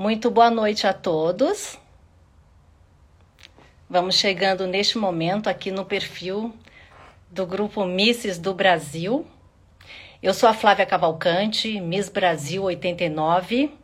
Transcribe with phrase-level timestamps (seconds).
[0.00, 1.78] Muito boa noite a todos.
[3.86, 6.54] Vamos chegando neste momento aqui no perfil
[7.30, 9.26] do grupo Misses do Brasil.
[10.22, 13.74] Eu sou a Flávia Cavalcante, Miss Brasil 89.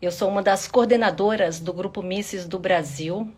[0.00, 3.30] Eu sou uma das coordenadoras do grupo Misses do Brasil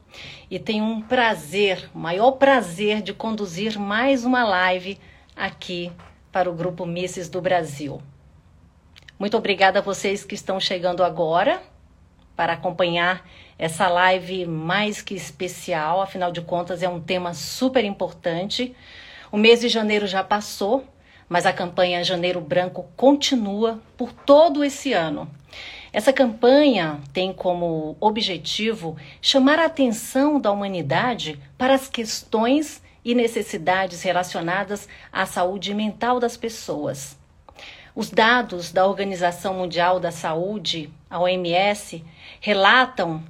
[0.48, 5.00] e tenho um prazer, maior prazer de conduzir mais uma live
[5.34, 5.90] aqui
[6.30, 8.00] para o grupo Misses do Brasil.
[9.18, 11.62] Muito obrigada a vocês que estão chegando agora
[12.36, 13.26] para acompanhar
[13.58, 18.76] essa live mais que especial, afinal de contas é um tema super importante.
[19.32, 20.84] O mês de janeiro já passou,
[21.30, 25.26] mas a campanha Janeiro Branco continua por todo esse ano.
[25.94, 34.02] Essa campanha tem como objetivo chamar a atenção da humanidade para as questões e necessidades
[34.02, 37.16] relacionadas à saúde mental das pessoas.
[37.96, 42.04] Os dados da Organização Mundial da Saúde, a OMS,
[42.42, 43.24] relatam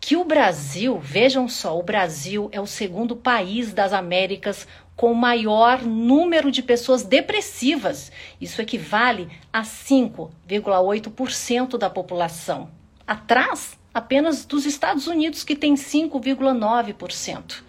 [0.00, 4.66] que o Brasil, vejam só, o Brasil é o segundo país das Américas
[4.96, 8.10] com maior número de pessoas depressivas.
[8.40, 12.70] Isso equivale a 5,8% da população.
[13.06, 17.62] Atrás apenas dos Estados Unidos, que tem 5,9%.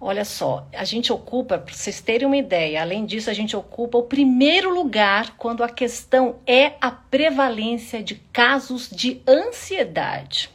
[0.00, 3.96] Olha só, a gente ocupa, para vocês terem uma ideia, além disso, a gente ocupa
[3.96, 10.50] o primeiro lugar quando a questão é a prevalência de casos de ansiedade.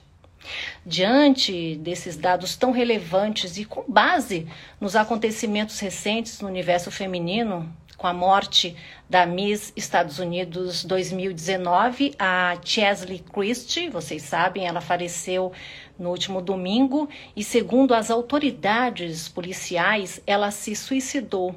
[0.85, 4.47] Diante desses dados tão relevantes e com base
[4.79, 8.75] nos acontecimentos recentes no universo feminino, com a morte
[9.09, 15.51] da Miss Estados Unidos 2019, a Chesley Christie, vocês sabem, ela faleceu
[15.99, 21.53] no último domingo e, segundo as autoridades policiais, ela se suicidou.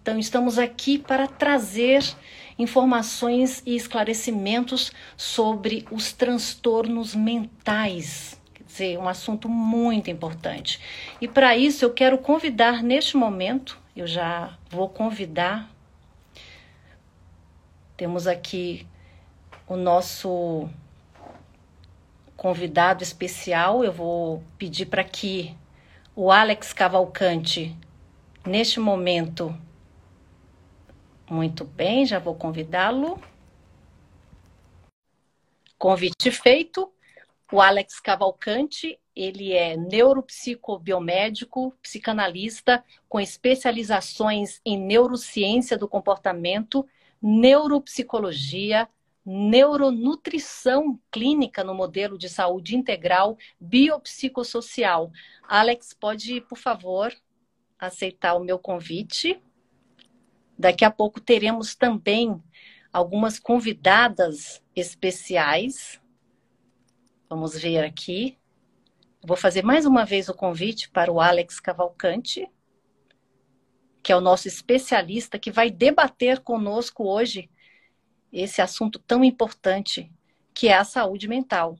[0.00, 2.02] Então, estamos aqui para trazer
[2.58, 8.40] informações e esclarecimentos sobre os transtornos mentais.
[8.54, 10.80] Quer dizer, um assunto muito importante.
[11.20, 15.70] E para isso, eu quero convidar neste momento, eu já vou convidar.
[17.96, 18.86] Temos aqui
[19.68, 20.68] o nosso
[22.42, 23.84] convidado especial.
[23.84, 25.56] Eu vou pedir para que
[26.12, 27.78] o Alex Cavalcante,
[28.44, 29.56] neste momento,
[31.30, 33.22] muito bem, já vou convidá-lo.
[35.78, 36.92] Convite feito.
[37.52, 46.84] O Alex Cavalcante, ele é neuropsicobiomédico, psicanalista com especializações em neurociência do comportamento,
[47.22, 48.88] neuropsicologia,
[49.24, 55.10] neuronutrição clínica no modelo de saúde integral biopsicossocial.
[55.42, 57.12] Alex, pode, por favor,
[57.78, 59.40] aceitar o meu convite.
[60.58, 62.42] Daqui a pouco teremos também
[62.92, 66.00] algumas convidadas especiais.
[67.28, 68.38] Vamos ver aqui.
[69.24, 72.50] Vou fazer mais uma vez o convite para o Alex Cavalcante,
[74.02, 77.48] que é o nosso especialista que vai debater conosco hoje
[78.32, 80.10] esse assunto tão importante
[80.54, 81.76] que é a saúde mental.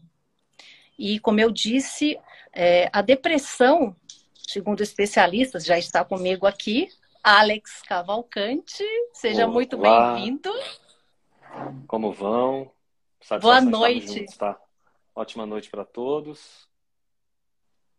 [0.98, 2.18] E, como eu disse,
[2.52, 3.96] é, a depressão,
[4.46, 6.88] segundo especialistas, já está comigo aqui,
[7.22, 8.84] Alex Cavalcante.
[9.12, 9.52] Seja Olá.
[9.52, 10.50] muito bem-vindo.
[11.86, 12.70] Como vão?
[13.41, 14.20] Boa noite.
[14.20, 14.60] Juntos, tá?
[15.14, 16.68] Ótima noite para todos.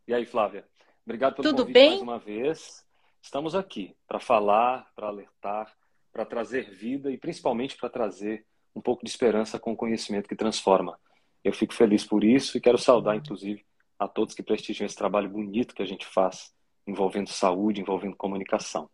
[0.08, 0.68] E aí, Flávia?
[1.06, 1.90] Obrigado pelo Tudo convite bem?
[1.90, 2.86] mais uma vez.
[3.22, 5.74] Estamos aqui para falar, para alertar,
[6.14, 10.36] para trazer vida e principalmente para trazer um pouco de esperança com o conhecimento que
[10.36, 11.00] transforma.
[11.44, 13.66] Eu fico feliz por isso e quero saudar, inclusive,
[14.00, 16.54] a todos que prestigiam esse trabalho bonito que a gente faz,
[16.88, 18.90] envolvendo saúde, envolvendo comunicação.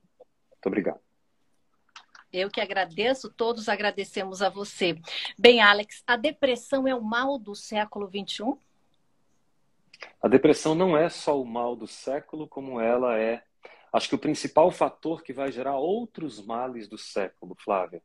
[0.49, 0.99] Muito obrigado.
[2.31, 4.95] Eu que agradeço, todos agradecemos a você.
[5.37, 8.55] Bem, Alex, a depressão é o mal do século XXI?
[10.21, 13.43] A depressão não é só o mal do século, como ela é
[13.91, 18.01] Acho que o principal fator que vai gerar outros males do século, Flávia,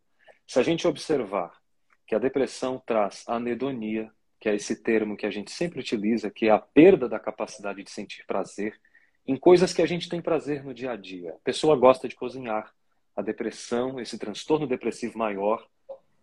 [0.47, 1.59] se a gente observar
[2.07, 4.11] que a depressão traz anedonia,
[4.41, 7.83] que é esse termo que a gente sempre utiliza, que é a perda da capacidade
[7.83, 8.79] de sentir prazer
[9.27, 11.31] em coisas que a gente tem prazer no dia a dia.
[11.33, 12.75] A pessoa gosta de cozinhar.
[13.17, 15.67] A depressão, esse transtorno depressivo maior,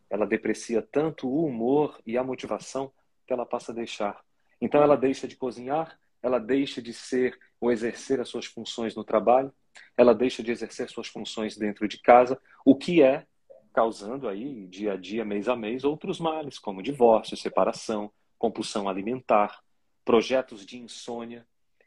[0.09, 2.91] ela deprecia tanto o humor e a motivação
[3.25, 4.21] que ela passa a deixar.
[4.59, 9.03] Então ela deixa de cozinhar, ela deixa de ser ou exercer as suas funções no
[9.03, 9.51] trabalho,
[9.97, 13.25] ela deixa de exercer suas funções dentro de casa, o que é
[13.73, 19.61] causando aí dia a dia, mês a mês, outros males como divórcio, separação, compulsão alimentar,
[20.03, 21.45] projetos de insônia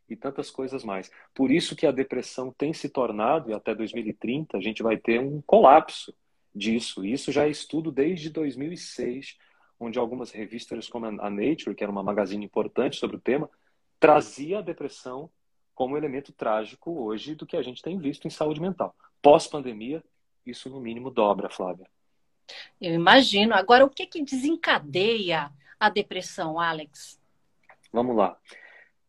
[0.09, 1.11] e tantas coisas mais.
[1.35, 5.21] Por isso que a depressão tem se tornado e até 2030 a gente vai ter
[5.21, 6.15] um colapso
[6.55, 7.05] disso.
[7.05, 9.37] Isso já é estudo desde 2006
[9.79, 13.51] onde algumas revistas como a Nature, que era uma magazine importante sobre o tema,
[13.99, 15.31] trazia a depressão
[15.75, 18.95] como elemento trágico hoje do que a gente tem visto em saúde mental.
[19.21, 20.03] Pós-pandemia,
[20.47, 21.87] isso no mínimo dobra, Flávia.
[22.81, 23.55] Eu imagino.
[23.55, 27.19] Agora, o que, que desencadeia a depressão, Alex?
[27.93, 28.39] Vamos lá.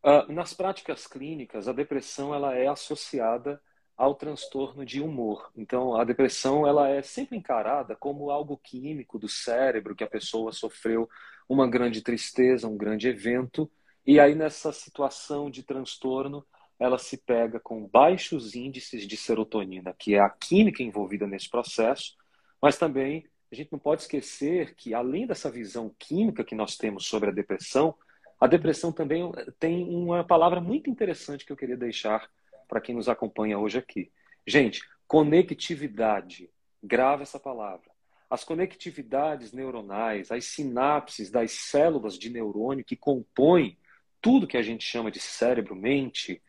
[0.03, 3.62] Uh, nas práticas clínicas, a depressão ela é associada
[3.97, 5.51] ao transtorno de humor.
[5.56, 10.51] Então, a depressão ela é sempre encarada como algo químico do cérebro, que a pessoa
[10.51, 11.09] sofreu
[11.47, 13.69] uma grande tristeza, um grande evento,
[14.06, 16.45] e aí nessa situação de transtorno,
[16.80, 22.16] ela se pega com baixos índices de serotonina, que é a química envolvida nesse processo,
[22.62, 27.06] mas também a gente não pode esquecer que, além dessa visão química que nós temos
[27.06, 27.95] sobre a depressão,
[28.39, 32.30] a depressão também tem uma palavra muito interessante que eu queria deixar
[32.68, 34.12] para quem nos acompanha hoje aqui.
[34.45, 36.50] Gente, conectividade.
[36.83, 37.89] Grava essa palavra.
[38.30, 43.77] As conectividades neuronais, as sinapses das células de neurônio que compõem
[44.19, 46.42] tudo que a gente chama de cérebro-mente,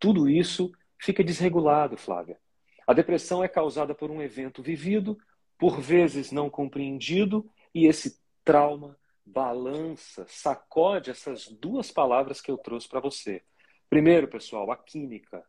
[0.00, 2.38] tudo isso fica desregulado, Flávia.
[2.86, 5.16] A depressão é causada por um evento vivido,
[5.58, 12.88] por vezes não compreendido, e esse trauma balança, sacode essas duas palavras que eu trouxe
[12.88, 13.42] para você.
[13.88, 15.44] Primeiro, pessoal, a química.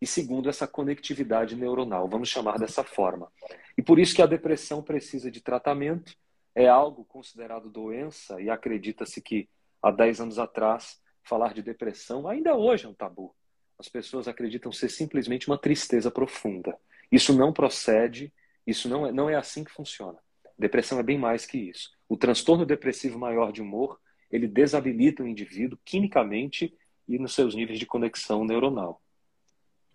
[0.00, 3.30] E segundo, essa conectividade neuronal, vamos chamar dessa forma.
[3.76, 6.14] E por isso que a depressão precisa de tratamento,
[6.54, 9.48] é algo considerado doença, e acredita-se que
[9.82, 13.34] há 10 anos atrás, falar de depressão ainda hoje é um tabu.
[13.78, 16.76] As pessoas acreditam ser simplesmente uma tristeza profunda.
[17.10, 18.32] Isso não procede,
[18.66, 20.18] isso não é, não é assim que funciona.
[20.58, 21.90] Depressão é bem mais que isso.
[22.08, 24.00] O transtorno depressivo maior de humor,
[24.30, 26.74] ele desabilita o indivíduo quimicamente
[27.06, 29.02] e nos seus níveis de conexão neuronal.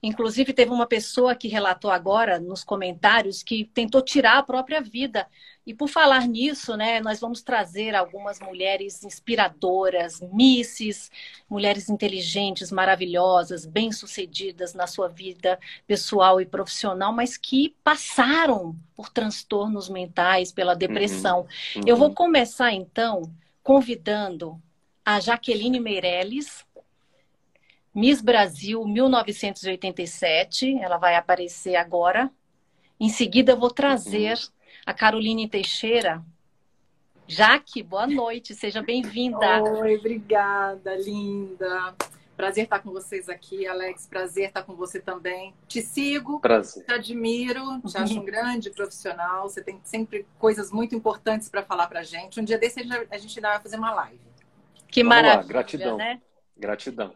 [0.03, 5.27] Inclusive, teve uma pessoa que relatou agora nos comentários que tentou tirar a própria vida.
[5.65, 11.12] E por falar nisso, né, nós vamos trazer algumas mulheres inspiradoras, misses,
[11.48, 19.88] mulheres inteligentes, maravilhosas, bem-sucedidas na sua vida pessoal e profissional, mas que passaram por transtornos
[19.88, 21.42] mentais, pela depressão.
[21.42, 21.81] Uhum.
[21.81, 21.83] Uhum.
[21.86, 23.31] Eu vou começar, então,
[23.62, 24.59] convidando
[25.06, 26.65] a Jaqueline Meirelles,
[27.93, 32.31] Miss Brasil 1987, ela vai aparecer agora.
[32.99, 34.38] Em seguida, eu vou trazer
[34.85, 36.23] a Caroline Teixeira.
[37.27, 39.61] Jaque, boa noite, seja bem-vinda.
[39.63, 41.93] Oi, obrigada, linda.
[42.38, 44.07] Prazer estar com vocês aqui, Alex.
[44.07, 45.53] Prazer estar com você também.
[45.67, 46.85] Te sigo, Prazer.
[46.85, 49.49] te admiro, te acho um grande profissional.
[49.49, 52.39] Você tem sempre coisas muito importantes para falar para gente.
[52.39, 54.19] Um dia desse a gente ainda vai fazer uma live.
[54.88, 55.47] Que Vamos maravilha, lá.
[55.47, 55.97] Gratidão.
[55.97, 56.21] né?
[56.57, 57.13] Gratidão.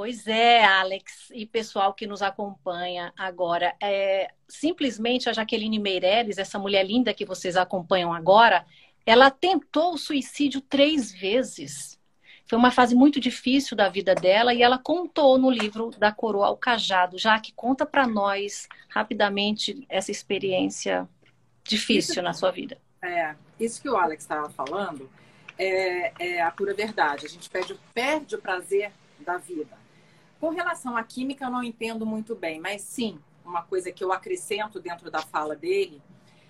[0.00, 3.76] Pois é, Alex e pessoal que nos acompanha agora.
[3.78, 8.64] É, simplesmente a Jaqueline Meirelles, essa mulher linda que vocês acompanham agora,
[9.04, 12.00] ela tentou o suicídio três vezes.
[12.46, 16.46] Foi uma fase muito difícil da vida dela e ela contou no livro da Coroa
[16.46, 17.18] ao Cajado.
[17.18, 21.06] Já que conta para nós rapidamente essa experiência
[21.62, 22.78] difícil isso, na sua vida.
[23.02, 25.10] É, isso que o Alex estava falando
[25.58, 27.26] é, é, a pura verdade.
[27.26, 29.78] A gente perde, perde o prazer da vida.
[30.40, 34.10] Com relação à química, eu não entendo muito bem, mas sim, uma coisa que eu
[34.10, 36.00] acrescento dentro da fala dele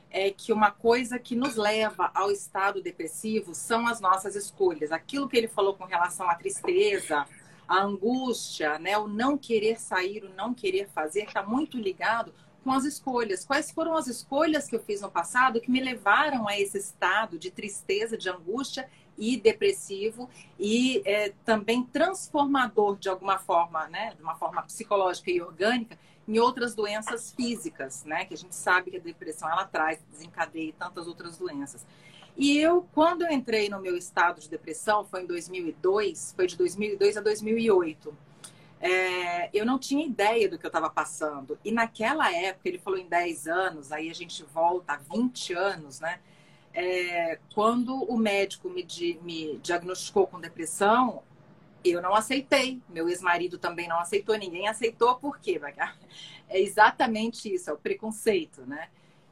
[0.08, 4.92] é que uma coisa que nos leva ao estado depressivo são as nossas escolhas.
[4.92, 7.26] Aquilo que ele falou com relação à tristeza,
[7.66, 12.32] à angústia, né, o não querer sair, o não querer fazer, está muito ligado
[12.62, 13.44] com as escolhas.
[13.44, 17.38] Quais foram as escolhas que eu fiz no passado que me levaram a esse estado
[17.38, 18.88] de tristeza, de angústia
[19.20, 25.42] e depressivo e é, também transformador de alguma forma, né, de uma forma psicológica e
[25.42, 30.00] orgânica em outras doenças físicas, né, que a gente sabe que a depressão ela traz,
[30.10, 31.84] desencadeia tantas outras doenças.
[32.36, 36.56] E eu, quando eu entrei no meu estado de depressão, foi em 2002, foi de
[36.56, 38.16] 2002 a 2008.
[38.80, 41.58] É, eu não tinha ideia do que eu estava passando.
[41.62, 46.00] E naquela época, ele falou em 10 anos, aí a gente volta a 20 anos,
[46.00, 46.18] né?
[46.72, 48.86] É, quando o médico me,
[49.22, 51.22] me diagnosticou com depressão,
[51.84, 52.80] eu não aceitei.
[52.88, 54.36] Meu ex-marido também não aceitou.
[54.36, 55.16] Ninguém aceitou.
[55.16, 55.60] Por quê?
[56.52, 58.88] É exatamente isso, é o preconceito, né?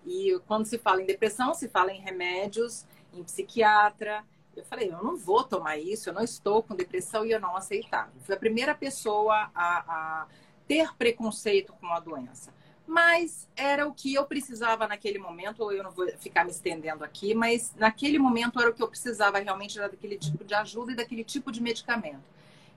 [0.06, 4.24] E quando se fala em depressão, se fala em remédios, em psiquiatra.
[4.56, 7.56] Eu falei, eu não vou tomar isso, eu não estou com depressão e eu não
[7.56, 8.12] aceitava.
[8.20, 10.26] Fui a primeira pessoa a, a
[10.68, 12.52] ter preconceito com a doença
[12.88, 15.70] mas era o que eu precisava naquele momento.
[15.70, 19.38] Eu não vou ficar me estendendo aqui, mas naquele momento era o que eu precisava
[19.38, 22.24] realmente era daquele tipo de ajuda e daquele tipo de medicamento.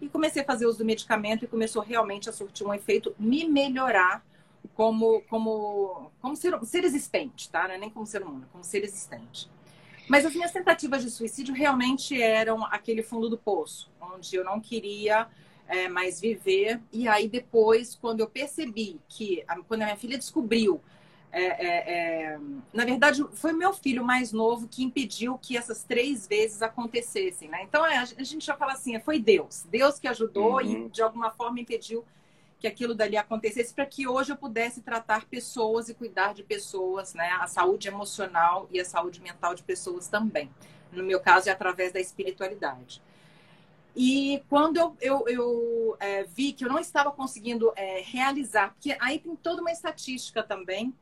[0.02, 3.48] E comecei a fazer uso do medicamento e começou realmente a surtir um efeito, me
[3.48, 4.22] melhorar
[4.76, 7.70] como como como ser, ser existente, tá?
[7.70, 9.50] Não é nem como ser humano, como ser existente.
[10.10, 14.60] Mas as minhas tentativas de suicídio realmente eram aquele fundo do poço, onde eu não
[14.60, 15.28] queria
[15.72, 16.80] é, mais viver.
[16.92, 20.82] E aí depois, quando eu percebi que, quando a minha filha descobriu
[21.34, 21.94] é, é,
[22.34, 22.40] é,
[22.74, 27.64] na verdade, foi meu filho mais novo que impediu que essas três vezes acontecessem, né?
[27.64, 29.66] Então, é, a gente já fala assim, foi Deus.
[29.70, 30.88] Deus que ajudou uhum.
[30.88, 32.04] e, de alguma forma, impediu
[32.60, 37.14] que aquilo dali acontecesse para que hoje eu pudesse tratar pessoas e cuidar de pessoas,
[37.14, 37.30] né?
[37.40, 40.52] A saúde emocional e a saúde mental de pessoas também.
[40.92, 43.02] No meu caso, é através da espiritualidade.
[43.96, 48.96] E quando eu, eu, eu é, vi que eu não estava conseguindo é, realizar, porque
[49.00, 50.94] aí tem toda uma estatística também,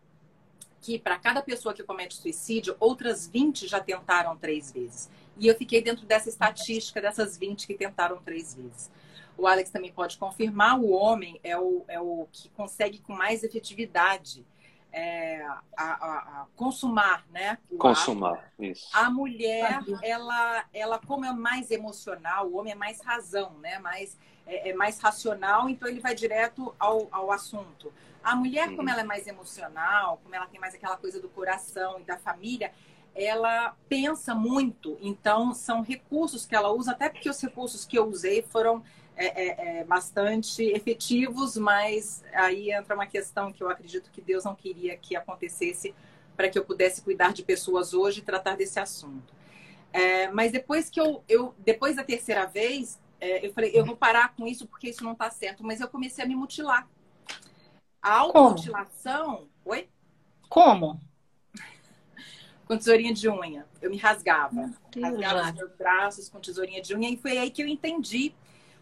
[0.81, 5.09] que para cada pessoa que comete suicídio, outras 20 já tentaram três vezes.
[5.37, 8.89] E eu fiquei dentro dessa estatística dessas 20 que tentaram três vezes.
[9.37, 13.43] O Alex também pode confirmar, o homem é o, é o que consegue com mais
[13.43, 14.45] efetividade
[14.91, 17.57] é, a, a, a, consumar, né?
[17.77, 18.63] consumar, ato.
[18.63, 18.87] isso.
[18.93, 23.79] A mulher, ela, ela, como é mais emocional, o homem é mais razão, né?
[23.79, 24.17] Mais,
[24.47, 27.93] é, é mais racional, então ele vai direto ao, ao assunto.
[28.23, 28.89] A mulher, como uhum.
[28.89, 32.71] ela é mais emocional, como ela tem mais aquela coisa do coração e da família,
[33.15, 34.97] ela pensa muito.
[35.01, 38.83] Então, são recursos que ela usa, até porque os recursos que eu usei foram
[39.19, 44.45] é, é, é, bastante efetivos, mas aí entra uma questão que eu acredito que Deus
[44.45, 45.93] não queria que acontecesse
[46.37, 49.33] para que eu pudesse cuidar de pessoas hoje e tratar desse assunto.
[49.91, 53.97] É, mas depois que eu, eu, depois da terceira vez, é, eu falei, eu vou
[53.97, 55.65] parar com isso porque isso não está certo.
[55.65, 56.87] Mas eu comecei a me mutilar.
[58.01, 59.49] A automutilação.
[59.65, 59.89] Oi?
[60.47, 61.01] Como?
[62.65, 63.67] Com tesourinha de unha.
[63.81, 64.71] Eu me rasgava.
[64.95, 67.09] rasgava os meus braços com tesourinha de unha.
[67.09, 68.33] E foi aí que eu entendi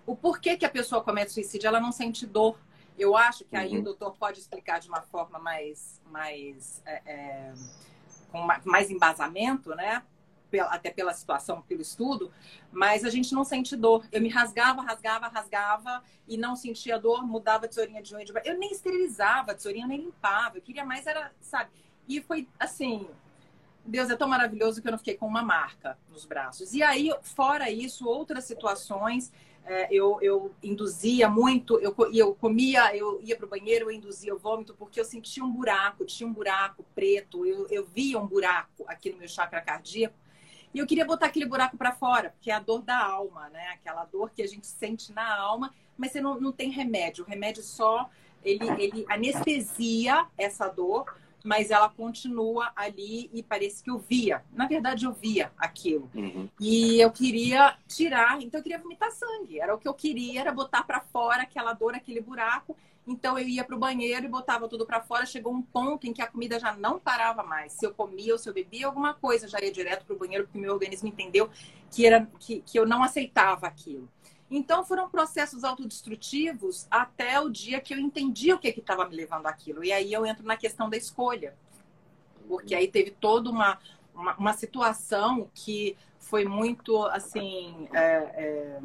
[0.08, 1.68] o porquê que a pessoa comete suicídio.
[1.68, 2.58] Ela não sente dor.
[2.98, 3.82] Eu acho que aí uhum.
[3.82, 7.54] o doutor pode explicar de uma forma mais, mais é, é,
[8.32, 10.02] com mais embasamento, né?
[10.70, 12.32] até pela situação, pelo estudo,
[12.72, 14.06] mas a gente não sente dor.
[14.14, 18.32] Eu me rasgava, rasgava, rasgava e não sentia dor, mudava a tesourinha de unha de
[18.46, 20.58] Eu nem esterilizava a tesourinha, nem limpava.
[20.58, 21.70] Eu queria mais era, sabe?
[22.08, 23.10] E foi assim,
[23.88, 26.74] Deus é tão maravilhoso que eu não fiquei com uma marca nos braços.
[26.74, 29.32] E aí, fora isso, outras situações,
[29.68, 34.34] é, eu, eu induzia muito, eu, eu comia, eu ia para o banheiro, eu induzia
[34.34, 38.26] o vômito, porque eu sentia um buraco, tinha um buraco preto, eu, eu via um
[38.26, 40.16] buraco aqui no meu chakra cardíaco
[40.74, 43.70] e eu queria botar aquele buraco para fora, porque é a dor da alma, né?
[43.70, 47.24] Aquela dor que a gente sente na alma, mas você não, não tem remédio.
[47.24, 48.10] O remédio só
[48.44, 51.16] ele, ele anestesia essa dor,
[51.48, 54.44] mas ela continua ali e parece que eu via.
[54.52, 56.12] Na verdade, eu via aquilo.
[56.14, 56.50] Uhum.
[56.60, 59.58] E eu queria tirar, então eu queria vomitar sangue.
[59.58, 62.76] Era o que eu queria, era botar para fora aquela dor, aquele buraco.
[63.08, 65.26] Então eu ia para o banheiro e botava tudo para fora.
[65.26, 67.72] Chegou um ponto em que a comida já não parava mais.
[67.72, 70.44] Se eu comia ou se eu bebia alguma coisa, já ia direto para o banheiro,
[70.44, 71.50] porque meu organismo entendeu
[71.90, 74.10] que, era, que, que eu não aceitava aquilo.
[74.50, 79.46] Então foram processos autodestrutivos até o dia que eu entendi o que estava me levando
[79.48, 79.84] aquilo.
[79.84, 81.56] E aí eu entro na questão da escolha.
[82.48, 83.78] Porque aí teve toda uma,
[84.16, 87.90] uma, uma situação que foi muito assim.
[87.94, 88.80] É, é,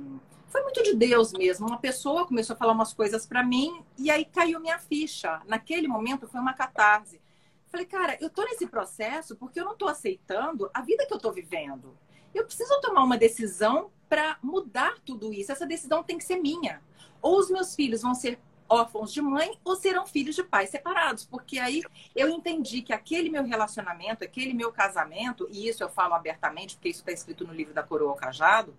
[0.48, 1.66] foi muito de Deus mesmo.
[1.66, 5.40] Uma pessoa começou a falar umas coisas para mim e aí caiu minha ficha.
[5.46, 7.20] Naquele momento foi uma catarse.
[7.68, 11.18] Falei, cara, eu tô nesse processo porque eu não tô aceitando a vida que eu
[11.18, 11.96] tô vivendo.
[12.34, 15.52] Eu preciso tomar uma decisão para mudar tudo isso.
[15.52, 16.82] Essa decisão tem que ser minha.
[17.20, 21.26] Ou os meus filhos vão ser órfãos de mãe ou serão filhos de pais separados,
[21.26, 21.82] porque aí
[22.16, 26.88] eu entendi que aquele meu relacionamento, aquele meu casamento, e isso eu falo abertamente, porque
[26.88, 28.74] isso está escrito no livro da Coroa Cajado,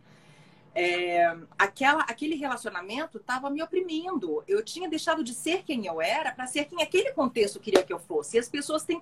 [0.76, 4.44] é, aquela, aquele relacionamento estava me oprimindo.
[4.48, 7.94] Eu tinha deixado de ser quem eu era para ser quem aquele contexto queria que
[7.94, 8.38] eu fosse.
[8.38, 9.00] E as pessoas têm,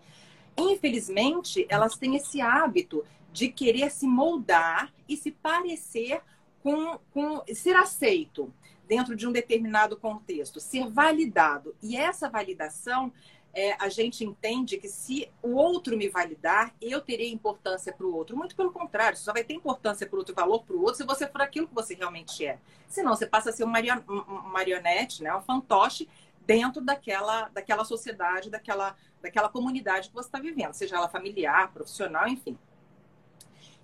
[0.58, 6.22] infelizmente, elas têm esse hábito de querer se moldar e se parecer
[6.62, 8.54] com, com ser aceito
[8.88, 11.76] dentro de um determinado contexto, ser validado.
[11.82, 13.12] E essa validação
[13.54, 18.14] é, a gente entende que se o outro me validar, eu terei importância para o
[18.14, 18.36] outro.
[18.36, 20.96] Muito pelo contrário, você só vai ter importância para o outro, valor para o outro,
[20.96, 22.60] se você for aquilo que você realmente é.
[22.88, 23.72] Senão, você passa a ser um
[24.52, 25.36] marionete, né?
[25.36, 26.08] um fantoche
[26.46, 32.28] dentro daquela, daquela sociedade, daquela, daquela comunidade que você está vivendo, seja ela familiar, profissional,
[32.28, 32.58] enfim.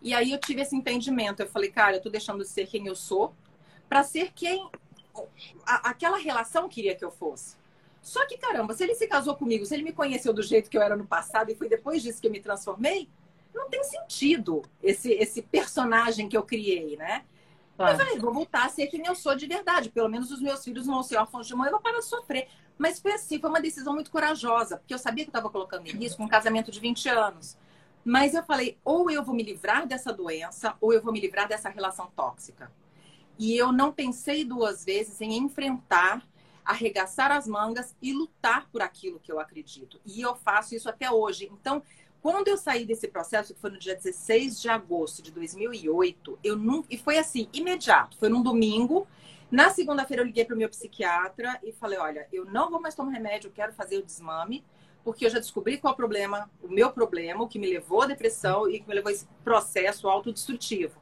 [0.08, 1.42] E aí eu tive esse entendimento.
[1.42, 3.36] Eu falei, cara, eu estou deixando de ser quem eu sou
[3.90, 4.70] para ser quem
[5.66, 7.58] a, aquela relação queria que eu fosse.
[8.02, 10.78] Só que, caramba, se ele se casou comigo, se ele me conheceu do jeito que
[10.78, 13.10] eu era no passado e foi depois disso que eu me transformei,
[13.54, 17.26] não tem sentido esse, esse personagem que eu criei, né?
[17.76, 17.92] Claro.
[17.92, 19.90] Eu falei, vou voltar a ser quem eu sou de verdade.
[19.90, 22.48] Pelo menos os meus filhos vão ser órfãos de mãe, eu vou parar de sofrer.
[22.78, 25.86] Mas foi assim, foi uma decisão muito corajosa, porque eu sabia que eu estava colocando
[25.86, 27.58] em risco um casamento de 20 anos.
[28.08, 31.46] Mas eu falei, ou eu vou me livrar dessa doença, ou eu vou me livrar
[31.46, 32.72] dessa relação tóxica.
[33.38, 36.26] E eu não pensei duas vezes em enfrentar,
[36.64, 40.00] arregaçar as mangas e lutar por aquilo que eu acredito.
[40.06, 41.50] E eu faço isso até hoje.
[41.52, 41.84] Então,
[42.22, 46.56] quando eu saí desse processo, que foi no dia 16 de agosto de 2008, eu
[46.56, 46.88] nunca.
[46.90, 48.18] E foi assim, imediato.
[48.18, 49.06] Foi num domingo.
[49.52, 52.96] Na segunda-feira, eu liguei para o meu psiquiatra e falei: olha, eu não vou mais
[52.96, 54.64] tomar remédio, eu quero fazer o desmame,
[55.08, 58.02] porque eu já descobri qual é o problema, o meu problema, o que me levou
[58.02, 61.02] à depressão e que me levou a esse processo autodestrutivo.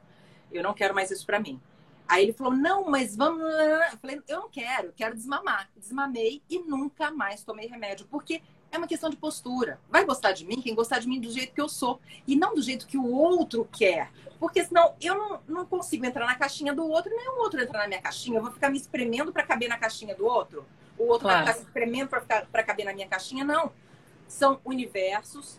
[0.52, 1.60] Eu não quero mais isso para mim.
[2.06, 3.42] Aí ele falou: não, mas vamos.
[3.42, 5.68] Eu falei: eu não quero, eu quero desmamar.
[5.76, 9.80] Desmamei e nunca mais tomei remédio, porque é uma questão de postura.
[9.90, 12.00] Vai gostar de mim quem gostar de mim do jeito que eu sou.
[12.28, 14.12] E não do jeito que o outro quer.
[14.38, 17.80] Porque senão eu não, não consigo entrar na caixinha do outro, nem o outro entrar
[17.80, 18.38] na minha caixinha.
[18.38, 20.64] Eu vou ficar me espremendo para caber na caixinha do outro.
[20.96, 21.44] O outro claro.
[21.44, 23.44] vai ficar se espremendo para caber na minha caixinha.
[23.44, 23.72] Não.
[24.28, 25.58] São universos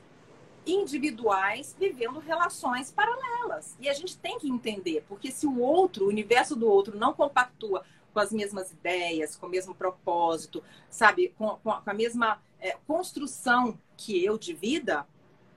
[0.65, 3.75] individuais vivendo relações paralelas.
[3.79, 7.13] E a gente tem que entender, porque se o outro, o universo do outro, não
[7.13, 12.75] compactua com as mesmas ideias, com o mesmo propósito, sabe, com, com a mesma é,
[12.85, 15.07] construção que eu de vida,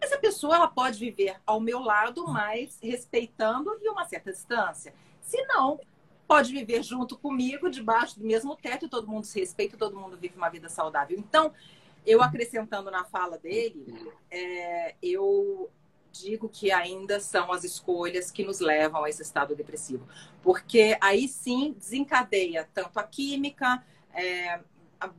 [0.01, 4.95] essa pessoa ela pode viver ao meu lado, mas respeitando e uma certa distância.
[5.21, 5.79] Se não,
[6.27, 10.37] pode viver junto comigo, debaixo do mesmo teto, todo mundo se respeita, todo mundo vive
[10.37, 11.19] uma vida saudável.
[11.19, 11.53] Então,
[12.07, 13.87] eu acrescentando na fala dele,
[14.31, 15.71] é, eu
[16.13, 20.07] digo que ainda são as escolhas que nos levam a esse estado depressivo.
[20.43, 24.61] Porque aí sim desencadeia tanto a química, é,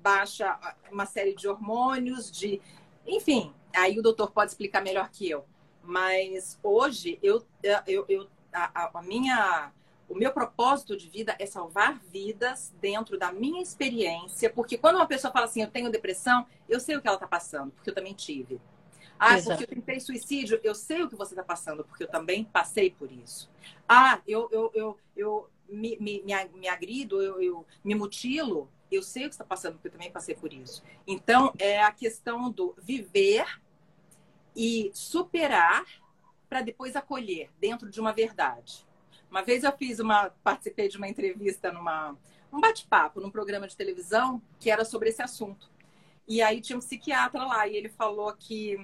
[0.01, 0.59] baixa
[0.91, 2.61] uma série de hormônios, de.
[3.05, 5.45] Enfim, aí o doutor pode explicar melhor que eu.
[5.81, 7.43] Mas hoje eu,
[7.87, 9.71] eu, eu a, a minha
[10.11, 15.07] o meu propósito de vida é salvar vidas dentro da minha experiência, porque quando uma
[15.07, 17.95] pessoa fala assim, eu tenho depressão, eu sei o que ela está passando, porque eu
[17.95, 18.59] também tive.
[19.17, 19.57] Ah, Exato.
[19.57, 22.91] porque eu tentei suicídio, eu sei o que você está passando, porque eu também passei
[22.91, 23.49] por isso.
[23.87, 26.21] Ah, eu, eu, eu, eu me, me,
[26.53, 30.11] me agrido, eu, eu me mutilo, eu sei o que está passando, porque eu também
[30.11, 30.83] passei por isso.
[31.07, 33.45] Então, é a questão do viver
[34.53, 35.85] e superar
[36.49, 38.85] para depois acolher dentro de uma verdade.
[39.31, 42.15] Uma vez eu fiz uma, participei de uma entrevista numa
[42.51, 45.71] um bate-papo num programa de televisão que era sobre esse assunto.
[46.27, 48.77] E aí tinha um psiquiatra lá e ele falou que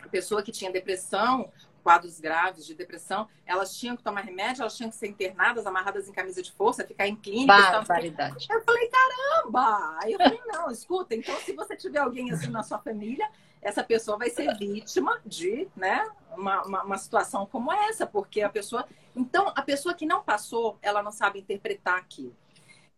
[0.00, 1.50] a pessoa que tinha depressão,
[1.82, 6.06] quadros graves de depressão, elas tinham que tomar remédio, elas tinham que ser internadas, amarradas
[6.06, 7.54] em camisa de força, ficar em clínica.
[7.54, 8.46] Barbaridade.
[8.50, 9.98] Eu falei, caramba!
[10.02, 13.28] Aí eu falei, não, escuta, então se você tiver alguém assim na sua família,
[13.62, 18.48] essa pessoa vai ser vítima de, né, uma, uma, uma situação como essa, porque a
[18.48, 18.86] pessoa.
[19.14, 22.36] Então, a pessoa que não passou, ela não sabe interpretar aquilo.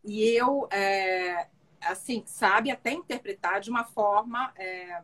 [0.03, 1.49] E eu, é,
[1.83, 4.53] assim, sabe até interpretar de uma forma.
[4.57, 5.03] É,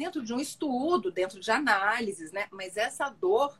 [0.00, 2.46] dentro de um estudo, dentro de análises, né?
[2.50, 3.58] Mas essa dor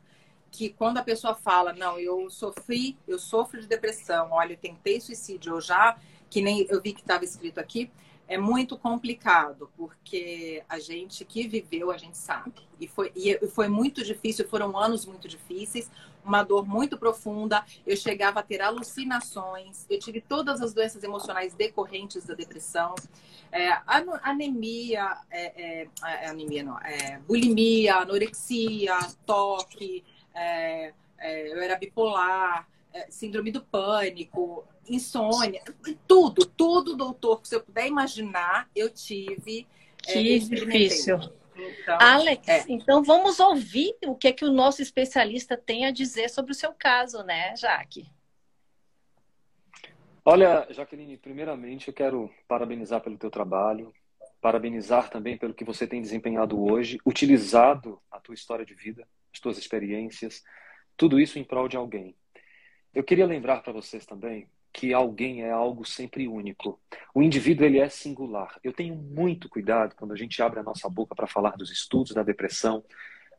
[0.49, 4.99] que quando a pessoa fala, não, eu sofri, eu sofro de depressão, olha, eu tentei
[4.99, 5.97] suicídio, eu já,
[6.31, 7.91] que nem eu vi que estava escrito aqui,
[8.31, 12.53] é muito complicado, porque a gente que viveu, a gente sabe.
[12.79, 15.91] E foi, e foi muito difícil, foram anos muito difíceis,
[16.23, 17.61] uma dor muito profunda.
[17.85, 22.95] Eu chegava a ter alucinações, eu tive todas as doenças emocionais decorrentes da depressão.
[23.51, 23.77] É,
[24.23, 32.65] anemia, é, é, é, anemia não, é, bulimia, anorexia, toque, é, eu era bipolar,
[33.09, 35.61] síndrome do pânico, insônia,
[36.07, 39.67] tudo, tudo, doutor, que você puder imaginar, eu tive.
[39.97, 41.19] Que difícil.
[41.55, 42.65] Então, Alex, é.
[42.67, 46.55] então vamos ouvir o que é que o nosso especialista tem a dizer sobre o
[46.55, 48.09] seu caso, né, Jaque?
[50.23, 53.93] Olha, Jaqueline, primeiramente eu quero parabenizar pelo teu trabalho,
[54.39, 59.39] parabenizar também pelo que você tem desempenhado hoje, utilizado a tua história de vida, as
[59.39, 60.43] tuas experiências,
[60.95, 62.15] tudo isso em prol de alguém.
[62.93, 66.79] Eu queria lembrar para vocês também que alguém é algo sempre único.
[67.13, 68.57] O indivíduo ele é singular.
[68.63, 72.13] Eu tenho muito cuidado quando a gente abre a nossa boca para falar dos estudos
[72.13, 72.83] da depressão,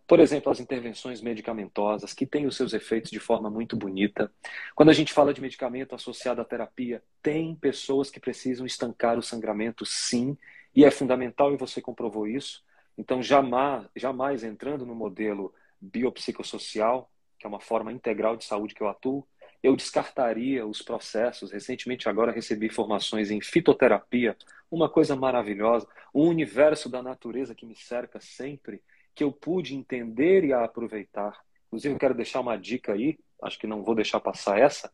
[0.07, 4.31] por exemplo, as intervenções medicamentosas, que têm os seus efeitos de forma muito bonita.
[4.75, 9.23] Quando a gente fala de medicamento associado à terapia, tem pessoas que precisam estancar o
[9.23, 10.37] sangramento, sim,
[10.75, 12.63] e é fundamental, e você comprovou isso.
[12.99, 18.83] Então, jamais, jamais entrando no modelo biopsicossocial, que é uma forma integral de saúde que
[18.83, 19.27] eu atuo,
[19.63, 21.53] eu descartaria os processos.
[21.53, 24.37] Recentemente, agora, recebi formações em fitoterapia,
[24.71, 28.83] uma coisa maravilhosa, o universo da natureza que me cerca sempre
[29.15, 31.39] que eu pude entender e aproveitar.
[31.67, 34.91] Inclusive, eu quero deixar uma dica aí, acho que não vou deixar passar essa,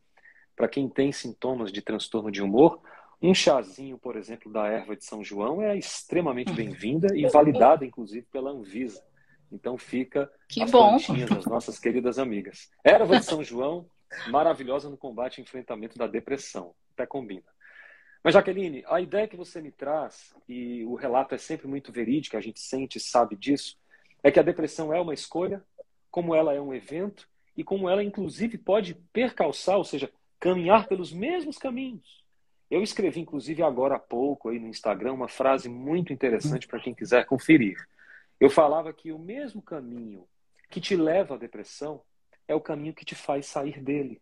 [0.55, 2.81] para quem tem sintomas de transtorno de humor,
[3.21, 8.25] um chazinho, por exemplo, da erva de São João é extremamente bem-vinda e validada, inclusive,
[8.31, 9.03] pela Anvisa.
[9.51, 10.89] Então fica que as bom.
[10.89, 12.69] plantinhas das nossas queridas amigas.
[12.83, 13.89] Erva de São João,
[14.27, 16.73] maravilhosa no combate e enfrentamento da depressão.
[16.93, 17.43] Até combina.
[18.23, 22.35] Mas, Jaqueline, a ideia que você me traz, e o relato é sempre muito verídico,
[22.35, 23.77] a gente sente e sabe disso,
[24.21, 25.63] é que a depressão é uma escolha,
[26.11, 31.13] como ela é um evento, e como ela, inclusive, pode percalçar, ou seja, caminhar pelos
[31.13, 32.23] mesmos caminhos.
[32.69, 36.93] Eu escrevi, inclusive, agora há pouco aí no Instagram, uma frase muito interessante para quem
[36.93, 37.77] quiser conferir.
[38.39, 40.27] Eu falava que o mesmo caminho
[40.69, 42.01] que te leva à depressão
[42.49, 44.19] é o caminho que te faz sair dele.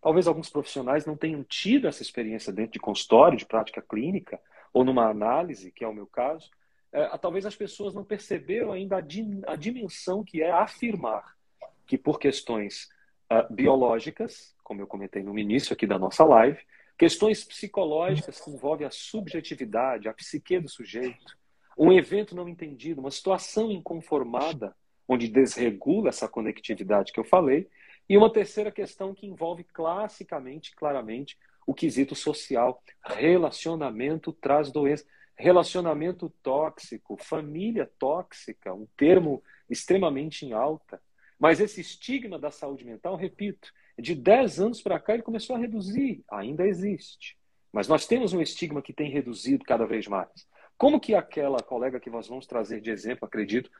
[0.00, 4.40] Talvez alguns profissionais não tenham tido essa experiência dentro de consultório, de prática clínica,
[4.72, 6.48] ou numa análise, que é o meu caso.
[6.92, 11.36] É, talvez as pessoas não perceberam ainda a, di a dimensão que é afirmar
[11.84, 12.88] que, por questões
[13.32, 16.60] uh, biológicas, como eu comentei no início aqui da nossa live,
[16.96, 21.36] questões psicológicas que envolvem a subjetividade, a psique do sujeito,
[21.76, 24.74] um evento não entendido, uma situação inconformada,
[25.08, 27.68] onde desregula essa conectividade que eu falei,
[28.08, 32.82] e uma terceira questão que envolve classicamente, claramente, o quesito social.
[33.04, 35.04] Relacionamento traz doença.
[35.34, 41.02] Relacionamento tóxico, família tóxica, um termo extremamente em alta.
[41.38, 45.58] Mas esse estigma da saúde mental, repito, de 10 anos para cá ele começou a
[45.58, 47.36] reduzir, ainda existe.
[47.72, 50.48] Mas nós temos um estigma que tem reduzido cada vez mais.
[50.78, 53.70] Como que aquela colega que nós vamos trazer de exemplo, acredito,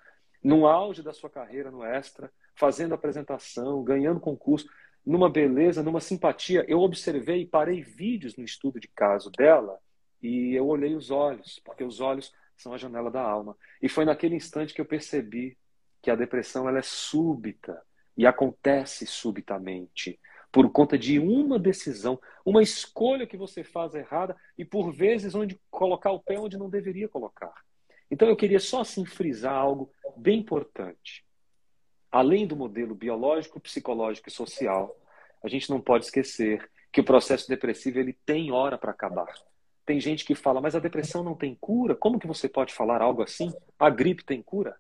[0.47, 4.69] no auge da sua carreira no Extra, fazendo apresentação, ganhando concurso,
[5.05, 9.77] numa beleza, numa simpatia, eu observei e parei vídeos no estudo de caso dela
[10.23, 13.57] e eu olhei os olhos, porque os olhos são a janela da alma.
[13.83, 15.59] E foi naquele instante que eu percebi
[16.01, 17.83] que a depressão ela é súbita
[18.17, 20.17] e acontece subitamente
[20.53, 25.61] por conta de uma decisão, uma escolha que você faz errada e por vezes onde
[25.73, 27.66] colocar o pé onde não deveria colocar.
[28.11, 31.25] Então eu queria só assim frisar algo bem importante.
[32.11, 34.97] Além do modelo biológico, psicológico e social,
[35.43, 39.33] a gente não pode esquecer que o processo depressivo ele tem hora para acabar.
[39.85, 41.95] Tem gente que fala, mas a depressão não tem cura?
[41.95, 43.55] Como que você pode falar algo assim?
[43.79, 44.77] A gripe tem cura?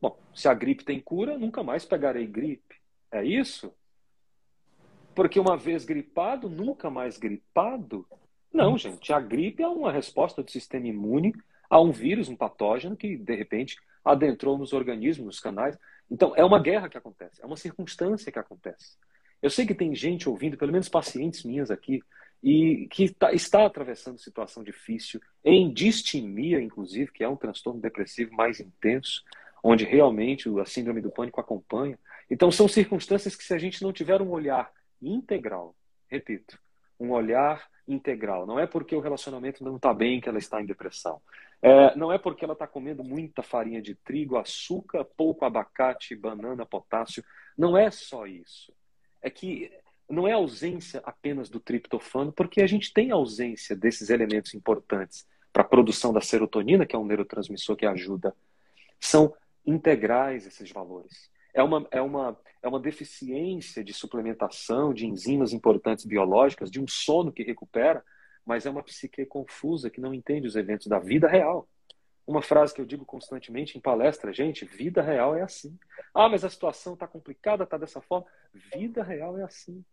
[0.00, 2.76] Bom, se a gripe tem cura, nunca mais pegarei gripe.
[3.10, 3.72] É isso?
[5.14, 8.06] Porque uma vez gripado, nunca mais gripado?
[8.52, 9.12] Não, gente.
[9.12, 11.34] A gripe é uma resposta do sistema imune
[11.68, 15.78] a um vírus, um patógeno que, de repente, adentrou nos organismos, nos canais.
[16.10, 18.96] Então, é uma guerra que acontece, é uma circunstância que acontece.
[19.42, 22.02] Eu sei que tem gente ouvindo, pelo menos pacientes minhas aqui,
[22.42, 28.34] e que tá, está atravessando situação difícil, em distimia, inclusive, que é um transtorno depressivo
[28.34, 29.22] mais intenso,
[29.62, 31.98] onde realmente a síndrome do pânico acompanha.
[32.30, 34.70] Então, são circunstâncias que, se a gente não tiver um olhar
[35.02, 35.74] integral.
[36.08, 36.58] Repito,
[36.98, 38.46] um olhar integral.
[38.46, 41.20] Não é porque o relacionamento não está bem que ela está em depressão.
[41.68, 46.64] É, não é porque ela está comendo muita farinha de trigo, açúcar, pouco abacate, banana,
[46.64, 47.24] potássio.
[47.56, 48.72] Não é só isso.
[49.20, 49.72] É que
[50.08, 55.62] não é ausência apenas do triptofano, porque a gente tem ausência desses elementos importantes para
[55.62, 58.34] a produção da serotonina, que é um neurotransmissor que ajuda.
[59.00, 59.34] São
[59.66, 66.04] integrais esses valores é uma, é, uma, é uma deficiência de suplementação de enzimas importantes
[66.04, 68.04] biológicas, de um sono que recupera,
[68.46, 71.68] mas é uma psique confusa que não entende os eventos da vida real.
[72.24, 75.76] Uma frase que eu digo constantemente em palestra, gente, vida real é assim.
[76.14, 78.26] Ah, mas a situação está complicada, está dessa forma.
[78.72, 79.84] Vida real é assim.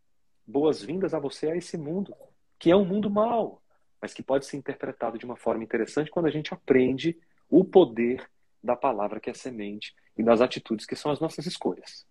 [0.46, 2.16] Boas-vindas a você a esse mundo,
[2.60, 3.62] que é um mundo mau,
[4.00, 7.18] mas que pode ser interpretado de uma forma interessante quando a gente aprende
[7.50, 8.30] o poder
[8.64, 12.06] da palavra que é semente e das atitudes que são as nossas escolhas.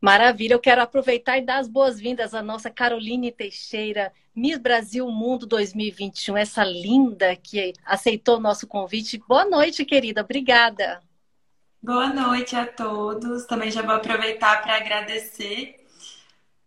[0.00, 5.46] Maravilha, eu quero aproveitar e dar as boas-vindas à nossa Caroline Teixeira, Miss Brasil Mundo
[5.46, 9.18] 2021, essa linda que aceitou o nosso convite.
[9.26, 11.00] Boa noite, querida, obrigada.
[11.82, 13.46] Boa noite a todos.
[13.46, 15.86] Também já vou aproveitar para agradecer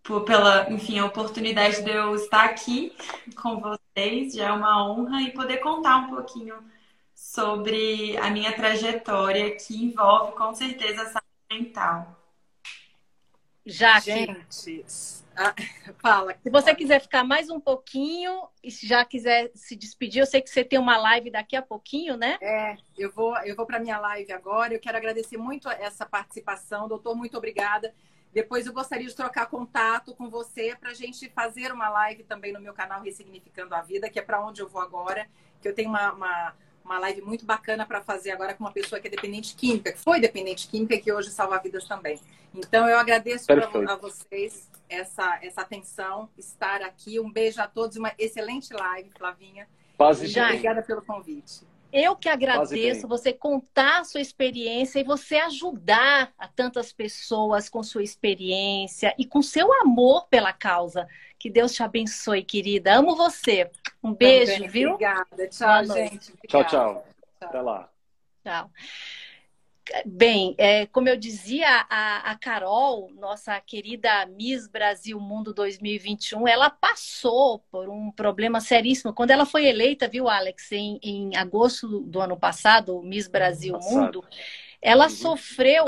[0.01, 2.95] por, pela, enfim, a oportunidade de eu estar aqui
[3.35, 4.33] com vocês.
[4.33, 6.55] Já é uma honra e poder contar um pouquinho
[7.13, 12.18] sobre a minha trajetória, que envolve com certeza a saúde mental.
[13.65, 14.83] Já, gente,
[15.35, 15.53] ah,
[16.01, 16.35] fala.
[16.43, 20.41] Se você quiser ficar mais um pouquinho e se já quiser se despedir, eu sei
[20.41, 22.37] que você tem uma live daqui a pouquinho, né?
[22.41, 24.73] É, eu vou, eu vou para minha live agora.
[24.73, 27.15] Eu quero agradecer muito essa participação, doutor.
[27.15, 27.93] Muito obrigada.
[28.33, 32.51] Depois eu gostaria de trocar contato com você para a gente fazer uma live também
[32.51, 35.27] no meu canal Ressignificando a Vida, que é para onde eu vou agora.
[35.61, 36.55] Que eu tenho uma, uma
[36.89, 39.99] uma live muito bacana para fazer agora com uma pessoa que é dependente química, que
[39.99, 42.19] foi dependente química e que hoje salva vidas também.
[42.53, 47.19] Então, eu agradeço pra, a vocês essa, essa atenção, estar aqui.
[47.19, 49.67] Um beijo a todos, uma excelente live, Flavinha.
[49.95, 50.47] Quase Já.
[50.47, 51.61] Obrigada pelo convite.
[51.91, 57.81] Eu que agradeço você contar a sua experiência e você ajudar a tantas pessoas com
[57.81, 61.07] sua experiência e com seu amor pela causa.
[61.39, 62.95] Que Deus te abençoe, querida.
[62.95, 63.71] Amo você.
[64.03, 64.89] Um beijo, Também, viu?
[64.91, 65.47] Obrigada.
[65.47, 66.33] Tchau, gente.
[66.33, 66.47] Obrigada.
[66.47, 67.07] Tchau, tchau.
[67.39, 67.89] Até lá.
[68.43, 68.71] Tchau.
[70.05, 76.69] Bem, é, como eu dizia, a, a, Carol, nossa querida Miss Brasil Mundo 2021, ela
[76.69, 79.13] passou por um problema seríssimo.
[79.13, 83.95] Quando ela foi eleita, viu, Alex, em, em agosto do ano passado, Miss Brasil passado.
[83.95, 84.25] Mundo,
[84.81, 85.09] ela uhum.
[85.09, 85.85] sofreu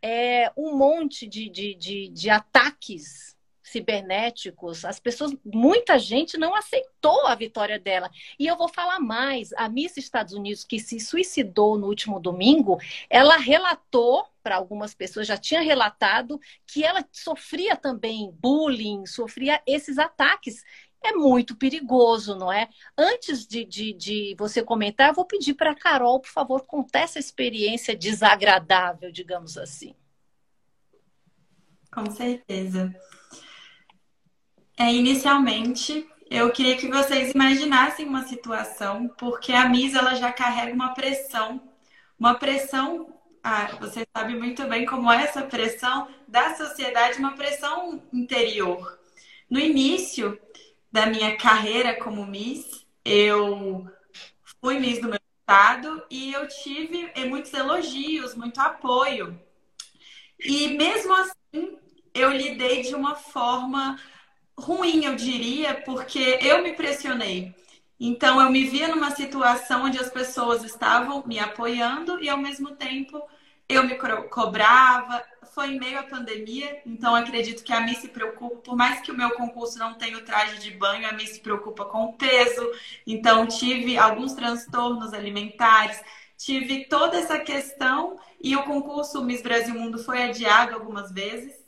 [0.00, 3.29] é, um monte de, de, de, de ataques
[3.70, 8.10] cibernéticos, as pessoas, muita gente não aceitou a vitória dela.
[8.38, 12.78] E eu vou falar mais, a Miss Estados Unidos que se suicidou no último domingo,
[13.08, 19.98] ela relatou para algumas pessoas, já tinha relatado que ela sofria também bullying, sofria esses
[19.98, 20.64] ataques.
[21.02, 22.68] É muito perigoso, não é?
[22.96, 27.00] Antes de, de, de você comentar, eu vou pedir para a Carol, por favor, contar
[27.00, 29.94] essa experiência desagradável, digamos assim.
[31.90, 32.94] Com certeza.
[34.80, 40.72] É, inicialmente, eu queria que vocês imaginassem uma situação, porque a Miss ela já carrega
[40.72, 41.60] uma pressão,
[42.18, 43.12] uma pressão,
[43.44, 48.98] ah, você sabe muito bem como é essa pressão da sociedade, uma pressão interior.
[49.50, 50.40] No início
[50.90, 53.86] da minha carreira como Miss, eu
[54.62, 59.38] fui Miss do meu estado e eu tive muitos elogios, muito apoio.
[60.42, 61.76] E mesmo assim,
[62.14, 63.98] eu lidei de uma forma
[64.60, 67.54] ruim, eu diria, porque eu me pressionei.
[67.98, 72.70] Então, eu me via numa situação onde as pessoas estavam me apoiando e, ao mesmo
[72.76, 73.20] tempo,
[73.68, 73.96] eu me
[74.30, 75.22] cobrava.
[75.54, 79.10] Foi em meio à pandemia, então acredito que a mim se preocupa, por mais que
[79.10, 82.12] o meu concurso não tenha o traje de banho, a mim se preocupa com o
[82.12, 82.70] peso.
[83.06, 86.00] Então, tive alguns transtornos alimentares,
[86.38, 91.59] tive toda essa questão e o concurso Miss Brasil Mundo foi adiado algumas vezes.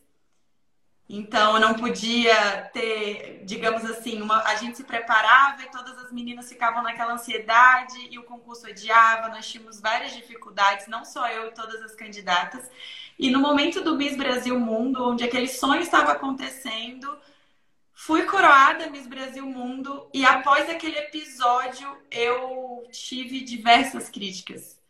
[1.15, 6.11] Então, eu não podia ter, digamos assim, uma, a gente se preparava e todas as
[6.11, 9.29] meninas ficavam naquela ansiedade e o concurso adiava.
[9.29, 12.67] Nós tínhamos várias dificuldades, não só eu e todas as candidatas.
[13.19, 17.15] E no momento do Miss Brasil Mundo, onde aquele sonho estava acontecendo,
[17.93, 24.81] fui coroada Miss Brasil Mundo e após aquele episódio eu tive diversas críticas.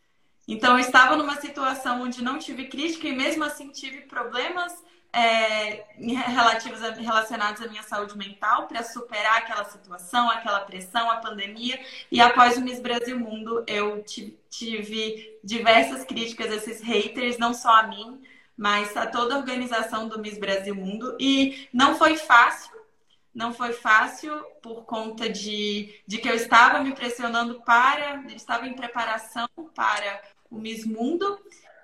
[0.47, 4.73] Então, eu estava numa situação onde não tive crítica e mesmo assim tive problemas
[5.13, 11.17] é, relativos a, relacionados à minha saúde mental para superar aquela situação, aquela pressão, a
[11.17, 11.79] pandemia.
[12.11, 14.03] E após o Miss Brasil Mundo, eu
[14.49, 18.23] tive diversas críticas a esses haters, não só a mim,
[18.57, 21.15] mas a toda a organização do Miss Brasil Mundo.
[21.21, 22.73] E não foi fácil,
[23.35, 28.73] não foi fácil por conta de, de que eu estava me pressionando para, estava em
[28.73, 31.39] preparação para o Miss Mundo.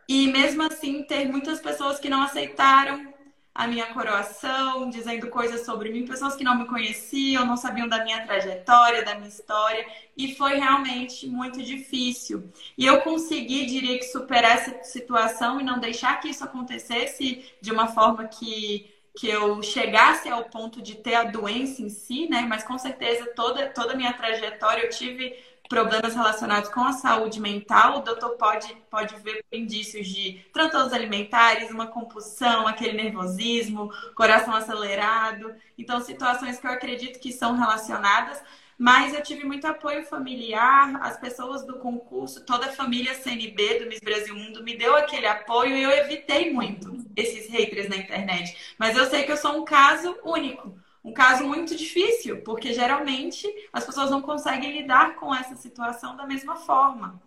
[0.08, 3.17] E mesmo assim, ter muitas pessoas que não aceitaram
[3.58, 8.04] a minha coroação, dizendo coisas sobre mim, pessoas que não me conheciam, não sabiam da
[8.04, 9.84] minha trajetória, da minha história,
[10.16, 12.48] e foi realmente muito difícil.
[12.78, 17.72] E eu consegui, diria que, superar essa situação e não deixar que isso acontecesse de
[17.72, 22.42] uma forma que que eu chegasse ao ponto de ter a doença em si, né?
[22.48, 25.34] Mas com certeza toda toda a minha trajetória eu tive
[25.68, 31.70] problemas relacionados com a saúde mental, o doutor pode, pode ver indícios de transtornos alimentares,
[31.70, 35.54] uma compulsão, aquele nervosismo, coração acelerado.
[35.76, 38.42] Então, situações que eu acredito que são relacionadas.
[38.80, 43.86] Mas eu tive muito apoio familiar, as pessoas do concurso, toda a família CNB do
[43.86, 48.56] Miss Brasil Mundo me deu aquele apoio e eu evitei muito esses haters na internet.
[48.78, 53.46] Mas eu sei que eu sou um caso único um caso muito difícil, porque geralmente
[53.72, 57.20] as pessoas não conseguem lidar com essa situação da mesma forma.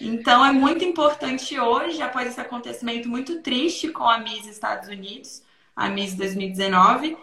[0.00, 5.42] Então é muito importante hoje, após esse acontecimento muito triste com a Miss Estados Unidos,
[5.74, 7.16] a Miss 2019,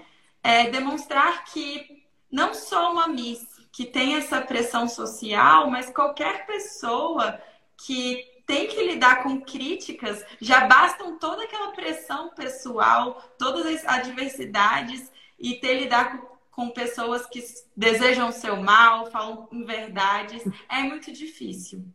[0.44, 7.40] é demonstrar que não só uma Miss que tem essa pressão social, mas qualquer pessoa
[7.86, 15.12] que tem que lidar com críticas, já bastam toda aquela pressão pessoal, todas as adversidades
[15.40, 17.44] e ter lidar com, com pessoas que
[17.76, 21.86] desejam o seu mal, falam verdades, é muito difícil.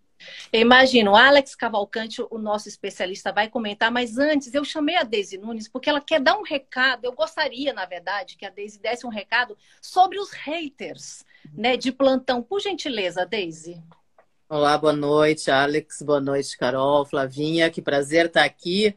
[0.53, 5.39] Eu imagino, Alex Cavalcante, o nosso especialista, vai comentar, mas antes eu chamei a Deise
[5.39, 7.05] Nunes porque ela quer dar um recado.
[7.05, 11.91] Eu gostaria, na verdade, que a Deise desse um recado sobre os haters né, de
[11.91, 12.43] plantão.
[12.43, 13.83] Por gentileza, Deise.
[14.49, 16.03] Olá, boa noite, Alex.
[16.03, 17.71] Boa noite, Carol, Flavinha.
[17.71, 18.95] Que prazer estar aqui.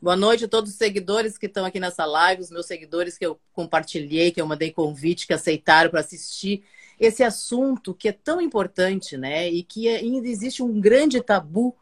[0.00, 3.26] Boa noite a todos os seguidores que estão aqui nessa live, os meus seguidores que
[3.26, 6.62] eu compartilhei, que eu mandei convite, que aceitaram para assistir.
[7.00, 9.48] esse assunto que é tão importante, né?
[9.50, 11.74] E que ainda existe um grande tabu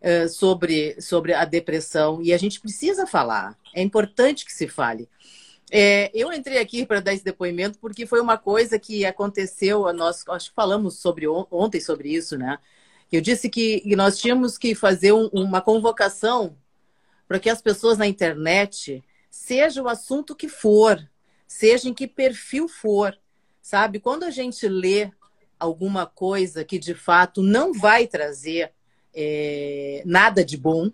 [0.00, 3.58] uh, sobre, sobre a depressão e a gente precisa falar.
[3.74, 5.08] É importante que se fale.
[5.68, 9.92] É, eu entrei aqui para dar esse depoimento porque foi uma coisa que aconteceu.
[9.92, 12.58] Nós acho que falamos sobre ontem sobre isso, né?
[13.10, 16.56] Eu disse que nós tínhamos que fazer um, uma convocação
[17.28, 20.98] para que as pessoas na internet, seja o assunto que for,
[21.46, 23.16] seja em que perfil for,
[23.60, 24.00] sabe?
[24.00, 25.10] Quando a gente lê
[25.60, 28.72] alguma coisa que de fato não vai trazer
[29.14, 30.90] é, nada de bom,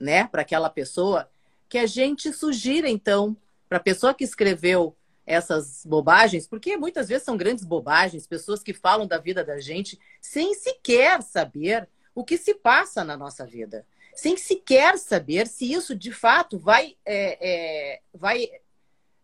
[0.00, 1.28] né, para aquela pessoa,
[1.68, 3.36] que a gente sugira então
[3.68, 8.72] para a pessoa que escreveu essas bobagens, porque muitas vezes são grandes bobagens, pessoas que
[8.72, 13.84] falam da vida da gente sem sequer saber o que se passa na nossa vida,
[14.16, 18.48] sem sequer saber se isso de fato vai, é, é, vai,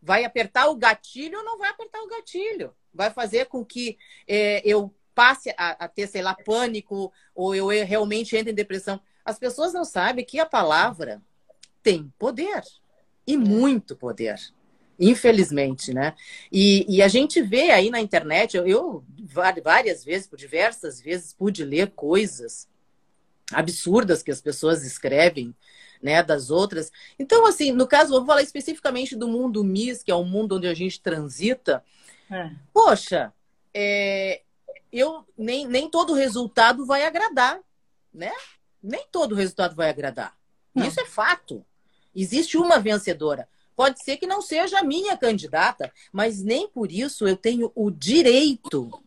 [0.03, 3.97] vai apertar o gatilho ou não vai apertar o gatilho, vai fazer com que
[4.29, 9.01] é, eu passe a, a, ter, sei lá, pânico ou eu realmente entre em depressão.
[9.25, 11.23] As pessoas não sabem que a palavra
[11.83, 12.63] tem poder
[13.27, 14.39] e muito poder.
[15.01, 16.15] Infelizmente, né?
[16.51, 19.05] E, e, a gente vê aí na internet, eu, eu
[19.65, 22.69] várias vezes, por diversas vezes, pude ler coisas
[23.51, 25.55] absurdas que as pessoas escrevem,
[26.03, 26.91] né, das outras.
[27.19, 30.67] Então, assim, no caso, vou falar especificamente do mundo Miss, que é o mundo onde
[30.67, 31.85] a gente transita.
[32.31, 32.51] É.
[32.73, 33.33] Poxa,
[33.73, 34.43] é,
[34.93, 37.61] eu nem, nem todo resultado vai agradar,
[38.13, 38.33] né?
[38.83, 40.37] Nem todo resultado vai agradar.
[40.75, 40.87] Não.
[40.87, 41.65] Isso é fato.
[42.15, 43.49] Existe uma vencedora.
[43.75, 47.91] Pode ser que não seja a minha candidata, mas nem por isso eu tenho o
[47.91, 49.02] direito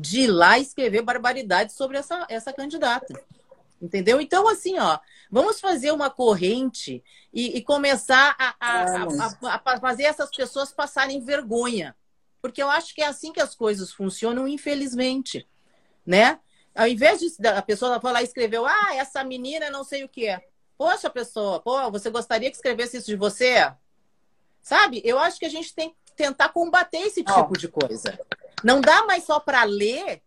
[0.00, 3.22] de ir lá escrever barbaridade sobre essa, essa candidata.
[3.80, 4.20] Entendeu?
[4.20, 4.98] Então, assim, ó,
[5.30, 11.20] vamos fazer uma corrente e, e começar a, a, a, a, fazer essas pessoas passarem
[11.20, 11.94] vergonha.
[12.40, 15.46] Porque eu acho que é assim que as coisas funcionam, infelizmente.
[16.06, 16.38] Né?
[16.74, 20.26] Ao invés de a pessoa falar e escreveu, ah, essa menina não sei o que
[20.26, 20.42] é.
[20.78, 23.70] Poxa, pessoa, pô, você gostaria que escrevesse isso de você?
[24.62, 25.02] Sabe?
[25.04, 28.18] Eu acho que a gente tem que tentar combater esse tipo de coisa.
[28.62, 30.22] Não dá mais só para ler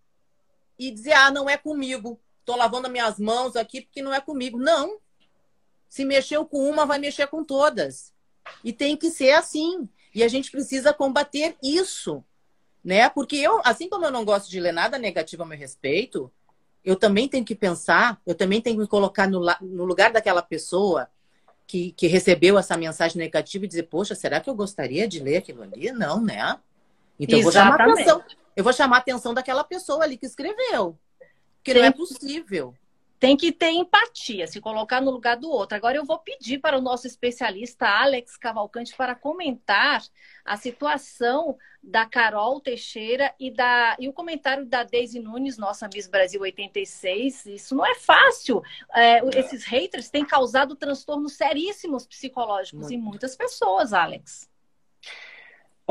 [0.78, 2.20] e dizer, ah, não é comigo.
[2.46, 4.58] Tô lavando minhas mãos aqui porque não é comigo.
[4.58, 5.00] Não.
[5.88, 8.14] Se mexeu com uma, vai mexer com todas.
[8.64, 9.88] E tem que ser assim.
[10.14, 12.24] E a gente precisa combater isso.
[12.84, 13.10] Né?
[13.10, 16.32] Porque eu, assim como eu não gosto de ler nada negativo a meu respeito,
[16.84, 20.42] eu também tenho que pensar, eu também tenho que me colocar no, no lugar daquela
[20.42, 21.10] pessoa
[21.66, 25.38] que, que recebeu essa mensagem negativa e dizer, poxa, será que eu gostaria de ler
[25.38, 25.92] aquilo ali?
[25.92, 26.60] Não, né?
[27.20, 28.24] Então eu vou chamar a atenção.
[28.56, 30.98] Eu vou chamar a atenção daquela pessoa ali que escreveu.
[31.58, 32.76] Porque não é possível
[33.24, 35.78] tem que ter empatia, se colocar no lugar do outro.
[35.78, 40.04] Agora eu vou pedir para o nosso especialista Alex Cavalcante para comentar
[40.44, 46.06] a situação da Carol Teixeira e, da, e o comentário da Deise Nunes, nossa Miss
[46.06, 47.46] Brasil 86.
[47.46, 48.62] Isso não é fácil.
[48.94, 49.40] É, é.
[49.40, 52.94] Esses haters têm causado transtornos seríssimos psicológicos Muito.
[52.94, 54.50] em muitas pessoas, Alex.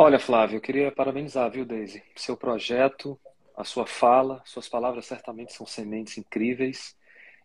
[0.05, 2.03] Olha, Flávio, eu queria parabenizar, viu, Deise?
[2.17, 3.17] Seu projeto,
[3.57, 6.97] a sua fala, suas palavras certamente são sementes incríveis.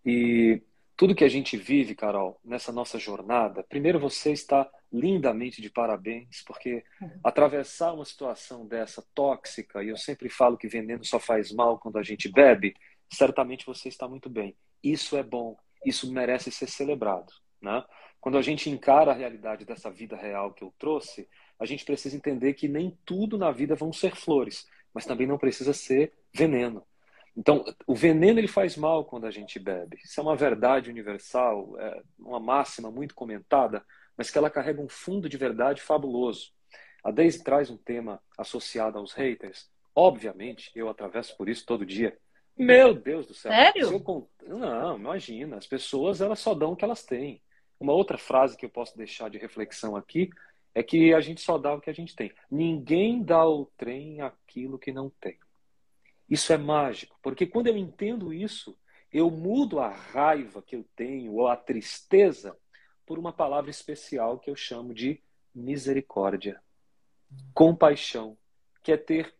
[0.03, 0.63] E
[0.95, 6.43] tudo que a gente vive, Carol, nessa nossa jornada, primeiro você está lindamente de parabéns,
[6.47, 6.83] porque
[7.23, 11.99] atravessar uma situação dessa tóxica, e eu sempre falo que veneno só faz mal quando
[11.99, 12.73] a gente bebe,
[13.07, 14.57] certamente você está muito bem.
[14.83, 17.31] Isso é bom, isso merece ser celebrado.
[17.61, 17.83] Né?
[18.19, 22.15] Quando a gente encara a realidade dessa vida real que eu trouxe, a gente precisa
[22.15, 26.85] entender que nem tudo na vida vão ser flores, mas também não precisa ser veneno.
[27.35, 29.99] Então, o veneno ele faz mal quando a gente bebe.
[30.03, 33.85] Isso é uma verdade universal, é uma máxima muito comentada,
[34.17, 36.51] mas que ela carrega um fundo de verdade fabuloso.
[37.03, 39.69] A Daisy traz um tema associado aos haters.
[39.95, 42.17] Obviamente, eu atravesso por isso todo dia.
[42.57, 43.51] Meu Deus do céu.
[43.51, 44.03] Sério?
[44.03, 44.57] Eu...
[44.57, 45.57] Não, imagina.
[45.57, 47.39] As pessoas elas só dão o que elas têm.
[47.79, 50.31] Uma outra frase que eu posso deixar de reflexão aqui
[50.77, 52.31] é que a gente só dá o que a gente tem.
[52.51, 55.39] Ninguém dá ao trem aquilo que não tem.
[56.29, 58.77] Isso é mágico, porque quando eu entendo isso,
[59.11, 62.55] eu mudo a raiva que eu tenho ou a tristeza
[63.07, 65.19] por uma palavra especial que eu chamo de
[65.55, 66.61] misericórdia,
[67.55, 68.37] compaixão,
[68.83, 69.33] que é ter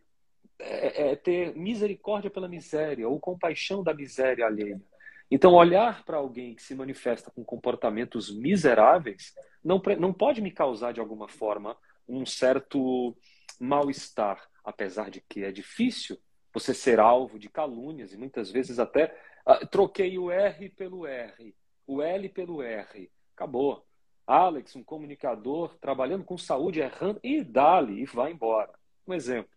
[0.57, 4.81] é, é ter misericórdia pela miséria ou compaixão da miséria alheia.
[5.29, 10.93] Então, olhar para alguém que se manifesta com comportamentos miseráveis não, não pode me causar,
[10.93, 13.15] de alguma forma, um certo
[13.59, 16.17] mal-estar, apesar de que é difícil
[16.53, 19.15] você ser alvo de calúnias e muitas vezes até
[19.45, 21.55] uh, troquei o R pelo R,
[21.85, 23.11] o L pelo R.
[23.35, 23.85] Acabou.
[24.25, 28.73] Alex, um comunicador trabalhando com saúde, errando, e dali, e vai embora.
[29.07, 29.51] Um exemplo.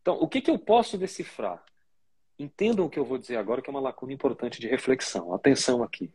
[0.00, 1.64] Então, o que, que eu posso decifrar?
[2.42, 5.32] Entendam o que eu vou dizer agora, que é uma lacuna importante de reflexão.
[5.32, 6.12] Atenção aqui.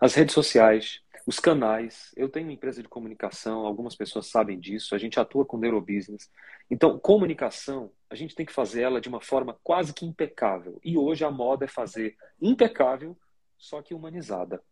[0.00, 2.12] As redes sociais, os canais.
[2.16, 4.94] Eu tenho uma empresa de comunicação, algumas pessoas sabem disso.
[4.94, 6.30] A gente atua com neurobusiness.
[6.70, 10.78] Então, comunicação, a gente tem que fazer ela de uma forma quase que impecável.
[10.84, 13.16] E hoje a moda é fazer impecável,
[13.58, 14.62] só que humanizada.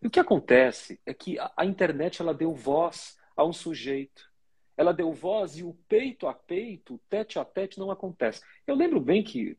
[0.00, 4.26] E o que acontece é que a internet ela deu voz a um sujeito.
[4.74, 8.40] Ela deu voz e o peito a peito, tete a tete não acontece.
[8.66, 9.58] Eu lembro bem que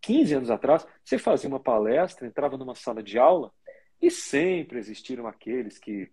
[0.00, 3.52] 15 anos atrás, você fazia uma palestra, entrava numa sala de aula
[4.00, 6.10] e sempre existiram aqueles que,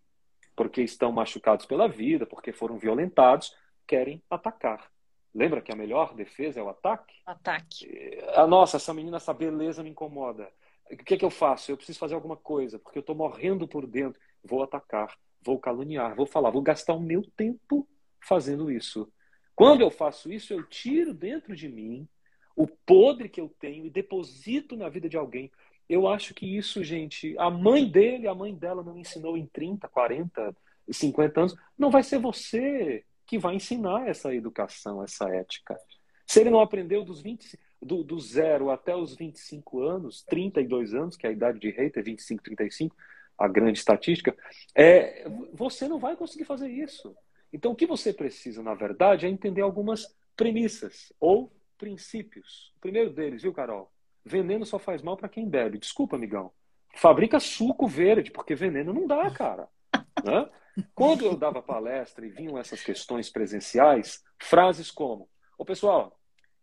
[0.55, 3.55] porque estão machucados pela vida, porque foram violentados,
[3.87, 4.91] querem atacar.
[5.33, 7.15] Lembra que a melhor defesa é o ataque?
[7.25, 8.19] Ataque.
[8.35, 10.49] Ah, nossa, essa menina, essa beleza me incomoda.
[10.91, 11.71] O que é que eu faço?
[11.71, 14.21] Eu preciso fazer alguma coisa, porque eu estou morrendo por dentro.
[14.43, 17.87] Vou atacar, vou caluniar, vou falar, vou gastar o meu tempo
[18.21, 19.11] fazendo isso.
[19.55, 22.07] Quando eu faço isso, eu tiro dentro de mim
[22.55, 25.51] o podre que eu tenho e deposito na vida de alguém.
[25.89, 29.87] Eu acho que isso, gente, a mãe dele, a mãe dela não ensinou em 30,
[29.87, 30.55] 40,
[30.89, 31.55] 50 anos.
[31.77, 35.77] Não vai ser você que vai ensinar essa educação, essa ética.
[36.25, 41.17] Se ele não aprendeu dos 20, do, do zero até os 25 anos, 32 anos,
[41.17, 42.95] que é a idade de rei, é 25, 35,
[43.37, 44.35] a grande estatística,
[44.73, 47.15] é, você não vai conseguir fazer isso.
[47.51, 51.51] Então, o que você precisa, na verdade, é entender algumas premissas ou
[51.83, 52.71] princípios.
[52.77, 53.91] O primeiro deles, viu, Carol?
[54.23, 55.77] Veneno só faz mal para quem bebe.
[55.77, 56.49] Desculpa, amigão.
[56.95, 59.67] Fabrica suco verde, porque veneno não dá, cara.
[60.23, 60.49] Né?
[60.95, 65.27] Quando eu dava palestra e vinham essas questões presenciais, frases como:
[65.57, 66.17] Ô pessoal,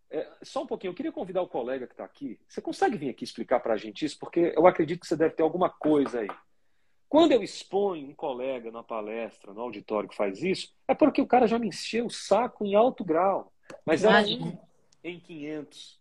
[0.09, 2.41] é, só um pouquinho, eu queria convidar o colega que está aqui.
[2.49, 4.18] Você consegue vir aqui explicar para a gente isso?
[4.18, 6.29] Porque eu acredito que você deve ter alguma coisa aí.
[7.07, 11.27] Quando eu exponho um colega na palestra, no auditório que faz isso, é porque o
[11.27, 13.53] cara já me encheu o saco em alto grau.
[13.85, 14.57] Mas era um
[15.03, 16.01] em 500.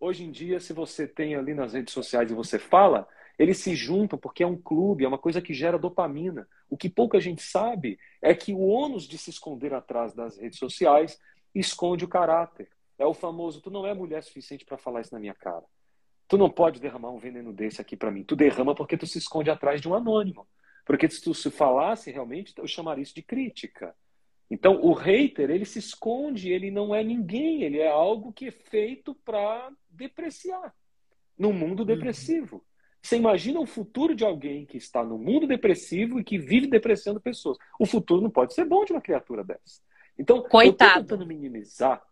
[0.00, 3.08] Hoje em dia, se você tem ali nas redes sociais e você fala,
[3.38, 6.48] eles se juntam porque é um clube, é uma coisa que gera dopamina.
[6.68, 10.58] O que pouca gente sabe é que o ônus de se esconder atrás das redes
[10.58, 11.20] sociais
[11.54, 12.68] esconde o caráter.
[12.98, 15.64] É o famoso, tu não é mulher suficiente para falar isso na minha cara.
[16.26, 18.22] Tu não pode derramar um veneno desse aqui para mim.
[18.22, 20.46] Tu derrama porque tu se esconde atrás de um anônimo.
[20.84, 23.94] Porque se tu se falasse realmente, eu chamaria isso de crítica.
[24.50, 28.50] Então, o hater, ele se esconde, ele não é ninguém, ele é algo que é
[28.50, 30.74] feito para depreciar.
[31.38, 31.86] No mundo uhum.
[31.86, 32.64] depressivo.
[33.02, 37.20] Você imagina o futuro de alguém que está no mundo depressivo e que vive depreciando
[37.20, 37.56] pessoas.
[37.78, 39.80] O futuro não pode ser bom de uma criatura dessa.
[40.18, 40.62] Então, Coitado.
[40.64, 42.02] eu estou tentando minimizar.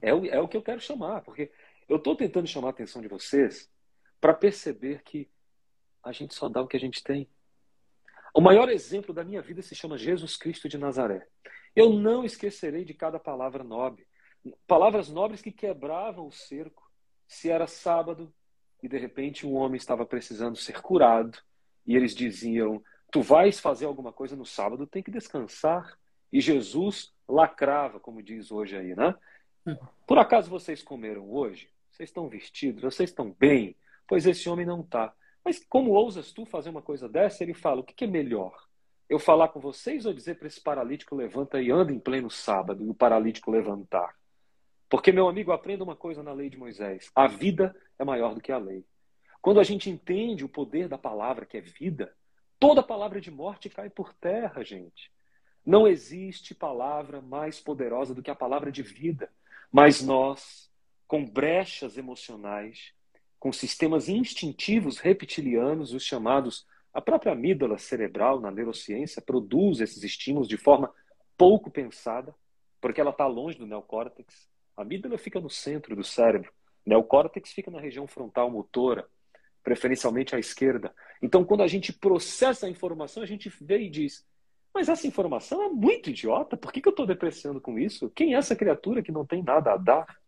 [0.00, 1.50] É o, é o que eu quero chamar, porque
[1.88, 3.70] eu estou tentando chamar a atenção de vocês
[4.20, 5.30] para perceber que
[6.02, 7.28] a gente só dá o que a gente tem.
[8.34, 11.26] O maior exemplo da minha vida se chama Jesus Cristo de Nazaré.
[11.76, 14.06] Eu não esquecerei de cada palavra nobre.
[14.66, 16.90] Palavras nobres que quebravam o cerco.
[17.26, 18.32] Se era sábado,
[18.82, 21.38] e de repente um homem estava precisando ser curado
[21.86, 25.96] e eles diziam: Tu vais fazer alguma coisa no sábado, tem que descansar.
[26.32, 29.14] E Jesus lacrava, como diz hoje aí, né?
[30.06, 31.68] Por acaso vocês comeram hoje?
[31.90, 32.82] Vocês estão vestidos?
[32.82, 33.76] Vocês estão bem?
[34.08, 35.14] Pois esse homem não está.
[35.44, 37.42] Mas como ousas tu fazer uma coisa dessa?
[37.42, 38.66] Ele fala: O que é melhor?
[39.08, 42.84] Eu falar com vocês ou dizer para esse paralítico levanta e anda em pleno sábado
[42.84, 44.14] e o paralítico levantar?
[44.88, 48.40] Porque, meu amigo, aprenda uma coisa na lei de Moisés: a vida é maior do
[48.40, 48.84] que a lei.
[49.40, 52.14] Quando a gente entende o poder da palavra, que é vida,
[52.60, 55.10] toda palavra de morte cai por terra, gente.
[55.64, 59.28] Não existe palavra mais poderosa do que a palavra de vida.
[59.70, 60.70] Mas nós,
[61.08, 62.92] com brechas emocionais,
[63.42, 66.64] com sistemas instintivos reptilianos, os chamados,
[66.94, 70.94] a própria amígdala cerebral na neurociência produz esses estímulos de forma
[71.36, 72.32] pouco pensada,
[72.80, 74.48] porque ela está longe do neocórtex.
[74.76, 76.52] A amígdala fica no centro do cérebro.
[76.86, 79.08] O neocórtex fica na região frontal motora,
[79.64, 80.94] preferencialmente à esquerda.
[81.20, 84.24] Então, quando a gente processa a informação, a gente vê e diz:
[84.72, 88.08] Mas essa informação é muito idiota, por que, que eu estou depreciando com isso?
[88.10, 90.21] Quem é essa criatura que não tem nada a dar?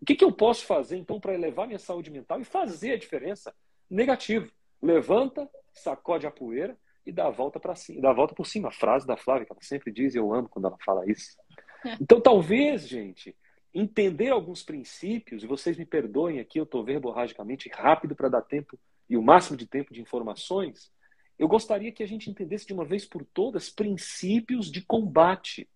[0.00, 2.98] O que, que eu posso fazer, então, para elevar minha saúde mental e fazer a
[2.98, 3.54] diferença?
[3.88, 4.50] Negativo.
[4.80, 8.68] Levanta, sacode a poeira e dá a volta para cima, dá a volta por cima.
[8.68, 11.36] A frase da Flávia, que ela sempre diz, e eu amo quando ela fala isso.
[11.98, 13.34] Então, talvez, gente,
[13.72, 18.78] entender alguns princípios, e vocês me perdoem aqui, eu estou verborragicamente rápido para dar tempo
[19.08, 20.92] e o máximo de tempo de informações,
[21.38, 25.66] eu gostaria que a gente entendesse de uma vez por todas princípios de combate.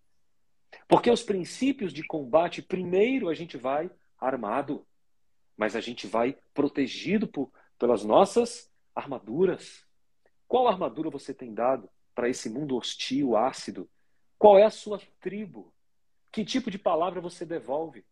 [0.87, 3.89] Porque os princípios de combate, primeiro a gente vai
[4.19, 4.85] armado,
[5.57, 9.85] mas a gente vai protegido por, pelas nossas armaduras.
[10.47, 13.89] Qual armadura você tem dado para esse mundo hostil, ácido?
[14.37, 15.73] Qual é a sua tribo?
[16.31, 18.05] Que tipo de palavra você devolve?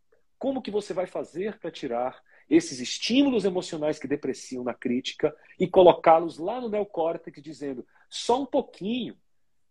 [0.44, 5.66] como que você vai fazer para tirar esses estímulos emocionais que depreciam na crítica e
[5.66, 9.16] colocá-los lá no neocórtex dizendo só um pouquinho.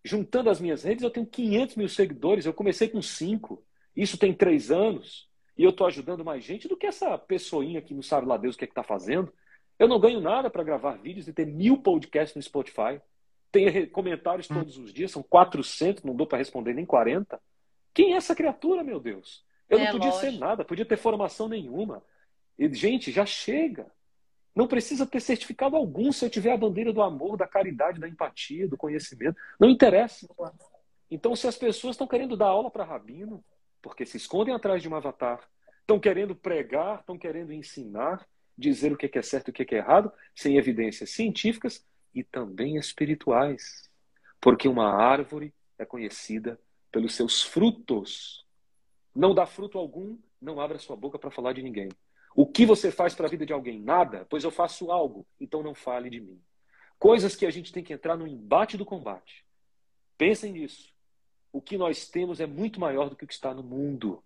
[0.02, 3.62] Juntando as minhas redes, eu tenho 500 mil seguidores, eu comecei com 5.
[3.94, 7.94] Isso tem três anos e eu estou ajudando mais gente do que essa pessoinha que
[7.94, 9.32] não sabe lá Deus o que é está fazendo.
[9.78, 13.00] Eu não ganho nada para gravar vídeos e ter mil podcasts no Spotify.
[13.50, 17.38] Tem comentários todos os dias, são 400, não dou para responder nem 40.
[17.92, 19.44] Quem é essa criatura, meu Deus?
[19.68, 20.32] Eu é, não podia lógico.
[20.32, 22.02] ser nada, podia ter formação nenhuma.
[22.58, 23.86] E, gente, já chega.
[24.54, 28.08] Não precisa ter certificado algum se eu tiver a bandeira do amor, da caridade, da
[28.08, 29.36] empatia, do conhecimento.
[29.58, 30.28] Não interessa.
[31.10, 33.42] Então, se as pessoas estão querendo dar aula para Rabino,
[33.82, 35.46] porque se escondem atrás de um avatar,
[35.80, 38.26] estão querendo pregar, estão querendo ensinar,
[38.56, 42.76] dizer o que é certo e o que é errado, sem evidências científicas e também
[42.76, 43.90] espirituais.
[44.40, 46.58] Porque uma árvore é conhecida
[46.90, 48.46] pelos seus frutos.
[49.14, 51.88] Não dá fruto algum, não abra sua boca para falar de ninguém.
[52.34, 53.80] O que você faz para a vida de alguém?
[53.80, 54.26] Nada?
[54.30, 56.40] Pois eu faço algo, então não fale de mim.
[56.98, 59.44] Coisas que a gente tem que entrar no embate do combate.
[60.16, 60.91] Pensem nisso.
[61.52, 64.22] O que nós temos é muito maior do que o que está no mundo.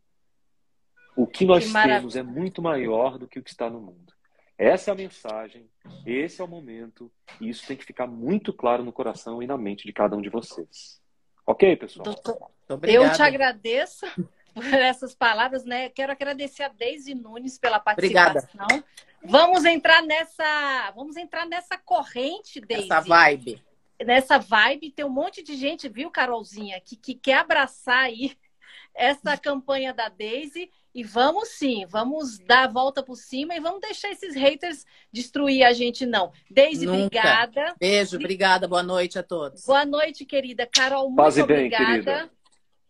[1.16, 4.12] O que nós que temos é muito maior do que o que está no mundo.
[4.58, 5.68] Essa é a mensagem,
[6.06, 9.58] esse é o momento, e isso tem que ficar muito claro no coração e na
[9.58, 11.00] mente de cada um de vocês.
[11.46, 12.04] Ok, pessoal?
[12.04, 12.50] Doutor,
[12.84, 14.06] eu te agradeço
[14.54, 15.90] por essas palavras, né?
[15.90, 18.48] Quero agradecer a Deise Nunes pela participação.
[18.54, 18.84] Obrigada.
[19.22, 22.84] Vamos entrar nessa, vamos entrar nessa corrente, Deise.
[22.84, 23.62] Essa vibe.
[24.04, 28.36] Nessa vibe, tem um monte de gente, viu, Carolzinha, que, que quer abraçar aí
[28.94, 33.80] essa campanha da Daisy e vamos sim, vamos dar a volta por cima e vamos
[33.80, 36.32] deixar esses haters destruir a gente, não.
[36.50, 37.04] Daisy, Nunca.
[37.04, 37.74] obrigada.
[37.78, 39.64] Beijo, obrigada, boa noite a todos.
[39.66, 40.66] Boa noite, querida.
[40.66, 42.22] Carol, muito obrigada.
[42.22, 42.30] Bem,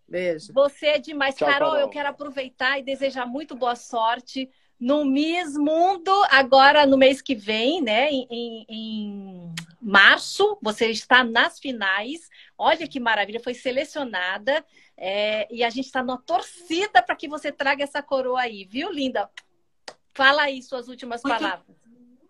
[0.09, 0.53] Beijo.
[0.53, 1.35] Você é demais.
[1.35, 4.49] Tchau, Carol, Carol, eu quero aproveitar e desejar muito boa sorte
[4.79, 8.11] no Miss Mundo, agora no mês que vem, né?
[8.11, 12.29] Em, em, março, você está nas finais.
[12.59, 14.64] Olha que maravilha, foi selecionada.
[14.97, 18.91] É, e a gente está numa torcida para que você traga essa coroa aí, viu,
[18.91, 19.31] linda?
[20.14, 21.77] Fala aí suas últimas Muito palavras.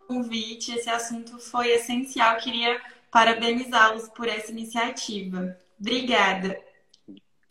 [0.07, 2.37] Convite, esse assunto foi essencial.
[2.37, 2.81] Queria
[3.11, 5.59] parabenizá-los por essa iniciativa.
[5.81, 6.61] Obrigada.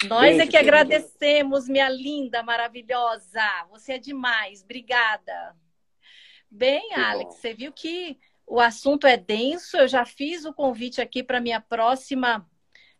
[0.04, 3.42] Nós Beijo, é que agradecemos, minha linda, maravilhosa.
[3.72, 4.62] Você é demais.
[4.62, 5.56] Obrigada.
[6.52, 7.42] Bem, que Alex, bom.
[7.42, 9.78] você viu que o assunto é denso.
[9.78, 12.46] Eu já fiz o convite aqui para minha próxima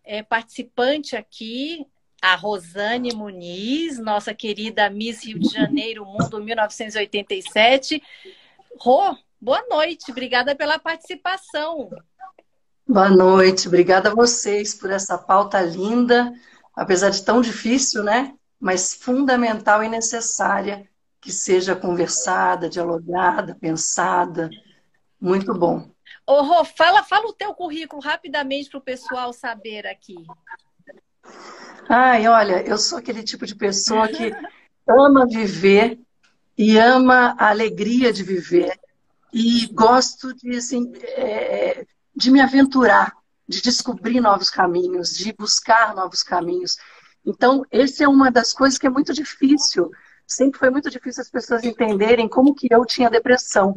[0.04, 1.86] é, participante aqui,
[2.22, 8.02] a Rosane Muniz, nossa querida Miss Rio de Janeiro Mundo 1987.
[8.80, 10.12] Rô, boa noite.
[10.12, 11.90] Obrigada pela participação.
[12.88, 13.68] Boa noite.
[13.68, 16.34] Obrigada a vocês por essa pauta linda
[16.76, 18.34] apesar de tão difícil, né?
[18.60, 20.88] Mas fundamental e necessária
[21.22, 24.50] que seja conversada, dialogada, pensada.
[25.20, 25.90] Muito bom.
[26.28, 30.16] Ô, Rô, fala, fala o teu currículo rapidamente para o pessoal saber aqui.
[31.90, 34.32] Ai, olha, eu sou aquele tipo de pessoa que
[34.88, 36.00] ama viver
[36.58, 38.80] e ama a alegria de viver
[39.34, 43.16] e gosto de, assim, é, de me aventurar
[43.48, 46.78] de descobrir novos caminhos, de buscar novos caminhos.
[47.26, 49.92] Então, essa é uma das coisas que é muito difícil.
[50.28, 53.76] Sempre foi muito difícil as pessoas entenderem como que eu tinha depressão,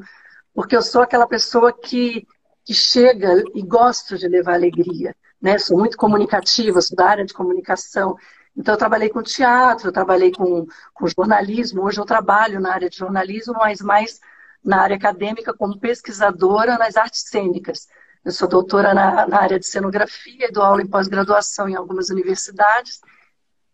[0.55, 2.27] porque eu sou aquela pessoa que,
[2.65, 5.59] que chega e gosto de levar alegria, né?
[5.59, 8.17] Sou muito comunicativa, sou da área de comunicação.
[8.57, 11.85] Então, eu trabalhei com teatro, eu trabalhei com, com jornalismo.
[11.85, 14.21] Hoje eu trabalho na área de jornalismo, mas mais
[14.65, 17.87] na área acadêmica como pesquisadora nas artes cênicas.
[18.29, 23.01] Eu sou doutora na, na área de cenografia dou aula em pós-graduação em algumas universidades.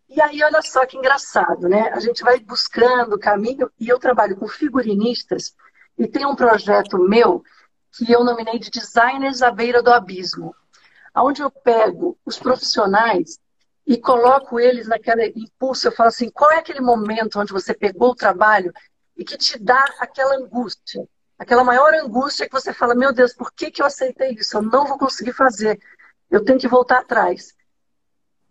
[0.07, 1.89] E aí, olha só que engraçado, né?
[1.89, 5.53] A gente vai buscando caminho e eu trabalho com figurinistas
[5.97, 7.43] e tem um projeto meu
[7.91, 10.55] que eu nominei de Designers à Beira do Abismo,
[11.13, 13.37] onde eu pego os profissionais
[13.85, 15.85] e coloco eles naquele impulso.
[15.85, 18.71] Eu falo assim: qual é aquele momento onde você pegou o trabalho
[19.17, 21.05] e que te dá aquela angústia?
[21.37, 24.57] Aquela maior angústia que você fala, meu Deus, por que, que eu aceitei isso?
[24.57, 25.79] Eu não vou conseguir fazer.
[26.29, 27.53] Eu tenho que voltar atrás.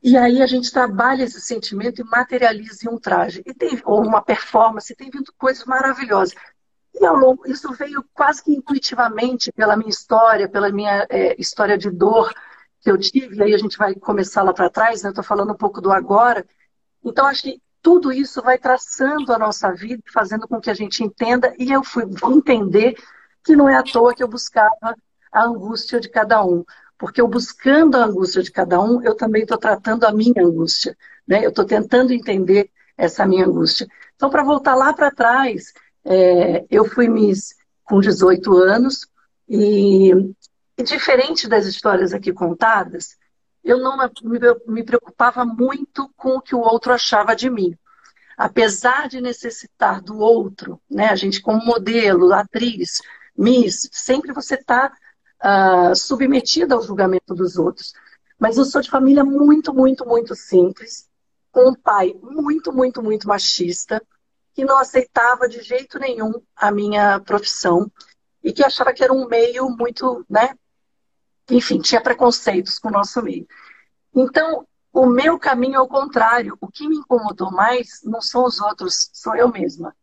[0.03, 3.43] E aí a gente trabalha esse sentimento e materializa em um traje.
[3.47, 6.35] E tem, ou uma performance, tem vindo coisas maravilhosas.
[6.95, 11.77] E ao longo, isso veio quase que intuitivamente pela minha história, pela minha é, história
[11.79, 12.33] de dor
[12.81, 13.37] que eu tive.
[13.37, 15.09] E aí a gente vai começar lá para trás, né?
[15.09, 16.47] Eu estou falando um pouco do agora.
[17.03, 21.05] Então, acho que tudo isso vai traçando a nossa vida, fazendo com que a gente
[21.05, 22.97] entenda, e eu fui entender
[23.45, 24.97] que não é à toa que eu buscava
[25.31, 26.65] a angústia de cada um,
[26.97, 30.97] porque eu buscando a angústia de cada um, eu também estou tratando a minha angústia,
[31.29, 31.45] né?
[31.45, 33.87] Eu estou tentando entender essa minha angústia.
[34.17, 35.75] Então, para voltar lá para trás,
[36.07, 37.55] é, eu fui Miss
[37.85, 39.07] com 18 anos
[39.47, 40.11] e,
[40.79, 43.19] e, diferente das histórias aqui contadas,
[43.65, 43.97] eu não
[44.67, 47.77] me, preocupava muito com o que o outro achava de mim.
[48.37, 53.01] Apesar de necessitar do outro, né, a gente como modelo, atriz,
[53.37, 54.93] Miss, sempre você está uh,
[55.41, 57.95] ah, submetida ao julgamento dos outros.
[58.39, 61.09] Mas eu sou de família muito, muito, muito simples,
[61.51, 64.03] com um pai muito, muito, muito machista,
[64.53, 67.91] que não aceitava de jeito nenhum a minha profissão
[68.43, 70.55] e que achava que era um meio muito, né?
[71.51, 73.47] Enfim, tinha preconceitos com o nosso meio.
[74.15, 76.57] Então, o meu caminho é o contrário.
[76.61, 79.95] O que me incomodou mais não são os outros, sou eu mesma.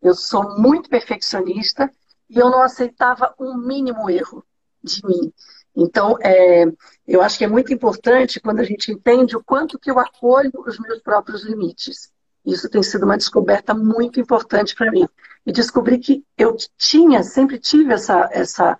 [0.00, 1.90] Eu sou muito perfeccionista
[2.28, 4.44] e eu não aceitava um mínimo erro
[4.82, 5.32] de mim.
[5.74, 6.64] Então, é,
[7.06, 10.52] eu acho que é muito importante quando a gente entende o quanto que eu acolho
[10.66, 12.12] os meus próprios limites.
[12.44, 15.08] Isso tem sido uma descoberta muito importante para mim.
[15.46, 18.78] E descobri que eu tinha, sempre tive essa, essa,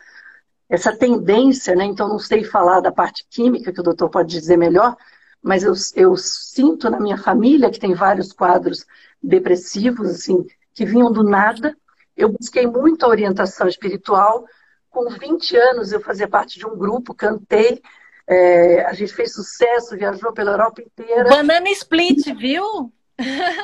[0.72, 1.84] essa tendência, né?
[1.84, 4.96] então não sei falar da parte química, que o doutor pode dizer melhor,
[5.42, 8.86] mas eu, eu sinto na minha família, que tem vários quadros
[9.22, 11.76] depressivos, assim, que vinham do nada.
[12.16, 14.46] Eu busquei muito a orientação espiritual,
[14.88, 17.82] com 20 anos, eu fazia parte de um grupo, cantei.
[18.26, 21.28] É, a gente fez sucesso, viajou pela Europa inteira.
[21.28, 22.64] Banana Split, viu?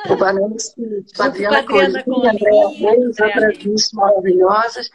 [0.07, 4.91] O Banana Split, a Adriana Colinha, Andréa Reis, outras bichas maravilhosas.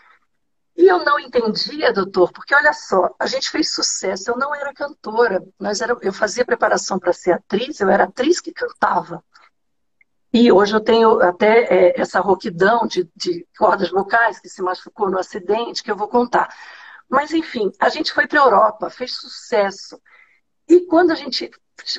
[0.77, 4.75] E eu não entendia, doutor, porque olha só, a gente fez sucesso, eu não era
[4.75, 9.23] cantora, nós era, eu fazia preparação para ser atriz, eu era atriz que cantava.
[10.33, 15.09] E hoje eu tenho até é, essa rouquidão de, de cordas vocais que se machucou
[15.09, 16.53] no acidente, que eu vou contar.
[17.09, 19.97] Mas, enfim, a gente foi para a Europa, fez sucesso.
[20.69, 21.49] E quando a gente.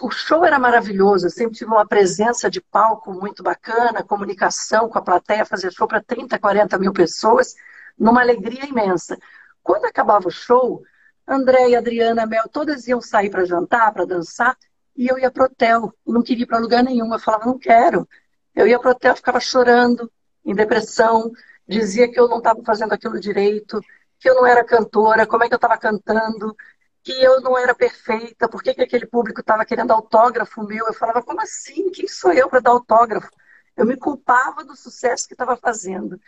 [0.02, 4.98] O show era maravilhoso, eu sempre tive uma presença de palco muito bacana, comunicação com
[4.98, 7.56] a plateia, fazer show para 30, 40 mil pessoas,
[7.98, 9.18] numa alegria imensa.
[9.64, 10.84] Quando acabava o show,
[11.28, 14.58] André e Adriana Mel, todas iam sair para jantar, para dançar,
[14.96, 17.12] e eu ia pro hotel, não queria ir para lugar nenhum.
[17.12, 18.08] Eu falava, não quero,
[18.56, 20.12] eu ia para o hotel, ficava chorando,
[20.46, 21.32] em depressão,
[21.68, 23.82] dizia que eu não estava fazendo aquilo direito,
[24.20, 26.56] que eu não era cantora, como é que eu estava cantando,
[27.04, 30.88] que eu não era perfeita, por que, que aquele público estava querendo autógrafo meu?
[30.88, 31.92] Eu falava, como assim?
[31.92, 33.30] Quem sou eu para dar autógrafo?
[33.76, 36.20] Eu me culpava do sucesso que estava fazendo.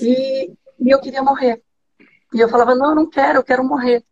[0.00, 1.62] E, e eu queria morrer.
[2.34, 4.04] E eu falava, não, eu não quero, eu quero morrer.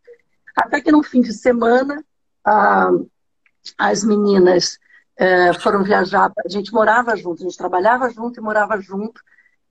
[0.55, 2.03] Até que no fim de semana,
[3.77, 4.79] as meninas
[5.17, 9.21] é, foram viajar, a gente morava junto, a gente trabalhava junto e morava junto,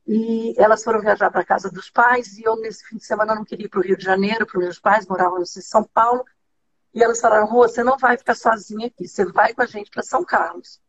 [0.07, 3.45] e elas foram viajar para casa dos pais, e eu nesse fim de semana não
[3.45, 6.25] queria ir para o Rio de Janeiro, para os meus pais, moravam em São Paulo,
[6.93, 9.91] e elas falaram, Rô, você não vai ficar sozinha aqui, você vai com a gente
[9.91, 10.81] para São Carlos.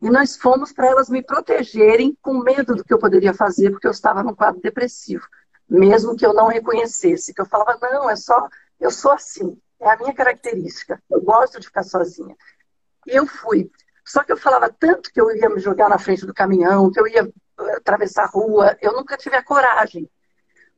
[0.00, 3.86] E nós fomos para elas me protegerem com medo do que eu poderia fazer, porque
[3.86, 5.26] eu estava num quadro depressivo,
[5.72, 8.48] mesmo que eu não reconhecesse, que eu falava, não, é só,
[8.78, 12.36] eu sou assim, é a minha característica, eu gosto de ficar sozinha.
[13.06, 13.70] E eu fui.
[14.04, 17.00] Só que eu falava tanto que eu ia me jogar na frente do caminhão, que
[17.00, 17.22] eu ia
[17.60, 20.10] eh, atravessar a rua, eu nunca tive a coragem.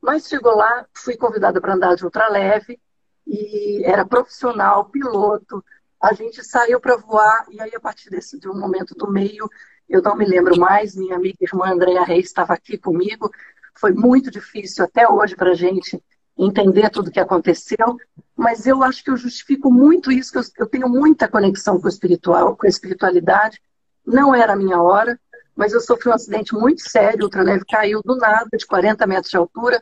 [0.01, 2.79] Mas chegou lá, fui convidada para andar de ultraleve,
[3.27, 5.63] e era profissional, piloto.
[6.01, 9.49] A gente saiu para voar, e aí a partir desse de um momento do meio,
[9.89, 13.29] eu não me lembro mais, minha amiga irmã Andréa Reis estava aqui comigo.
[13.77, 16.01] Foi muito difícil até hoje para a gente
[16.37, 17.97] entender tudo o que aconteceu,
[18.35, 21.85] mas eu acho que eu justifico muito isso, que eu, eu tenho muita conexão com
[21.85, 23.61] o espiritual, com a espiritualidade.
[24.05, 25.19] Não era a minha hora,
[25.55, 29.31] mas eu sofri um acidente muito sério, o ultraleve caiu do nada, de 40 metros
[29.31, 29.81] de altura,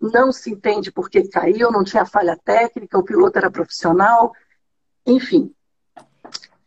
[0.00, 4.34] não se entende por que caiu, não tinha falha técnica, o piloto era profissional,
[5.06, 5.50] enfim.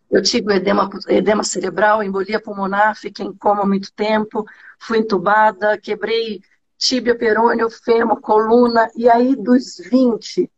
[0.10, 4.46] Eu tive edema, edema cerebral, embolia pulmonar, fiquei em coma muito tempo,
[4.80, 6.42] fui entubada, quebrei
[6.78, 10.50] tíbia, perônio, fêmur, coluna, e aí dos 20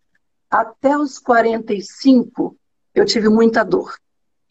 [0.49, 2.57] até os 45
[2.93, 3.95] eu tive muita dor.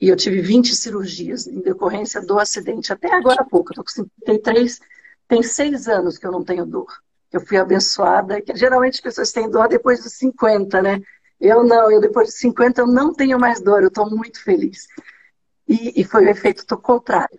[0.00, 2.92] E eu tive 20 cirurgias em decorrência do acidente.
[2.92, 4.80] Até agora há pouco, estou com 53,
[5.26, 6.86] tem seis anos que eu não tenho dor.
[7.32, 11.00] Eu fui abençoada, que geralmente as pessoas têm dor depois dos 50, né?
[11.40, 14.86] Eu não, eu depois dos 50 eu não tenho mais dor, eu estou muito feliz.
[15.66, 17.38] E, e foi o efeito contrário.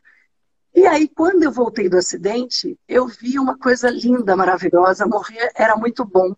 [0.79, 5.05] E aí, quando eu voltei do acidente, eu vi uma coisa linda, maravilhosa.
[5.05, 6.33] Morrer era muito bom.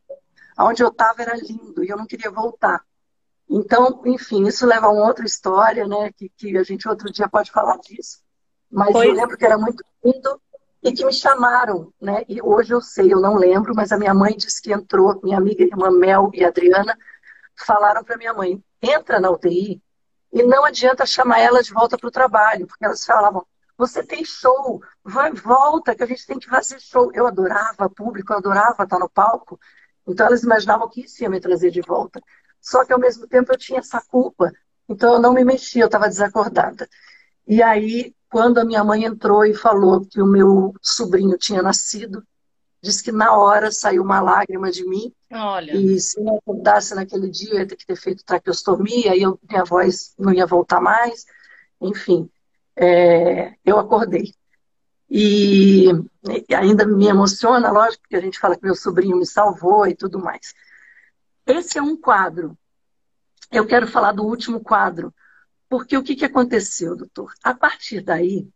[0.57, 2.83] Onde eu estava era lindo e eu não queria voltar.
[3.47, 6.11] Então, enfim, isso leva a uma outra história, né?
[6.17, 8.17] Que, que a gente outro dia pode falar disso.
[8.71, 9.09] Mas pois.
[9.09, 10.41] eu lembro que era muito lindo
[10.81, 12.25] e que me chamaram, né?
[12.27, 15.37] E hoje eu sei, eu não lembro, mas a minha mãe disse que entrou, minha
[15.37, 16.97] amiga irmã Mel e Adriana
[17.55, 19.79] falaram para minha mãe: entra na UTI
[20.33, 23.45] e não adianta chamar ela de volta para o trabalho, porque elas falavam:
[23.81, 27.11] você tem show, vai, volta, que a gente tem que fazer show.
[27.15, 29.59] Eu adorava público, eu adorava estar no palco.
[30.07, 32.21] Então elas imaginavam que isso ia me trazer de volta.
[32.61, 34.51] Só que ao mesmo tempo eu tinha essa culpa.
[34.87, 36.87] Então eu não me mexia, eu estava desacordada.
[37.47, 42.23] E aí, quando a minha mãe entrou e falou que o meu sobrinho tinha nascido,
[42.83, 45.11] disse que na hora saiu uma lágrima de mim.
[45.31, 45.75] Olha.
[45.75, 49.39] E se não acordasse naquele dia, eu ia ter que ter feito traqueostomia, e eu,
[49.49, 51.25] minha voz não ia voltar mais.
[51.81, 52.29] Enfim,
[52.81, 54.33] é, eu acordei.
[55.07, 55.85] E,
[56.49, 59.95] e ainda me emociona, lógico, que a gente fala que meu sobrinho me salvou e
[59.95, 60.55] tudo mais.
[61.45, 62.57] Esse é um quadro.
[63.51, 65.13] Eu quero falar do último quadro,
[65.69, 67.33] porque o que, que aconteceu, doutor?
[67.43, 68.47] A partir daí,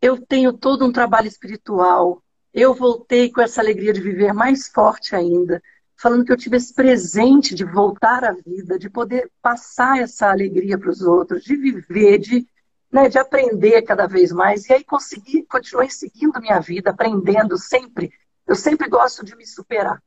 [0.00, 5.14] eu tenho todo um trabalho espiritual, eu voltei com essa alegria de viver mais forte
[5.14, 5.62] ainda,
[5.96, 10.76] falando que eu tive esse presente de voltar à vida, de poder passar essa alegria
[10.76, 12.46] para os outros, de viver, de,
[12.92, 14.68] né, de aprender cada vez mais.
[14.68, 18.12] E aí consegui, continuei seguindo minha vida, aprendendo sempre.
[18.46, 20.02] Eu sempre gosto de me superar.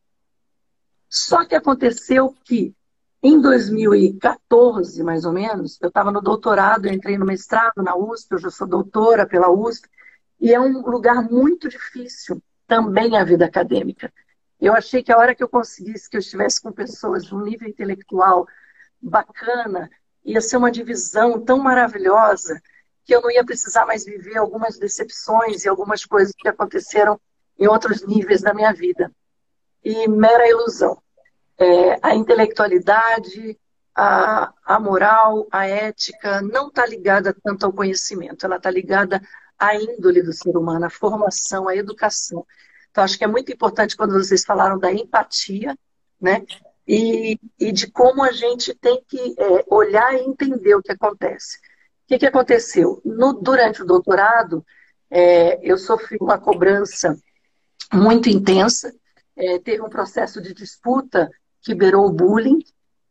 [1.09, 2.75] Só que aconteceu que
[3.23, 8.51] em 2014, mais ou menos, eu estava no doutorado, entrei no mestrado na USP, eu
[8.51, 9.89] sou doutora pela USP,
[10.39, 14.13] e é um lugar muito difícil também a vida acadêmica.
[14.61, 17.41] Eu achei que a hora que eu conseguisse, que eu estivesse com pessoas de um
[17.41, 18.45] nível intelectual
[19.01, 19.89] bacana,
[20.23, 22.61] ia ser uma divisão tão maravilhosa
[23.05, 27.19] que eu não ia precisar mais viver algumas decepções e algumas coisas que aconteceram
[27.57, 29.11] em outros níveis da minha vida.
[29.83, 31.01] E mera ilusão.
[31.57, 33.57] É, a intelectualidade,
[33.95, 39.21] a, a moral, a ética não está ligada tanto ao conhecimento, ela está ligada
[39.57, 42.45] a índole do ser humano, a formação, a educação.
[42.91, 45.77] Então, acho que é muito importante quando vocês falaram da empatia,
[46.19, 46.45] né?
[46.87, 51.57] E, e de como a gente tem que é, olhar e entender o que acontece.
[52.05, 53.01] O que, que aconteceu?
[53.03, 54.65] No, durante o doutorado,
[55.09, 57.17] é, eu sofri uma cobrança
[57.91, 58.93] muito intensa,
[59.35, 61.29] é, teve um processo de disputa
[61.61, 62.59] que beirou o bullying,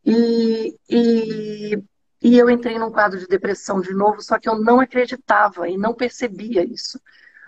[0.07, 1.83] e, e
[2.25, 5.77] e eu entrei num quadro de depressão de novo, só que eu não acreditava e
[5.77, 6.99] não percebia isso.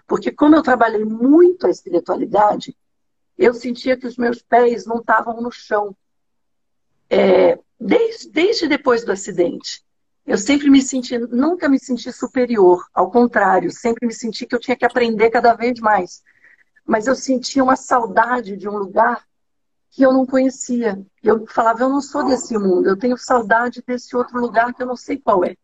[0.07, 2.77] Porque como eu trabalhei muito a espiritualidade,
[3.39, 5.97] eu sentia que os meus pés não estavam no chão.
[7.09, 9.83] É, desde, desde depois do acidente.
[10.27, 14.61] Eu sempre me senti, nunca me senti superior, ao contrário, sempre me senti que eu
[14.61, 16.23] tinha que aprender cada vez mais.
[16.85, 19.25] Mas eu sentia uma saudade de um lugar
[19.91, 21.01] que eu não conhecia.
[21.23, 24.87] Eu falava, eu não sou desse mundo, eu tenho saudade desse outro lugar que eu
[24.87, 25.57] não sei qual é.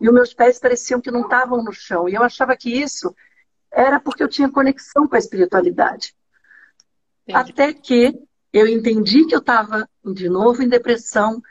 [0.00, 2.08] E os meus pés pareciam que não estavam no chão.
[2.08, 3.14] E eu achava que isso
[3.70, 6.14] era porque eu tinha conexão com a espiritualidade.
[7.26, 7.50] Entendi.
[7.50, 8.18] Até que
[8.52, 11.42] eu entendi que eu estava de novo em depressão.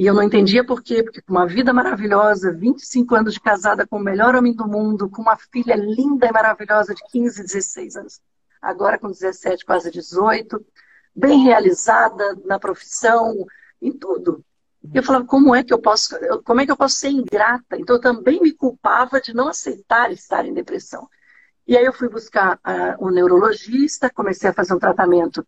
[0.00, 3.86] E eu não entendia por quê, porque com uma vida maravilhosa, 25 anos de casada
[3.86, 7.96] com o melhor homem do mundo, com uma filha linda e maravilhosa de 15, 16
[7.96, 8.20] anos,
[8.62, 10.58] agora com 17, quase 18,
[11.14, 13.46] bem realizada na profissão,
[13.78, 14.42] em tudo.
[14.94, 17.76] Eu falava, como é que eu posso, como é que eu posso ser ingrata?
[17.78, 21.06] Então eu também me culpava de não aceitar estar em depressão.
[21.68, 25.46] E aí eu fui buscar uh, um neurologista, comecei a fazer um tratamento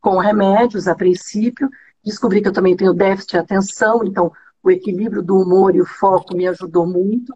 [0.00, 1.70] com remédios a princípio,
[2.04, 4.32] descobri que eu também tenho déficit de atenção, então
[4.62, 7.34] o equilíbrio do humor e o foco me ajudou muito,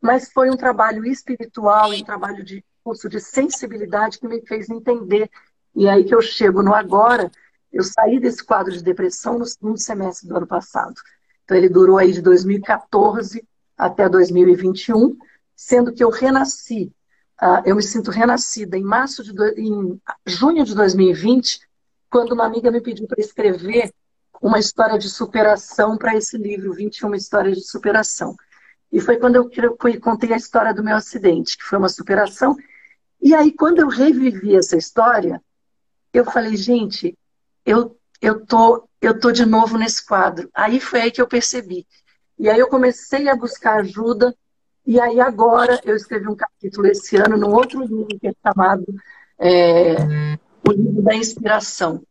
[0.00, 5.30] mas foi um trabalho espiritual, um trabalho de curso de sensibilidade que me fez entender
[5.76, 7.30] e aí que eu chego no agora,
[7.70, 10.94] eu saí desse quadro de depressão no segundo semestre do ano passado.
[11.44, 13.46] Então ele durou aí de 2014
[13.76, 15.14] até 2021,
[15.54, 16.90] sendo que eu renasci,
[17.42, 19.46] uh, eu me sinto renascida em março de do...
[19.48, 21.60] em junho de 2020,
[22.08, 23.92] quando uma amiga me pediu para escrever
[24.40, 28.34] uma história de superação para esse livro, 21 histórias de superação.
[28.92, 29.50] E foi quando eu
[30.00, 32.56] contei a história do meu acidente, que foi uma superação.
[33.20, 35.42] E aí, quando eu revivi essa história,
[36.12, 37.16] eu falei, gente,
[37.64, 40.48] eu, eu, tô, eu tô de novo nesse quadro.
[40.54, 41.86] Aí foi aí que eu percebi.
[42.38, 44.34] E aí eu comecei a buscar ajuda,
[44.86, 48.86] e aí agora eu escrevi um capítulo esse ano num outro livro que é chamado
[49.38, 49.96] é,
[50.66, 52.02] O Livro da Inspiração.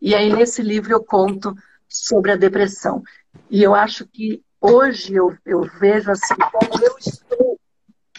[0.00, 1.54] E aí nesse livro eu conto
[1.92, 3.02] sobre a depressão.
[3.50, 7.60] E eu acho que hoje eu, eu vejo assim como eu estou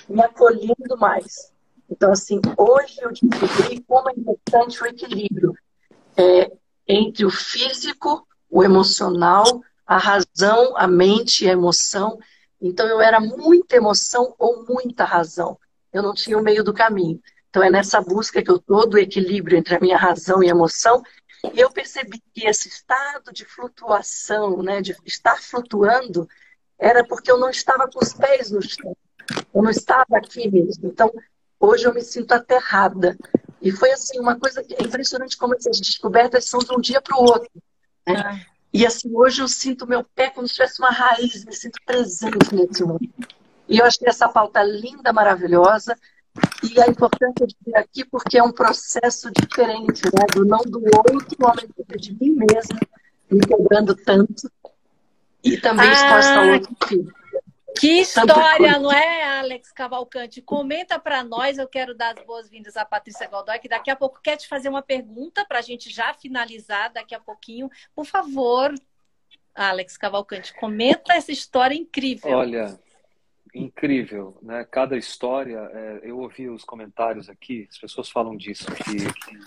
[0.09, 1.51] me acolhendo mais.
[1.89, 5.53] Então, assim, hoje eu descobri como é importante o equilíbrio
[6.17, 6.51] é,
[6.87, 12.17] entre o físico, o emocional, a razão, a mente a emoção.
[12.61, 15.57] Então, eu era muita emoção ou muita razão.
[15.91, 17.21] Eu não tinha o meio do caminho.
[17.49, 20.51] Então, é nessa busca que eu estou do equilíbrio entre a minha razão e a
[20.51, 21.03] emoção.
[21.51, 26.27] E eu percebi que esse estado de flutuação, né, de estar flutuando,
[26.79, 28.95] era porque eu não estava com os pés no chão.
[29.53, 30.87] Eu não estava aqui mesmo.
[30.87, 31.11] Então,
[31.59, 33.17] hoje eu me sinto aterrada.
[33.61, 37.17] E foi assim, uma coisa é impressionante como essas descobertas são de um dia para
[37.17, 37.49] o outro.
[38.07, 38.15] Né?
[38.17, 38.53] Ah.
[38.73, 42.53] E assim, hoje eu sinto meu pé como se tivesse uma raiz, me sinto presente
[42.53, 43.07] nesse mundo.
[43.67, 45.95] E eu achei essa pauta linda, maravilhosa.
[46.63, 50.25] E a importância de vir aqui porque é um processo diferente, né?
[50.33, 52.79] Do não do outro, tempo de mim mesma,
[53.29, 54.51] me quebrando tanto.
[55.43, 57.13] E também ah, exposta ao outro filho.
[57.79, 60.41] Que história, não é, Alex Cavalcante?
[60.41, 61.57] Comenta para nós.
[61.57, 64.69] Eu quero dar as boas-vindas à Patrícia Godoy, que daqui a pouco quer te fazer
[64.69, 67.69] uma pergunta para a gente já finalizar daqui a pouquinho.
[67.95, 68.73] Por favor,
[69.55, 72.37] Alex Cavalcante, comenta essa história incrível.
[72.37, 72.79] Olha,
[73.53, 74.65] incrível, né?
[74.69, 79.39] Cada história, é, eu ouvi os comentários aqui, as pessoas falam disso, que, que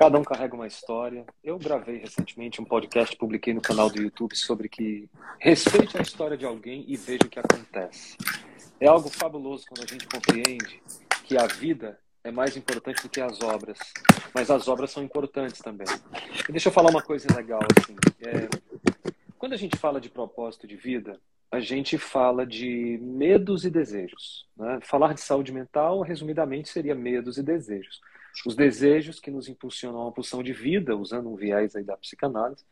[0.00, 1.26] Cada um carrega uma história.
[1.44, 6.38] Eu gravei recentemente um podcast, publiquei no canal do YouTube sobre que respeite a história
[6.38, 8.16] de alguém e veja o que acontece.
[8.80, 10.82] É algo fabuloso quando a gente compreende
[11.24, 13.78] que a vida é mais importante do que as obras,
[14.34, 15.86] mas as obras são importantes também.
[16.48, 17.94] E deixa eu falar uma coisa legal assim.
[18.22, 18.48] É,
[19.36, 21.20] quando a gente fala de propósito de vida,
[21.50, 24.46] a gente fala de medos e desejos.
[24.56, 24.78] Né?
[24.82, 28.00] Falar de saúde mental, resumidamente, seria medos e desejos
[28.46, 31.96] os desejos que nos impulsionam a uma pulsão de vida, usando um viés aí da
[31.96, 32.64] psicanálise,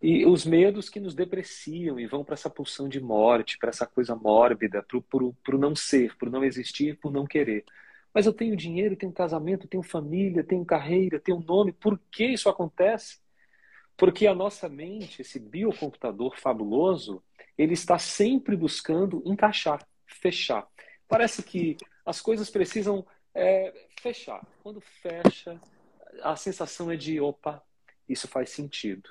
[0.00, 3.86] e os medos que nos depreciam e vão para essa pulsão de morte, para essa
[3.86, 7.64] coisa mórbida, para o não ser, para o não existir, por não querer.
[8.12, 11.72] Mas eu tenho dinheiro, tenho casamento, tenho família, tenho carreira, tenho nome.
[11.72, 13.18] Por que isso acontece?
[13.96, 17.22] Porque a nossa mente, esse biocomputador fabuloso,
[17.56, 20.66] ele está sempre buscando encaixar, fechar.
[21.08, 24.44] Parece que as coisas precisam é, fechar.
[24.62, 25.60] Quando fecha,
[26.22, 27.62] a sensação é de opa,
[28.08, 29.08] isso faz sentido.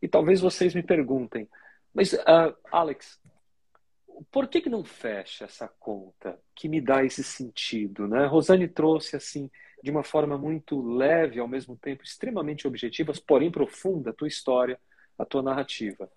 [0.00, 1.48] E talvez vocês me perguntem,
[1.94, 3.18] mas uh, Alex,
[4.30, 8.06] por que, que não fecha essa conta que me dá esse sentido?
[8.06, 8.26] Né?
[8.26, 9.50] Rosane trouxe assim
[9.82, 14.78] de uma forma muito leve, ao mesmo tempo extremamente objetiva, porém profunda, a tua história,
[15.18, 16.10] a tua narrativa.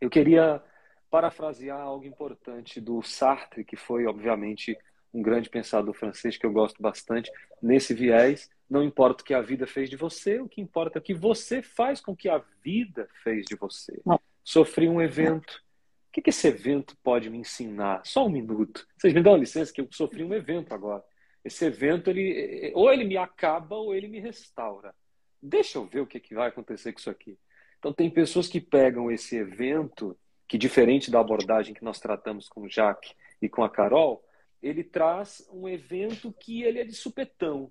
[0.00, 0.62] Eu queria
[1.10, 4.76] parafrasear algo importante do Sartre, que foi, obviamente,
[5.12, 7.30] um grande pensador francês que eu gosto bastante,
[7.62, 11.00] nesse viés, não importa o que a vida fez de você, o que importa é
[11.00, 14.00] o que você faz com o que a vida fez de você.
[14.44, 15.62] Sofri um evento.
[16.08, 18.02] O que, esse evento pode me ensinar?
[18.04, 18.86] Só um minuto.
[18.96, 21.02] Vocês me dão licença que eu sofri um evento agora.
[21.44, 24.94] Esse evento, ele, ou ele me acaba ou ele me restaura.
[25.40, 27.38] Deixa eu ver o que, que vai acontecer com isso aqui.
[27.78, 30.18] Então, tem pessoas que pegam esse evento,
[30.48, 34.24] que diferente da abordagem que nós tratamos com o Jaque e com a Carol,
[34.62, 37.70] ele traz um evento que ele é de supetão.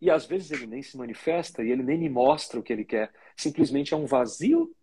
[0.00, 2.84] E às vezes ele nem se manifesta e ele nem me mostra o que ele
[2.84, 3.12] quer.
[3.36, 4.74] Simplesmente é um vazio,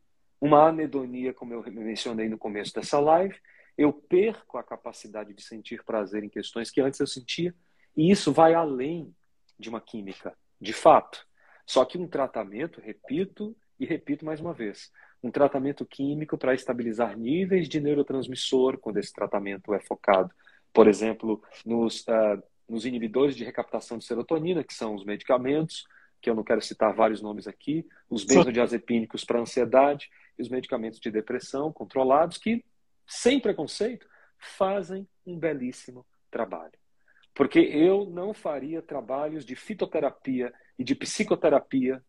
[0.41, 3.35] uma anedonia, como eu mencionei no começo dessa live.
[3.77, 7.53] Eu perco a capacidade de sentir prazer em questões que antes eu sentia.
[7.95, 9.13] E isso vai além
[9.57, 11.27] de uma química, de fato.
[11.65, 17.17] Só que um tratamento, repito e repito mais uma vez, um tratamento químico para estabilizar
[17.17, 20.33] níveis de neurotransmissor, quando esse tratamento é focado
[20.73, 25.85] por exemplo, nos, uh, nos inibidores de recaptação de serotonina, que são os medicamentos,
[26.21, 30.99] que eu não quero citar vários nomes aqui, os benzodiazepínicos para ansiedade e os medicamentos
[30.99, 32.63] de depressão controlados, que,
[33.07, 34.07] sem preconceito,
[34.37, 36.77] fazem um belíssimo trabalho.
[37.33, 42.03] Porque eu não faria trabalhos de fitoterapia e de psicoterapia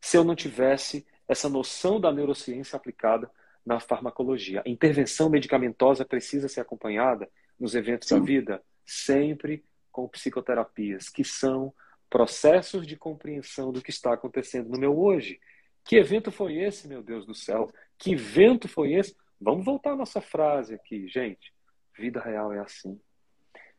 [0.00, 3.30] se eu não tivesse essa noção da neurociência aplicada
[3.64, 4.62] na farmacologia.
[4.64, 8.18] A intervenção medicamentosa precisa ser acompanhada nos eventos Sim.
[8.18, 11.74] da vida, sempre com psicoterapias, que são
[12.08, 15.40] processos de compreensão do que está acontecendo no meu hoje.
[15.84, 17.72] Que evento foi esse, meu Deus do céu?
[17.98, 19.16] Que vento foi esse?
[19.40, 21.52] Vamos voltar à nossa frase aqui, gente.
[21.98, 23.00] Vida real é assim.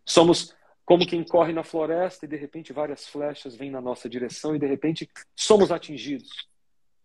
[0.06, 4.56] Somos como quem corre na floresta e de repente várias flechas vêm na nossa direção
[4.56, 6.48] e de repente somos atingidos.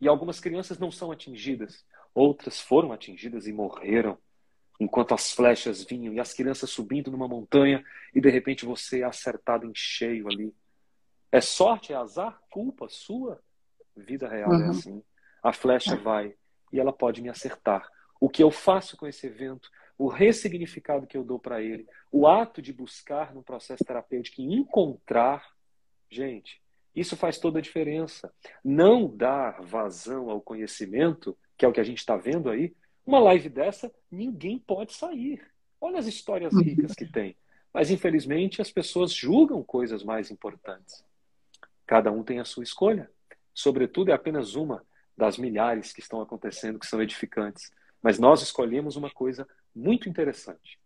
[0.02, 4.18] E algumas crianças não são atingidas, outras foram atingidas e morreram
[4.80, 9.04] enquanto as flechas vinham e as crianças subindo numa montanha e de repente você é
[9.04, 10.52] acertado em cheio ali.
[11.30, 13.40] É sorte, é azar, culpa sua?
[13.96, 14.64] Vida real é uhum.
[14.64, 15.04] é assim.
[15.40, 16.34] A flecha vai
[16.72, 17.88] e ela pode me acertar.
[18.20, 22.26] O que eu faço com esse evento, o ressignificado que eu dou para ele, o
[22.26, 25.46] ato de buscar no processo terapêutico e encontrar,
[26.10, 26.61] gente,
[26.94, 28.32] isso faz toda a diferença.
[28.64, 32.74] Não dar vazão ao conhecimento, que é o que a gente está vendo aí,
[33.04, 35.44] uma live dessa, ninguém pode sair.
[35.80, 37.36] Olha as histórias ricas que tem.
[37.72, 41.04] Mas, infelizmente, as pessoas julgam coisas mais importantes.
[41.86, 43.10] Cada um tem a sua escolha.
[43.54, 44.84] Sobretudo, é apenas uma
[45.16, 47.72] das milhares que estão acontecendo que são edificantes.
[48.00, 50.78] Mas nós escolhemos uma coisa muito interessante.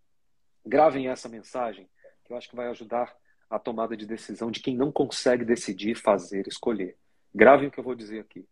[0.64, 1.88] Gravem essa mensagem,
[2.24, 3.14] que eu acho que vai ajudar
[3.48, 6.96] a tomada de decisão de quem não consegue decidir, fazer, escolher.
[7.34, 8.46] Gravem o que eu vou dizer aqui.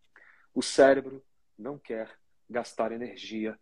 [0.55, 1.25] O cérebro
[1.59, 2.11] não quer
[2.49, 3.59] gastar energia.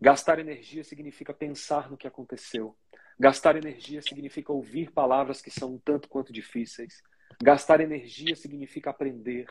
[0.00, 2.76] Gastar energia significa pensar no que aconteceu.
[3.18, 7.02] Gastar energia significa ouvir palavras que são um tanto quanto difíceis.
[7.42, 9.46] Gastar energia significa aprender.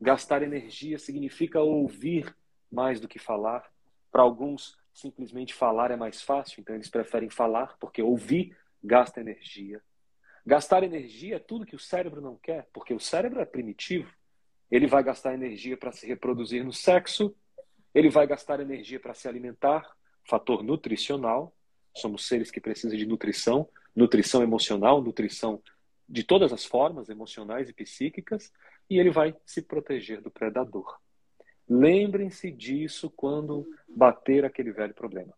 [0.00, 2.34] Gastar energia significa ouvir
[2.70, 3.72] mais do que falar.
[4.10, 9.80] Para alguns, simplesmente falar é mais fácil, então eles preferem falar, porque ouvir gasta energia.
[10.46, 14.12] Gastar energia é tudo que o cérebro não quer, porque o cérebro é primitivo.
[14.70, 17.34] Ele vai gastar energia para se reproduzir no sexo,
[17.94, 19.88] ele vai gastar energia para se alimentar,
[20.24, 21.54] fator nutricional.
[21.96, 25.62] Somos seres que precisam de nutrição, nutrição emocional, nutrição
[26.08, 28.52] de todas as formas, emocionais e psíquicas,
[28.90, 30.98] e ele vai se proteger do predador.
[31.68, 35.32] Lembrem-se disso quando bater aquele velho problema.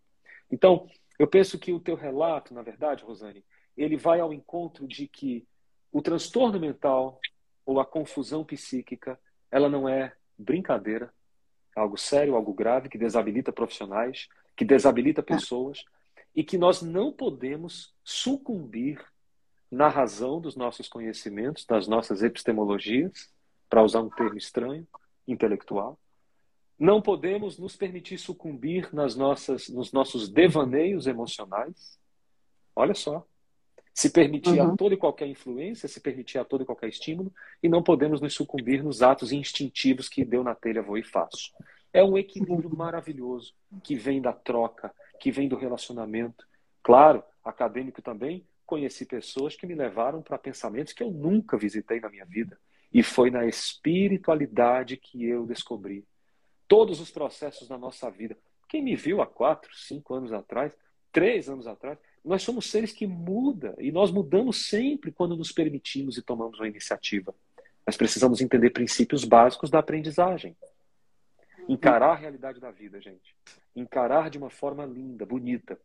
[0.51, 0.89] Então,
[1.19, 3.45] eu penso que o teu relato, na verdade, Rosane,
[3.77, 5.47] ele vai ao encontro de que
[5.93, 7.21] o transtorno mental
[7.65, 9.19] ou a confusão psíquica,
[9.51, 11.13] ela não é brincadeira,
[11.77, 15.85] é algo sério, algo grave que desabilita profissionais, que desabilita pessoas
[16.35, 19.05] e que nós não podemos sucumbir
[19.71, 23.33] na razão dos nossos conhecimentos, das nossas epistemologias,
[23.69, 24.87] para usar um termo estranho,
[25.27, 25.99] intelectual.
[26.79, 31.99] Não podemos nos permitir sucumbir nas nossas, nos nossos devaneios emocionais.
[32.75, 33.27] Olha só,
[33.97, 34.75] se permitir uhum.
[34.75, 37.33] a toda e qualquer influência, se permitir a todo e qualquer estímulo,
[37.63, 41.51] e não podemos nos sucumbir nos atos instintivos que deu na telha, vou e faço.
[41.95, 46.47] É um equilíbrio maravilhoso que vem da troca, que vem do relacionamento.
[46.83, 52.11] Claro, acadêmico também, conheci pessoas que me levaram para pensamentos que eu nunca visitei na
[52.11, 52.59] minha vida.
[52.93, 56.05] E foi na espiritualidade que eu descobri.
[56.69, 58.37] Todos os processos da nossa vida.
[58.69, 60.71] Quem me viu há quatro, cinco anos atrás,
[61.11, 66.19] três anos atrás, nós somos seres que mudam e nós mudamos sempre quando nos permitimos
[66.19, 67.33] e tomamos uma iniciativa.
[67.87, 70.57] Nós precisamos entender princípios básicos da aprendizagem.
[71.69, 73.37] Encarar a realidade da vida, gente.
[73.77, 75.79] Encarar de uma forma linda, bonita.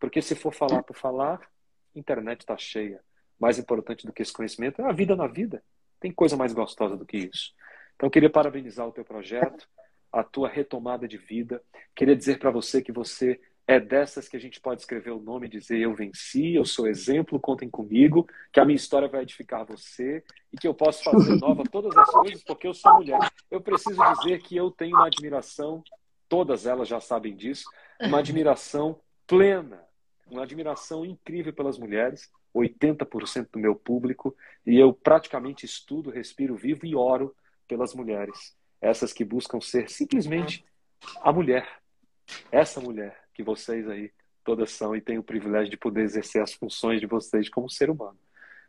[0.00, 1.48] Porque se for falar por falar,
[1.94, 3.00] internet está cheia.
[3.38, 5.62] Mais importante do que esse conhecimento é a vida na vida.
[6.00, 7.52] Tem coisa mais gostosa do que isso.
[7.94, 9.68] Então, queria parabenizar o teu projeto,
[10.12, 11.62] a tua retomada de vida.
[11.94, 15.46] Queria dizer para você que você é dessas que a gente pode escrever o nome
[15.46, 19.64] e dizer eu venci, eu sou exemplo, contem comigo, que a minha história vai edificar
[19.64, 23.18] você e que eu posso fazer nova todas as coisas porque eu sou mulher.
[23.50, 25.82] Eu preciso dizer que eu tenho uma admiração,
[26.28, 27.64] todas elas já sabem disso,
[28.00, 29.82] uma admiração plena,
[30.26, 34.36] uma admiração incrível pelas mulheres, 80% do meu público,
[34.66, 37.34] e eu praticamente estudo, respiro, vivo e oro
[37.66, 40.64] pelas mulheres, essas que buscam ser simplesmente
[41.22, 41.66] a mulher,
[42.52, 44.10] essa mulher que vocês aí
[44.44, 47.90] todas são e têm o privilégio de poder exercer as funções de vocês como ser
[47.90, 48.18] humano.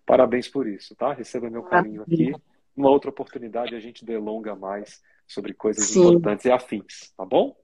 [0.05, 1.13] Parabéns por isso, tá?
[1.13, 2.33] Receba meu carinho aqui.
[2.75, 6.01] Uma outra oportunidade a gente delonga mais sobre coisas Sim.
[6.01, 7.55] importantes e afins, tá bom?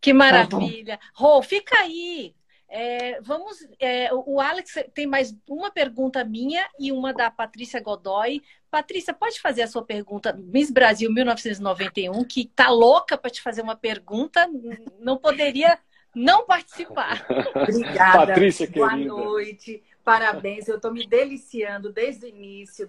[0.00, 0.98] Que maravilha.
[0.98, 2.34] Tá Rô, fica aí.
[2.68, 3.66] É, vamos.
[3.80, 8.42] É, o Alex tem mais uma pergunta minha e uma da Patrícia Godoy.
[8.70, 10.34] Patrícia, pode fazer a sua pergunta?
[10.34, 14.46] Miss Brasil 1991, que tá louca para te fazer uma pergunta,
[15.00, 15.78] não poderia
[16.14, 17.26] não participar.
[17.54, 18.26] Obrigada.
[18.26, 19.08] Patrícia, Boa querida.
[19.08, 19.82] noite.
[20.04, 20.68] Parabéns.
[20.68, 22.88] Eu estou me deliciando desde o início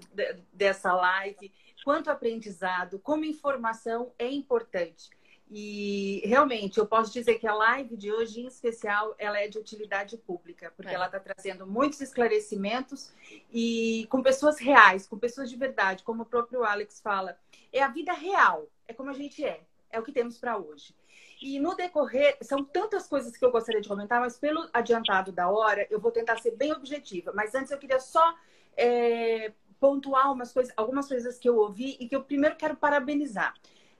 [0.54, 1.52] dessa live.
[1.84, 5.10] Quanto aprendizado, como informação é importante.
[5.52, 9.58] E realmente eu posso dizer que a live de hoje, em especial, ela é de
[9.58, 10.94] utilidade pública, porque é.
[10.94, 13.12] ela está trazendo muitos esclarecimentos
[13.52, 17.36] e com pessoas reais, com pessoas de verdade, como o próprio Alex fala.
[17.74, 20.94] É a vida real, é como a gente é, é o que temos para hoje.
[21.42, 25.50] E no decorrer, são tantas coisas que eu gostaria de comentar, mas pelo adiantado da
[25.50, 27.32] hora, eu vou tentar ser bem objetiva.
[27.34, 28.36] Mas antes eu queria só
[28.76, 33.54] é, pontuar umas coisas, algumas coisas que eu ouvi e que eu primeiro quero parabenizar.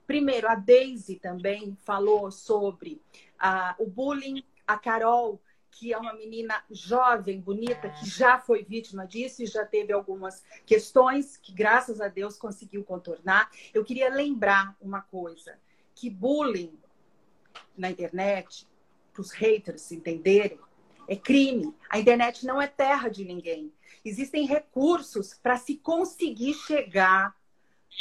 [0.06, 3.02] Primeiro, a Daisy também falou sobre
[3.78, 9.44] o bullying, a Carol, que é uma menina jovem, bonita, que já foi vítima disso
[9.44, 13.50] e já teve algumas questões que, graças a Deus, conseguiu contornar.
[13.74, 15.58] Eu queria lembrar uma coisa:
[15.96, 16.78] que bullying
[17.78, 18.68] na internet,
[19.14, 20.60] para os haters entenderem,
[21.08, 21.74] é crime.
[21.90, 23.74] A internet não é terra de ninguém.
[24.06, 27.36] Existem recursos para se conseguir chegar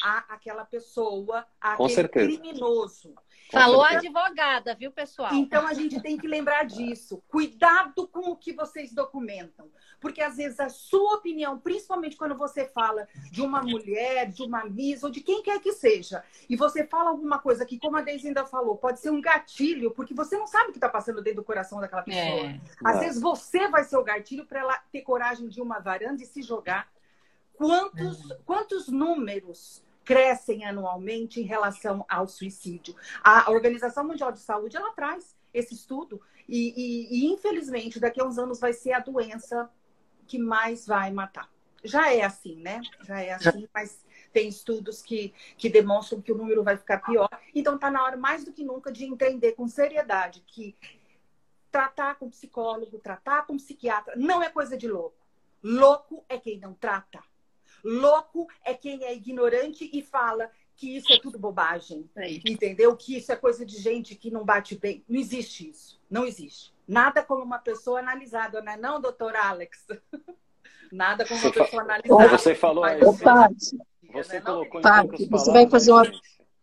[0.02, 2.26] a aquela pessoa, a Com aquele certeza.
[2.26, 3.14] criminoso.
[3.50, 4.08] Falou certeza.
[4.18, 5.32] advogada, viu, pessoal?
[5.32, 7.22] Então a gente tem que lembrar disso.
[7.28, 9.70] Cuidado com o que vocês documentam.
[10.00, 14.64] Porque às vezes a sua opinião, principalmente quando você fala de uma mulher, de uma
[14.64, 18.02] miss ou de quem quer que seja, e você fala alguma coisa que, como a
[18.02, 21.20] Deise ainda falou, pode ser um gatilho, porque você não sabe o que está passando
[21.22, 22.22] dentro do coração daquela pessoa.
[22.50, 22.60] É.
[22.84, 23.00] Às É.
[23.00, 26.26] vezes você vai ser o gatilho para ela ter coragem de ir uma varanda e
[26.26, 26.86] se jogar.
[27.54, 32.96] Quantos, quantos números crescem anualmente em relação ao suicídio?
[33.22, 38.24] A Organização Mundial de Saúde ela traz esse estudo e, e- e, infelizmente daqui a
[38.24, 39.70] uns anos vai ser a doença
[40.26, 41.46] que mais vai matar.
[41.84, 42.80] Já é assim, né?
[43.02, 44.02] Já é assim, mas
[44.32, 47.28] tem estudos que, que demonstram que o número vai ficar pior.
[47.54, 50.74] Então está na hora mais do que nunca de entender com seriedade que
[51.70, 55.18] tratar com psicólogo, tratar com psiquiatra, não é coisa de louco.
[55.62, 57.22] Louco é quem não trata.
[57.84, 62.08] Louco é quem é ignorante e fala que isso é tudo bobagem.
[62.16, 62.40] Aí.
[62.46, 62.96] Entendeu?
[62.96, 65.04] Que isso é coisa de gente que não bate bem.
[65.08, 66.00] Não existe isso.
[66.08, 66.72] Não existe.
[66.86, 69.86] Nada como uma pessoa analisada, não é não, doutor Alex?
[70.90, 72.38] Nada como uma Você fa- pessoa Mas analisada.
[72.38, 73.20] Você falou Mas-.
[73.20, 73.78] Paty,
[74.12, 74.44] Você Não é não?
[74.44, 76.12] colocou em Paty, poucas você palavras vai fazer uma-.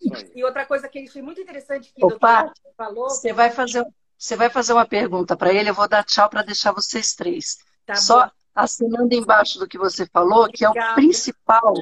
[0.02, 0.26] Isso.
[0.36, 3.10] E outra coisa que eu achei muito interessante que o doutor falou.
[3.10, 3.86] você vai fazer,
[4.18, 7.58] você vai fazer uma pergunta para ele, eu vou dar tchau para deixar vocês três.
[7.86, 8.32] Tá Só bom.
[8.56, 11.74] Assinando embaixo do que você falou, que é o principal,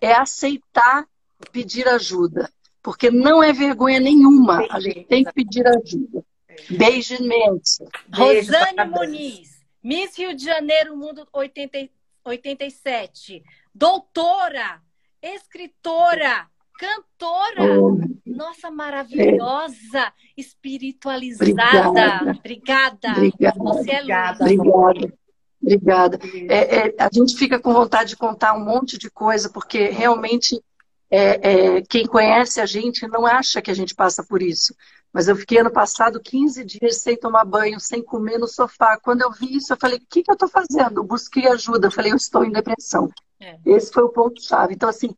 [0.00, 1.06] é aceitar
[1.50, 2.50] pedir ajuda.
[2.82, 4.66] Porque não é vergonha nenhuma.
[4.70, 6.24] A gente tem que pedir ajuda.
[6.70, 7.84] Beijo imenso.
[8.08, 8.90] Beijo Rosane um.
[8.90, 9.50] Muniz,
[9.82, 11.88] Miss Rio de Janeiro Mundo 80,
[12.24, 13.42] 87,
[13.74, 14.80] doutora,
[15.22, 16.46] escritora,
[16.78, 21.50] cantora, Oh, nossa maravilhosa, espiritualizada.
[21.50, 22.30] Obrigada.
[22.38, 23.12] Obrigada.
[23.12, 23.58] Obrigada.
[23.58, 24.44] Você é Obrigada.
[24.44, 24.58] luz.
[24.58, 25.21] Obrigada.
[25.62, 26.18] Obrigada.
[26.48, 30.60] É, é, a gente fica com vontade de contar um monte de coisa, porque realmente
[31.08, 34.74] é, é, quem conhece a gente não acha que a gente passa por isso.
[35.12, 38.98] Mas eu fiquei ano passado 15 dias sem tomar banho, sem comer no sofá.
[38.98, 41.00] Quando eu vi isso, eu falei: o que, que eu estou fazendo?
[41.00, 41.86] Eu busquei ajuda.
[41.86, 43.10] Eu falei: eu estou em depressão.
[43.38, 43.58] É.
[43.66, 44.74] Esse foi o ponto-chave.
[44.74, 45.14] Então, assim,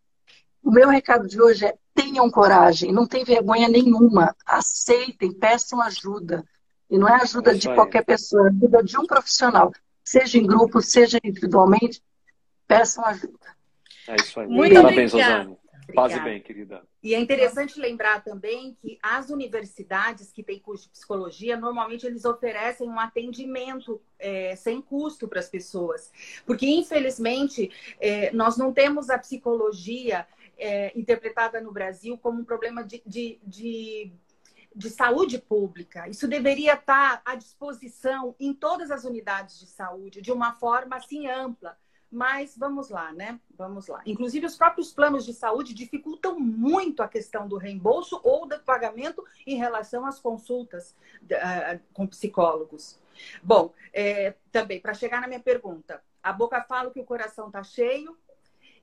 [0.63, 4.35] o meu recado de hoje é: tenham coragem, não tem vergonha nenhuma.
[4.45, 6.45] Aceitem, peçam ajuda.
[6.91, 9.73] E não é ajuda Isso de qualquer pessoa, é ajuda de um profissional.
[10.05, 12.03] Seja em grupo, seja individualmente,
[12.69, 13.57] peçam ajuda.
[14.07, 14.47] É isso aí.
[14.47, 15.13] Muito Parabéns.
[15.13, 15.57] Rosane.
[15.93, 16.83] Paz e bem, querida.
[17.03, 22.25] E é interessante lembrar também que as universidades que têm curso de psicologia, normalmente eles
[22.25, 26.11] oferecem um atendimento é, sem custo para as pessoas.
[26.47, 30.27] Porque, infelizmente, é, nós não temos a psicologia
[30.57, 34.13] é, interpretada no Brasil como um problema de, de, de,
[34.75, 36.09] de saúde pública.
[36.09, 41.29] Isso deveria estar à disposição em todas as unidades de saúde, de uma forma assim
[41.29, 41.79] ampla.
[42.11, 43.41] Mas vamos lá, né?
[43.57, 44.01] Vamos lá.
[44.07, 49.25] Inclusive, os próprios planos de saúde dificultam muito a questão do reembolso ou do pagamento
[49.45, 50.95] em relação às consultas
[51.25, 53.01] uh, com psicólogos.
[53.43, 57.63] Bom, é, também, para chegar na minha pergunta, a boca fala que o coração está
[57.65, 58.17] cheio,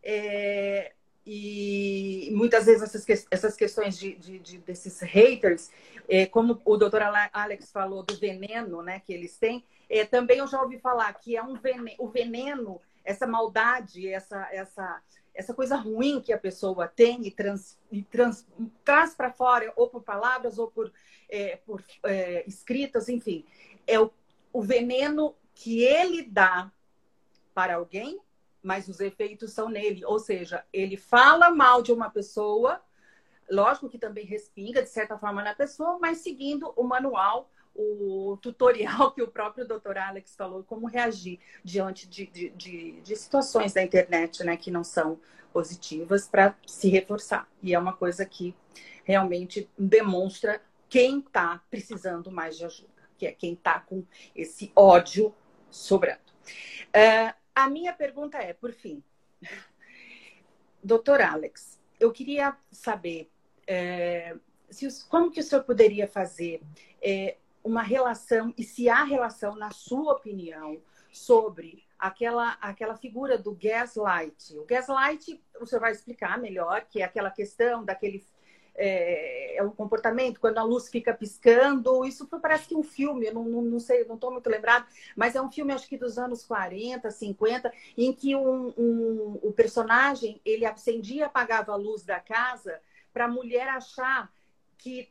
[0.03, 0.93] é,
[1.25, 5.69] e muitas vezes essas, que, essas questões de, de, de, desses haters,
[6.09, 7.01] é, como o doutor
[7.31, 11.35] Alex falou do veneno né, que eles têm, é, também eu já ouvi falar que
[11.35, 15.01] é um veneno, o veneno essa maldade, essa, essa,
[15.33, 18.47] essa coisa ruim que a pessoa tem e, trans, e trans,
[18.83, 20.91] traz para fora, ou por palavras, ou por,
[21.29, 23.45] é, por é, escritas, enfim,
[23.87, 24.11] é o,
[24.53, 26.71] o veneno que ele dá
[27.53, 28.19] para alguém,
[28.61, 30.05] mas os efeitos são nele.
[30.05, 32.81] Ou seja, ele fala mal de uma pessoa,
[33.49, 39.11] lógico que também respinga, de certa forma, na pessoa, mas seguindo o manual o tutorial
[39.15, 43.81] que o próprio doutor Alex falou, como reagir diante de, de, de, de situações da
[43.81, 45.19] internet né, que não são
[45.53, 47.47] positivas para se reforçar.
[47.61, 48.55] E é uma coisa que
[49.03, 54.03] realmente demonstra quem está precisando mais de ajuda, que é quem está com
[54.35, 55.33] esse ódio
[55.69, 56.19] sobrando.
[56.89, 59.03] Uh, a minha pergunta é, por fim,
[60.83, 63.29] doutor Alex, eu queria saber
[63.67, 64.35] é,
[64.69, 66.61] se, como que o senhor poderia fazer
[67.01, 73.53] é, uma relação, e se há relação, na sua opinião, sobre aquela, aquela figura do
[73.53, 74.57] gaslight.
[74.57, 78.25] O gaslight, o senhor vai explicar melhor, que é aquela questão daquele.
[78.83, 82.03] É, é um comportamento, quando a luz fica piscando.
[82.03, 84.85] Isso parece que um filme, eu não, não, não sei, não estou muito lembrado,
[85.15, 89.53] mas é um filme, acho que dos anos 40, 50, em que um, um, o
[89.53, 92.81] personagem ele acendia e apagava a luz da casa
[93.13, 94.31] para a mulher achar
[94.77, 95.09] que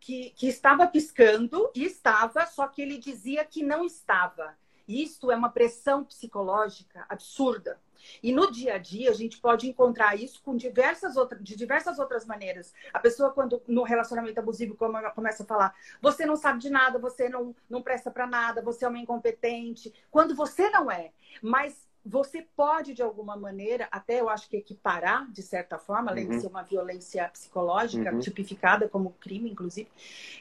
[0.00, 4.56] que, que, estava piscando e estava, só que ele dizia que não estava.
[4.86, 7.80] Isto é uma pressão psicológica absurda.
[8.22, 11.98] E no dia a dia a gente pode encontrar isso com diversas outras, de diversas
[11.98, 12.72] outras maneiras.
[12.92, 14.76] A pessoa quando no relacionamento abusivo
[15.14, 18.84] começa a falar, você não sabe de nada, você não não presta para nada, você
[18.84, 21.10] é uma incompetente, quando você não é.
[21.42, 26.24] Mas você pode, de alguma maneira, até eu acho que equiparar, de certa forma, além
[26.24, 26.30] uhum.
[26.30, 28.18] de ser uma violência psicológica, uhum.
[28.18, 29.90] tipificada como crime, inclusive,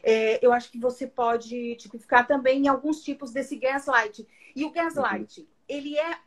[0.02, 4.26] é, eu acho que você pode tipificar também em alguns tipos desse gaslight.
[4.56, 5.48] E o gaslight, uhum.
[5.68, 6.18] ele é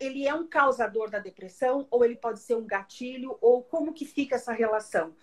[0.00, 4.04] ele é um causador da depressão ou ele pode ser um gatilho ou como que
[4.04, 5.14] fica essa relação,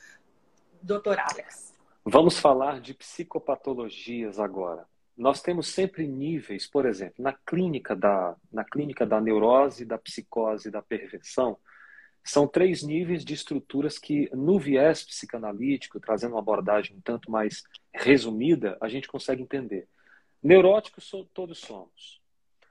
[0.82, 1.74] doutor Alex?
[2.04, 4.88] Vamos falar de psicopatologias agora
[5.18, 10.70] nós temos sempre níveis, por exemplo, na clínica da, na clínica da neurose, da psicose,
[10.70, 11.58] da perversão,
[12.24, 17.64] são três níveis de estruturas que, no viés psicanalítico, trazendo uma abordagem um tanto mais
[17.94, 19.88] resumida, a gente consegue entender.
[20.42, 22.20] Neuróticos todos somos.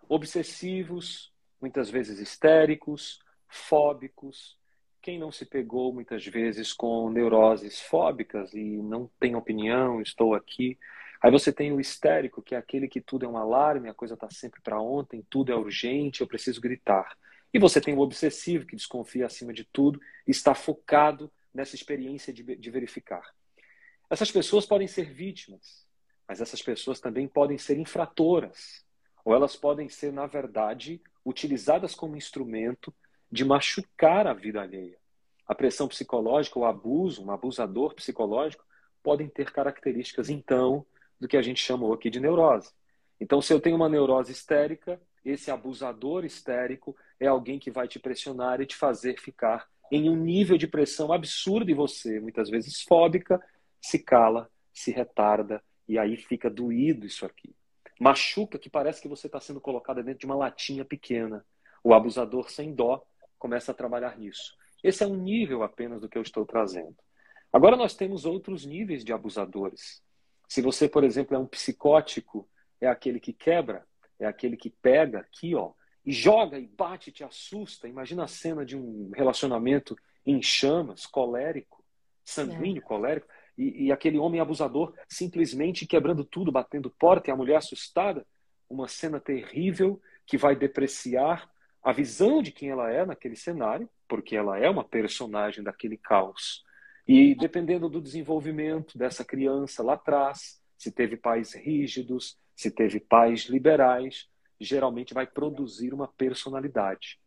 [0.08, 1.32] Obsessivos,
[1.64, 4.58] muitas vezes histéricos, fóbicos.
[5.00, 10.78] Quem não se pegou muitas vezes com neuroses fóbicas e não tem opinião, estou aqui.
[11.22, 14.12] Aí você tem o histérico, que é aquele que tudo é um alarme, a coisa
[14.12, 17.16] está sempre para ontem, tudo é urgente, eu preciso gritar.
[17.52, 22.30] E você tem o obsessivo, que desconfia acima de tudo e está focado nessa experiência
[22.30, 23.24] de, de verificar.
[24.10, 25.86] Essas pessoas podem ser vítimas,
[26.28, 28.84] mas essas pessoas também podem ser infratoras,
[29.24, 32.94] ou elas podem ser, na verdade, utilizadas como instrumento
[33.30, 34.98] de machucar a vida alheia.
[35.46, 38.64] A pressão psicológica, o abuso, um abusador psicológico,
[39.02, 40.86] podem ter características, então,
[41.20, 42.72] do que a gente chamou aqui de neurose.
[43.20, 47.98] Então, se eu tenho uma neurose histérica, esse abusador histérico é alguém que vai te
[47.98, 52.82] pressionar e te fazer ficar em um nível de pressão absurdo e você, muitas vezes
[52.82, 53.40] fóbica,
[53.80, 57.54] se cala, se retarda e aí fica doído isso aqui.
[58.00, 61.44] Machuca que parece que você está sendo colocada dentro de uma latinha pequena.
[61.82, 63.04] O abusador sem dó
[63.38, 64.56] começa a trabalhar nisso.
[64.82, 66.96] Esse é um nível apenas do que eu estou trazendo.
[67.52, 70.02] Agora nós temos outros níveis de abusadores.
[70.48, 72.48] Se você, por exemplo, é um psicótico,
[72.80, 73.86] é aquele que quebra,
[74.18, 75.72] é aquele que pega aqui, ó,
[76.04, 77.88] e joga e bate, te assusta.
[77.88, 79.96] Imagina a cena de um relacionamento
[80.26, 81.82] em chamas, colérico,
[82.24, 82.84] sanguíneo, é.
[82.84, 88.26] colérico, e, e, aquele homem abusador simplesmente quebrando tudo, batendo porta, e a mulher assustada.
[88.68, 91.48] Uma cena terrível que vai depreciar
[91.82, 96.64] a visão de quem ela é naquele cenário, porque ela é uma personagem daquele caos.
[97.06, 103.42] E dependendo do desenvolvimento dessa criança lá atrás, se teve pais rígidos, se teve pais
[103.42, 104.28] liberais,
[104.58, 107.18] geralmente vai produzir uma personalidade.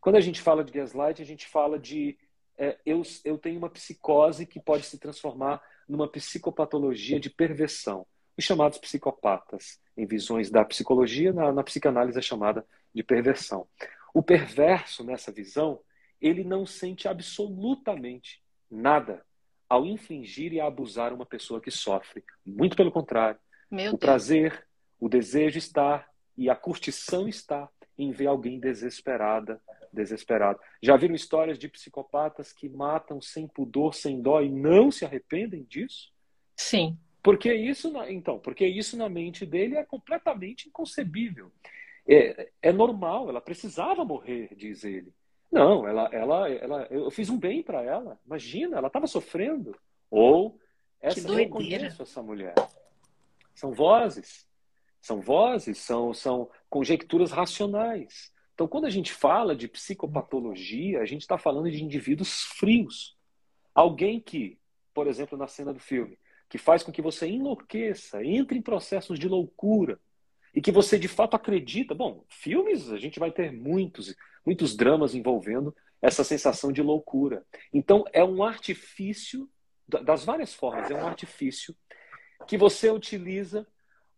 [0.00, 2.18] Quando a gente fala de gaslight, a gente fala de
[2.58, 8.06] é, eu, eu tenho uma psicose que pode se transformar numa psicopatologia de perversão.
[8.36, 13.66] Os chamados psicopatas, em visões da psicologia, na, na psicanálise é chamada de perversão.
[14.14, 15.80] O perverso, nessa visão,
[16.20, 19.24] ele não sente absolutamente nada
[19.68, 22.24] ao infligir e abusar uma pessoa que sofre.
[22.44, 23.40] Muito pelo contrário.
[23.70, 24.00] Meu o Deus.
[24.00, 24.66] prazer,
[25.00, 26.06] o desejo está
[26.36, 27.68] e a curtição está
[28.02, 29.60] em ver alguém desesperada,
[29.92, 30.58] desesperado.
[30.80, 35.64] Já viram histórias de psicopatas que matam sem pudor, sem dó e não se arrependem
[35.64, 36.12] disso?
[36.56, 36.98] Sim.
[37.22, 41.52] Porque isso, então, porque isso na mente dele é completamente inconcebível.
[42.06, 45.12] É, é normal, ela precisava morrer, diz ele.
[45.50, 48.18] Não, ela, ela, ela, eu fiz um bem para ela.
[48.26, 49.76] Imagina, ela estava sofrendo.
[50.10, 50.58] Ou
[51.00, 52.54] essa que eu conheço essa mulher.
[53.54, 54.48] São vozes,
[55.02, 58.32] são vozes, são, são conjecturas racionais.
[58.54, 63.16] Então, quando a gente fala de psicopatologia, a gente está falando de indivíduos frios.
[63.74, 64.58] Alguém que,
[64.94, 66.18] por exemplo, na cena do filme,
[66.48, 69.98] que faz com que você enlouqueça, entre em processos de loucura
[70.54, 71.94] e que você de fato acredita.
[71.94, 74.14] Bom, filmes a gente vai ter muitos
[74.44, 77.44] muitos dramas envolvendo essa sensação de loucura.
[77.72, 79.48] Então, é um artifício,
[79.86, 81.76] das várias formas, é um artifício
[82.46, 83.66] que você utiliza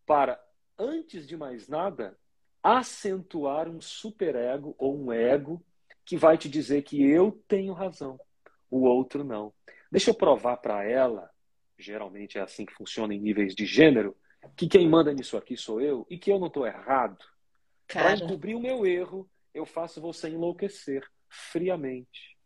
[0.06, 0.40] para,
[0.78, 2.18] antes de mais nada,
[2.62, 5.64] acentuar um superego ou um ego
[6.04, 8.18] que vai te dizer que eu tenho razão,
[8.70, 9.52] o outro não.
[9.90, 11.30] Deixa eu provar para ela,
[11.78, 14.16] geralmente é assim que funciona em níveis de gênero,
[14.56, 17.24] que quem manda nisso aqui sou eu e que eu não estou errado.
[17.86, 22.36] Para encobrir o meu erro, eu faço você enlouquecer friamente.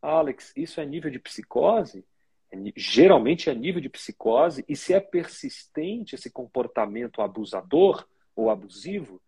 [0.00, 2.04] Alex, isso é nível de psicose?
[2.50, 9.20] É, geralmente é nível de psicose, e se é persistente esse comportamento abusador ou abusivo,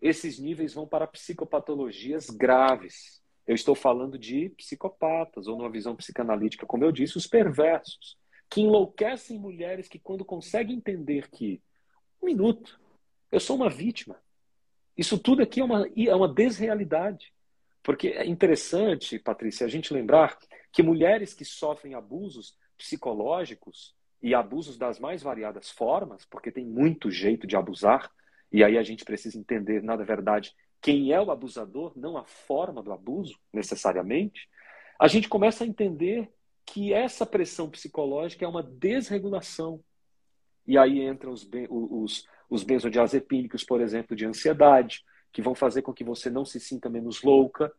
[0.00, 3.22] esses níveis vão para psicopatologias graves.
[3.46, 8.18] Eu estou falando de psicopatas, ou numa visão psicanalítica, como eu disse, os perversos,
[8.50, 11.62] que enlouquecem mulheres que, quando conseguem entender que,
[12.20, 12.80] um minuto,
[13.30, 14.20] eu sou uma vítima,
[14.96, 17.32] isso tudo aqui é uma, é uma desrealidade.
[17.82, 20.36] Porque é interessante, Patrícia, a gente lembrar
[20.72, 27.10] que mulheres que sofrem abusos psicológicos e abusos das mais variadas formas, porque tem muito
[27.10, 28.10] jeito de abusar,
[28.52, 32.82] e aí a gente precisa entender, na verdade, quem é o abusador, não a forma
[32.82, 34.48] do abuso, necessariamente,
[34.98, 36.30] a gente começa a entender
[36.64, 39.82] que essa pressão psicológica é uma desregulação.
[40.66, 45.92] E aí entram os, os, os benzodiazepínicos, por exemplo, de ansiedade, que vão fazer com
[45.92, 47.72] que você não se sinta menos louca,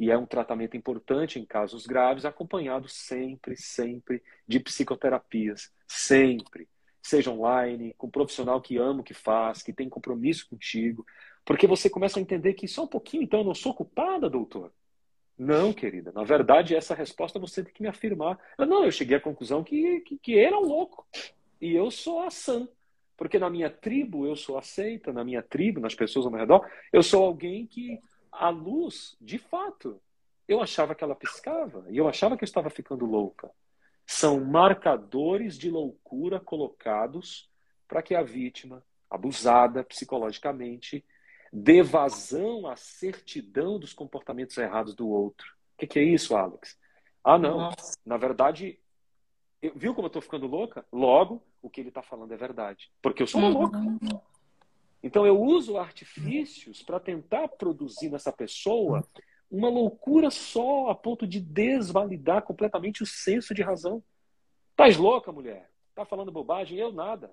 [0.00, 6.66] e é um tratamento importante em casos graves, acompanhado sempre, sempre de psicoterapias, sempre.
[7.02, 11.04] Seja online, com um profissional que ama o que faz, que tem compromisso contigo,
[11.44, 14.72] porque você começa a entender que só um pouquinho, então eu não sou culpada, doutor.
[15.36, 16.10] Não, querida.
[16.12, 18.38] Na verdade, essa resposta você tem que me afirmar.
[18.56, 21.06] Eu, não, eu cheguei à conclusão que, que, que ele é um louco
[21.60, 22.66] e eu sou a sã.
[23.18, 26.66] Porque na minha tribo eu sou aceita, na minha tribo, nas pessoas ao meu redor,
[26.90, 28.00] eu sou alguém que
[28.32, 30.00] a luz, de fato,
[30.46, 33.50] eu achava que ela piscava e eu achava que eu estava ficando louca.
[34.06, 37.48] São marcadores de loucura colocados
[37.86, 41.04] para que a vítima, abusada psicologicamente,
[41.52, 45.46] dê vazão à certidão dos comportamentos errados do outro.
[45.74, 46.78] O que, que é isso, Alex?
[47.22, 47.58] Ah, não.
[47.58, 47.98] Nossa.
[48.04, 48.78] Na verdade,
[49.60, 50.84] eu, viu como eu estou ficando louca?
[50.92, 52.90] Logo, o que ele está falando é verdade.
[53.02, 53.78] Porque eu sou uma louca.
[55.02, 59.06] Então eu uso artifícios para tentar produzir nessa pessoa
[59.50, 64.02] uma loucura só a ponto de desvalidar completamente o senso de razão.
[64.70, 65.70] Estás louca, mulher?
[65.94, 66.78] Tá falando bobagem?
[66.78, 67.32] Eu nada.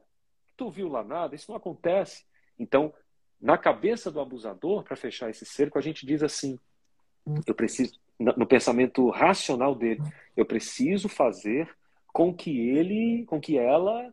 [0.56, 1.35] Tu viu lá nada?
[1.35, 2.26] Isso não acontece.
[2.57, 2.91] Então,
[3.39, 6.60] na cabeça do abusador, para fechar esse cerco, a gente diz assim:
[7.45, 10.02] eu preciso, no pensamento racional dele,
[10.35, 11.69] eu preciso fazer
[12.11, 14.11] com que ele, com que ela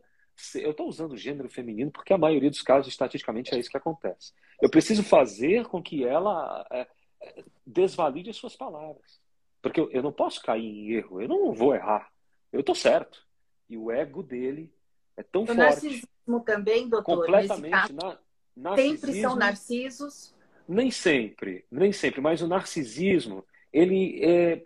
[0.55, 3.77] eu estou usando o gênero feminino porque a maioria dos casos, estatisticamente, é isso que
[3.77, 4.33] acontece.
[4.61, 6.87] Eu preciso fazer com que ela é,
[7.21, 9.19] é, desvalide as suas palavras.
[9.61, 12.11] Porque eu, eu, não posso cair em erro, eu não vou errar.
[12.51, 13.25] Eu estou certo.
[13.69, 14.71] E o ego dele
[15.17, 15.59] é tão o forte.
[15.59, 17.15] O narcisismo também, doutor?
[17.15, 17.71] Completamente.
[17.71, 18.19] Caso,
[18.55, 20.35] na, sempre são narcisos?
[20.67, 22.21] Nem sempre, nem sempre.
[22.21, 24.63] Mas o narcisismo, ele é...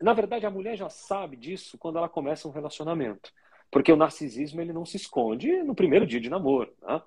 [0.00, 3.32] Na verdade, a mulher já sabe disso quando ela começa um relacionamento.
[3.72, 6.70] Porque o narcisismo ele não se esconde no primeiro dia de namoro.
[6.82, 7.00] Né?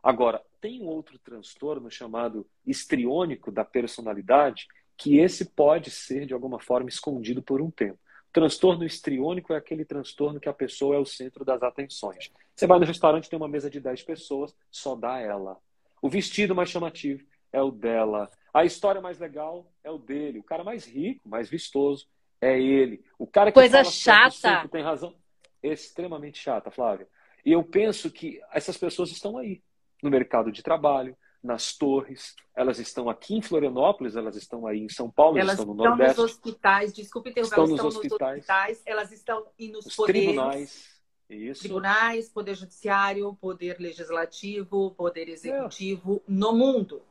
[0.00, 6.60] Agora, tem um outro transtorno chamado histriônico da personalidade, que esse pode ser, de alguma
[6.60, 7.98] forma, escondido por um tempo.
[8.28, 12.30] O transtorno histriônico é aquele transtorno que a pessoa é o centro das atenções.
[12.54, 15.58] Você vai no restaurante, tem uma mesa de 10 pessoas, só dá ela.
[16.00, 18.30] O vestido mais chamativo é o dela.
[18.54, 20.38] A história mais legal é o dele.
[20.38, 22.06] O cara mais rico, mais vistoso,
[22.40, 23.04] é ele.
[23.18, 24.68] O cara que Coisa chata.
[24.68, 25.14] tem razão
[25.62, 27.08] extremamente chata, Flávia.
[27.44, 29.62] E eu penso que essas pessoas estão aí,
[30.02, 34.88] no mercado de trabalho, nas torres, elas estão aqui em Florianópolis, elas estão aí em
[34.88, 36.20] São Paulo, elas estão no estão Nordeste.
[36.20, 39.86] nos hospitais, desculpe interromper, estão, elas nos, estão hospitais, nos hospitais, elas estão e nos
[39.86, 41.60] os poderes, tribunais, isso.
[41.60, 46.32] tribunais, poder judiciário, poder legislativo, poder executivo, é.
[46.32, 47.02] no mundo.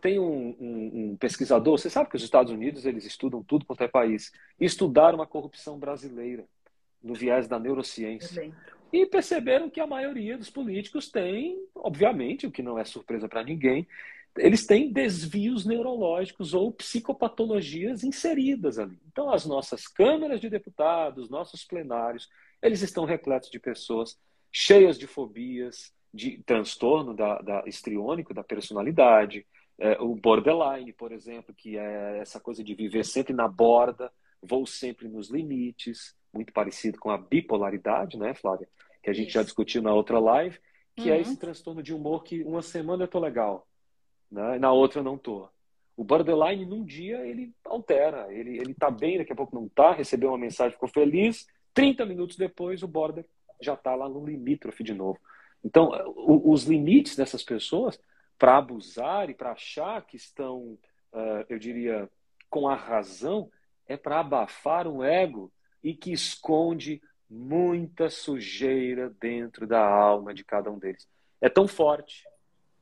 [0.00, 3.82] Tem um, um, um, pesquisador, você sabe que os Estados Unidos eles estudam tudo quanto
[3.82, 4.30] é país,
[4.60, 6.46] estudaram a corrupção brasileira
[7.02, 8.52] no viés da neurociência.
[8.92, 13.44] E perceberam que a maioria dos políticos tem, obviamente, o que não é surpresa para
[13.44, 13.86] ninguém,
[14.36, 18.98] eles têm desvios neurológicos ou psicopatologias inseridas ali.
[19.10, 22.28] Então, as nossas câmaras de deputados, nossos plenários,
[22.62, 24.18] eles estão repletos de pessoas
[24.50, 29.44] cheias de fobias, de transtorno da, da histriônico, da personalidade,
[29.78, 34.12] é, o borderline, por exemplo, que é essa coisa de viver sempre na borda,
[34.42, 38.68] vou sempre nos limites, muito parecido com a bipolaridade, né, Flávia?
[39.02, 39.38] Que a gente Isso.
[39.38, 40.58] já discutiu na outra live,
[40.96, 41.18] que é uhum.
[41.18, 43.66] é esse transtorno de humor que uma semana eu tô legal,
[44.30, 44.58] né?
[44.58, 45.48] Na outra eu não tô.
[45.96, 48.32] O borderline, num dia, ele altera.
[48.32, 51.46] Ele, ele tá bem, daqui a pouco não tá, recebeu uma mensagem, ficou feliz.
[51.74, 53.26] 30 minutos depois, o border
[53.60, 55.18] já tá lá no limítrofe de novo.
[55.64, 58.00] Então, os limites dessas pessoas,
[58.38, 60.78] para abusar e para achar que estão,
[61.12, 62.08] uh, eu diria,
[62.48, 63.50] com a razão,
[63.86, 65.50] é para abafar o ego
[65.82, 71.06] e que esconde muita sujeira dentro da alma de cada um deles.
[71.40, 72.24] É tão forte,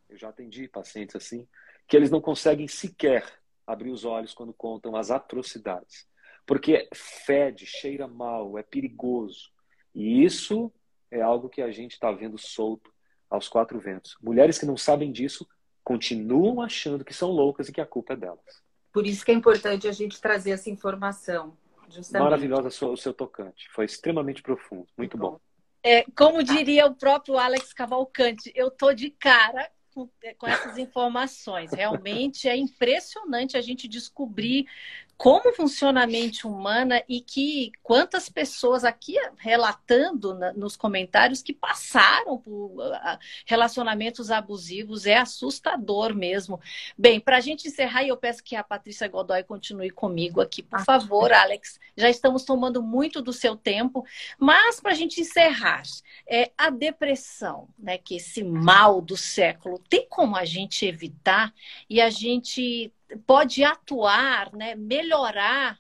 [0.09, 1.47] eu já atendi pacientes assim,
[1.86, 3.24] que eles não conseguem sequer
[3.66, 6.06] abrir os olhos quando contam as atrocidades.
[6.47, 9.51] Porque fede, cheira mal, é perigoso.
[9.94, 10.73] E isso
[11.10, 12.93] é algo que a gente está vendo solto
[13.28, 14.16] aos quatro ventos.
[14.23, 15.47] Mulheres que não sabem disso
[15.82, 18.62] continuam achando que são loucas e que a culpa é delas.
[18.93, 21.56] Por isso que é importante a gente trazer essa informação.
[21.89, 22.25] Justamente.
[22.25, 23.69] Maravilhosa o seu tocante.
[23.71, 24.87] Foi extremamente profundo.
[24.97, 25.39] Muito bom.
[25.83, 31.73] É, como diria o próprio Alex Cavalcante, eu tô de cara com, com essas informações.
[31.73, 34.67] Realmente é impressionante a gente descobrir
[35.16, 41.55] como funciona a mente humana e que quantas pessoas aqui relatando na, nos comentários que
[41.55, 46.60] passaram por uh, relacionamentos abusivos é assustador mesmo.
[46.98, 50.84] Bem, para a gente encerrar, eu peço que a Patrícia Godoy continue comigo aqui, por
[50.84, 51.80] favor, Alex.
[51.97, 54.05] Já estamos tomando muito do seu tempo,
[54.38, 55.82] mas para a gente encerrar,
[56.28, 61.55] é a depressão, né, que esse mal do século, tem como a gente evitar
[61.88, 62.93] e a gente
[63.27, 65.78] pode atuar, né, melhorar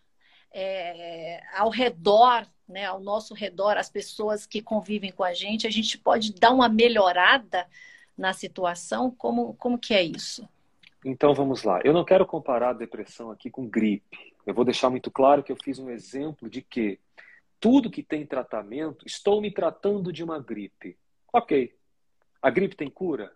[0.52, 5.70] é, ao redor, né, ao nosso redor, as pessoas que convivem com a gente, a
[5.70, 7.66] gente pode dar uma melhorada
[8.16, 9.10] na situação?
[9.10, 10.48] Como, como que é isso?
[11.04, 11.80] Então vamos lá.
[11.84, 14.34] Eu não quero comparar a depressão aqui com gripe.
[14.44, 16.98] Eu vou deixar muito claro que eu fiz um exemplo de que
[17.60, 20.96] tudo que tem tratamento, estou me tratando de uma gripe.
[21.32, 21.74] Ok.
[22.40, 23.32] A gripe tem cura?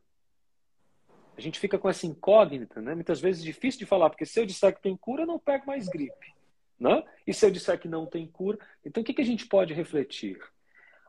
[1.41, 2.95] A gente fica com essa incógnita, né?
[2.95, 5.39] Muitas vezes é difícil de falar, porque se eu disser que tem cura, eu não
[5.39, 6.35] pego mais gripe,
[6.79, 7.03] né?
[7.27, 9.73] E se eu disser que não tem cura, então o que, que a gente pode
[9.73, 10.39] refletir?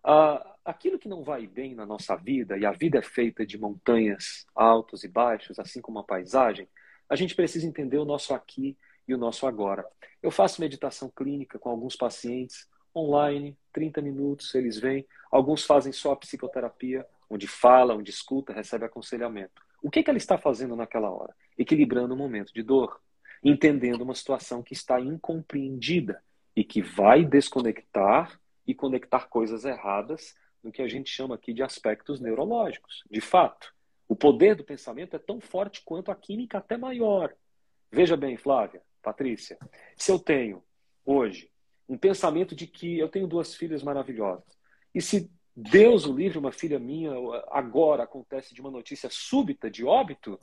[0.02, 3.58] Ah, aquilo que não vai bem na nossa vida, e a vida é feita de
[3.58, 6.66] montanhas altos e baixos, assim como a paisagem,
[7.10, 9.86] a gente precisa entender o nosso aqui e o nosso agora.
[10.24, 15.06] Eu faço meditação clínica com alguns pacientes online, 30 minutos, eles vêm.
[15.30, 19.62] Alguns fazem só a psicoterapia, onde fala, onde escuta, recebe aconselhamento.
[19.82, 21.36] O que, que ela está fazendo naquela hora?
[21.58, 23.02] Equilibrando um momento de dor,
[23.44, 26.22] entendendo uma situação que está incompreendida
[26.56, 31.64] e que vai desconectar e conectar coisas erradas no que a gente chama aqui de
[31.64, 33.04] aspectos neurológicos.
[33.10, 33.74] De fato,
[34.08, 37.34] o poder do pensamento é tão forte quanto a química, até maior.
[37.92, 39.58] Veja bem, Flávia, Patrícia,
[39.98, 40.64] se eu tenho
[41.04, 41.50] hoje
[41.90, 44.46] um pensamento de que eu tenho duas filhas maravilhosas,
[44.94, 45.30] e se
[45.70, 47.12] Deus o livre, uma filha minha,
[47.50, 50.40] agora acontece de uma notícia súbita de óbito,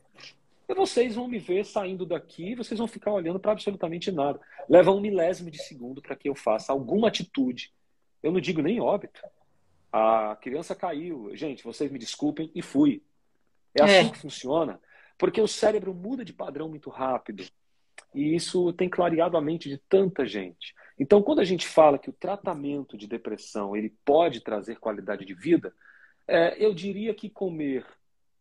[0.69, 4.39] e vocês vão me ver saindo daqui, vocês vão ficar olhando para absolutamente nada.
[4.69, 7.73] Leva um milésimo de segundo para que eu faça alguma atitude.
[8.23, 9.23] Eu não digo nem óbito.
[9.90, 11.35] A criança caiu.
[11.35, 13.03] Gente, vocês me desculpem e fui.
[13.74, 14.11] É assim é.
[14.11, 14.78] que funciona.
[15.16, 17.45] Porque o cérebro muda de padrão muito rápido.
[18.15, 20.74] E isso tem clareado a mente de tanta gente.
[20.98, 25.34] Então, quando a gente fala que o tratamento de depressão ele pode trazer qualidade de
[25.34, 25.72] vida,
[26.26, 27.86] é, eu diria que comer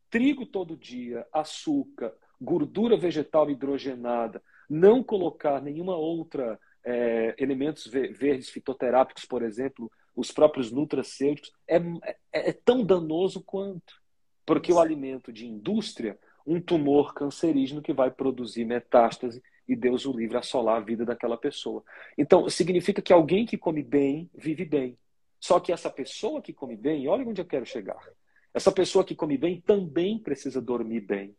[0.09, 9.25] trigo todo dia, açúcar, gordura vegetal hidrogenada, não colocar nenhuma outra é, elementos verdes fitoterápicos,
[9.25, 14.01] por exemplo, os próprios nutracêuticos, é, é, é tão danoso quanto.
[14.45, 20.11] Porque o alimento de indústria, um tumor cancerígeno que vai produzir metástase e Deus o
[20.11, 21.83] livre assolar a vida daquela pessoa.
[22.17, 24.97] Então, significa que alguém que come bem, vive bem.
[25.39, 28.01] Só que essa pessoa que come bem, olha onde eu quero chegar.
[28.53, 31.35] Essa pessoa que come bem também precisa dormir bem.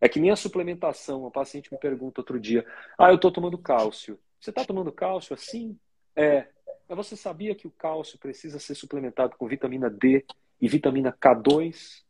[0.00, 1.26] É que nem a suplementação.
[1.26, 2.66] Um paciente me pergunta outro dia:
[2.98, 4.18] Ah, eu estou tomando cálcio.
[4.38, 5.78] Você está tomando cálcio assim?
[6.16, 6.48] É.
[6.88, 10.24] Mas você sabia que o cálcio precisa ser suplementado com vitamina D
[10.60, 12.02] e vitamina K2?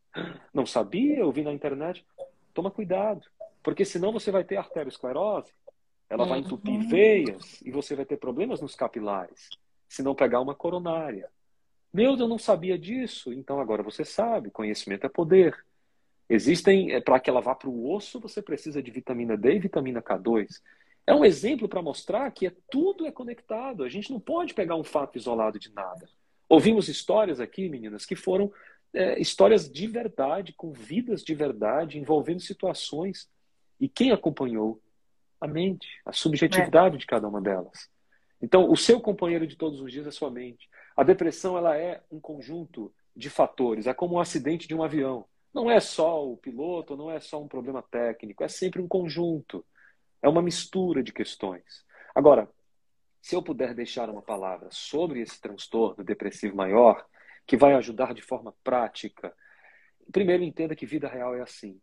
[0.53, 1.19] Não sabia?
[1.19, 2.05] Eu vi na internet.
[2.53, 3.25] Toma cuidado.
[3.63, 5.51] Porque senão você vai ter arteriosclerose,
[6.09, 6.89] ela vai entupir uhum.
[6.89, 9.49] veias e você vai ter problemas nos capilares,
[9.87, 11.29] se não pegar uma coronária.
[11.93, 13.31] Meu Deus, eu não sabia disso.
[13.31, 15.57] Então agora você sabe, conhecimento é poder.
[16.29, 19.59] Existem, é, para que ela vá para o osso, você precisa de vitamina D e
[19.59, 20.61] vitamina K2.
[21.05, 23.83] É um exemplo para mostrar que é, tudo é conectado.
[23.83, 26.07] A gente não pode pegar um fato isolado de nada.
[26.47, 28.51] Ouvimos histórias aqui, meninas, que foram
[28.93, 33.29] é, histórias de verdade, com vidas de verdade, envolvendo situações
[33.81, 34.79] e quem acompanhou?
[35.41, 36.99] A mente, a subjetividade é.
[36.99, 37.89] de cada uma delas.
[38.39, 40.69] Então, o seu companheiro de todos os dias é sua mente.
[40.95, 45.25] A depressão ela é um conjunto de fatores, é como um acidente de um avião.
[45.51, 49.65] Não é só o piloto, não é só um problema técnico, é sempre um conjunto.
[50.21, 51.83] É uma mistura de questões.
[52.13, 52.47] Agora,
[53.19, 57.03] se eu puder deixar uma palavra sobre esse transtorno depressivo maior,
[57.47, 59.33] que vai ajudar de forma prática,
[60.11, 61.81] primeiro entenda que vida real é assim.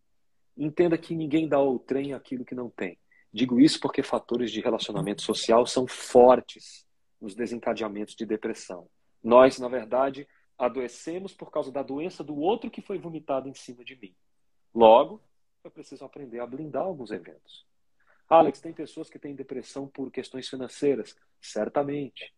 [0.58, 2.98] Entenda que ninguém dá ao trem aquilo que não tem.
[3.32, 6.84] Digo isso porque fatores de relacionamento social são fortes
[7.20, 8.88] nos desencadeamentos de depressão.
[9.22, 10.26] Nós, na verdade,
[10.58, 14.14] adoecemos por causa da doença do outro que foi vomitado em cima de mim.
[14.74, 15.22] Logo,
[15.62, 17.64] eu preciso aprender a blindar alguns eventos.
[18.28, 21.16] Alex, tem pessoas que têm depressão por questões financeiras?
[21.40, 22.34] Certamente.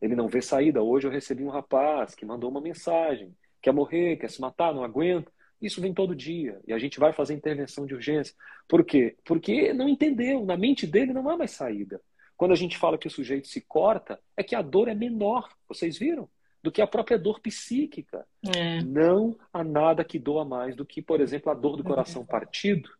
[0.00, 0.82] Ele não vê saída.
[0.82, 4.84] Hoje eu recebi um rapaz que mandou uma mensagem: quer morrer, quer se matar, não
[4.84, 5.32] aguenta.
[5.60, 8.34] Isso vem todo dia e a gente vai fazer intervenção de urgência.
[8.68, 9.16] Por quê?
[9.24, 12.00] Porque não entendeu, na mente dele não há mais saída.
[12.36, 15.48] Quando a gente fala que o sujeito se corta, é que a dor é menor.
[15.68, 16.28] Vocês viram?
[16.62, 18.26] do que a própria dor psíquica.
[18.44, 18.82] É.
[18.82, 22.90] Não há nada que doa mais do que, por exemplo, a dor do coração partido.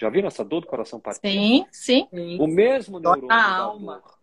[0.00, 1.28] Já viram essa dor do coração partido?
[1.28, 2.08] Sim, sim.
[2.38, 4.00] O mesmo neurônio da alma.
[4.00, 4.18] Dor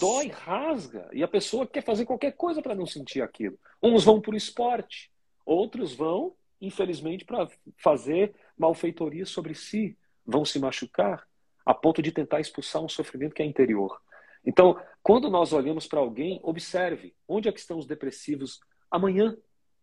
[0.00, 3.58] dói, rasga, e a pessoa quer fazer qualquer coisa para não sentir aquilo.
[3.82, 5.10] Uns vão por esporte,
[5.44, 11.26] outros vão, infelizmente, para fazer malfeitoria sobre si, vão se machucar
[11.64, 14.00] a ponto de tentar expulsar um sofrimento que é interior.
[14.44, 18.60] Então, quando nós olhamos para alguém, observe onde é que estão os depressivos
[18.90, 19.36] amanhã,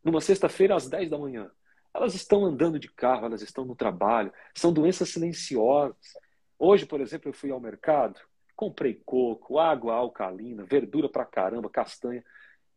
[0.04, 1.52] numa sexta-feira às 10 da manhã.
[1.94, 6.14] Elas estão andando de carro, elas estão no trabalho, são doenças silenciosas.
[6.58, 8.20] Hoje, por exemplo, eu fui ao mercado,
[8.56, 12.24] Comprei coco, água alcalina, verdura pra caramba, castanha.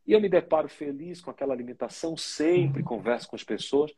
[0.09, 3.93] E eu me deparo feliz com aquela alimentação, sempre converso com as pessoas.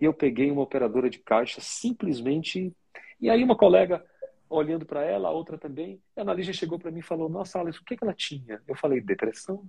[0.00, 2.74] E eu peguei uma operadora de caixa simplesmente.
[3.20, 4.04] E aí uma colega
[4.50, 7.78] olhando para ela, a outra também, a analista chegou para mim e falou: Nossa, Alex,
[7.78, 8.60] o que, que ela tinha?
[8.66, 9.64] Eu falei: Depressão.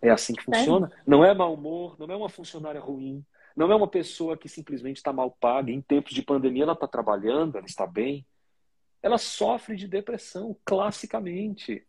[0.00, 0.90] É assim que funciona.
[0.94, 1.02] É.
[1.04, 3.24] Não é mau humor, não é uma funcionária ruim,
[3.56, 5.72] não é uma pessoa que simplesmente está mal paga.
[5.72, 8.24] Em tempos de pandemia, ela está trabalhando, ela está bem
[9.02, 11.84] ela sofre de depressão, classicamente.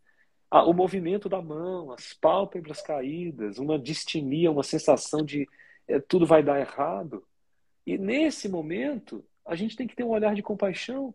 [0.62, 5.48] O movimento da mão, as pálpebras caídas, uma distimia, uma sensação de
[5.88, 7.24] é, tudo vai dar errado.
[7.86, 11.14] E nesse momento, a gente tem que ter um olhar de compaixão.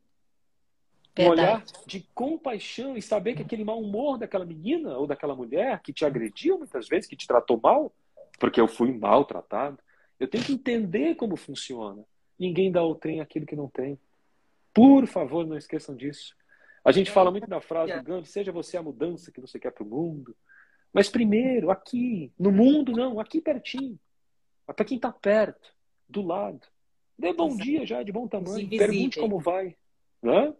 [1.16, 1.28] Verdade.
[1.28, 5.82] Um olhar de compaixão e saber que aquele mau humor daquela menina ou daquela mulher
[5.82, 7.92] que te agrediu muitas vezes, que te tratou mal,
[8.40, 9.80] porque eu fui maltratado,
[10.20, 12.04] eu tenho que entender como funciona.
[12.38, 13.98] Ninguém dá ao trem aquilo que não tem.
[14.74, 16.36] Por favor, não esqueçam disso.
[16.84, 19.72] A gente fala muito da frase do Gandhi, seja você a mudança que você quer
[19.72, 20.36] para o mundo.
[20.94, 24.00] Mas primeiro, aqui, no mundo não, aqui pertinho.
[24.66, 25.74] Para quem está perto,
[26.08, 26.66] do lado.
[27.18, 27.64] Dê bom Exato.
[27.64, 28.68] dia já, de bom tamanho.
[28.70, 29.76] Pergunte como vai.
[30.22, 30.54] Né?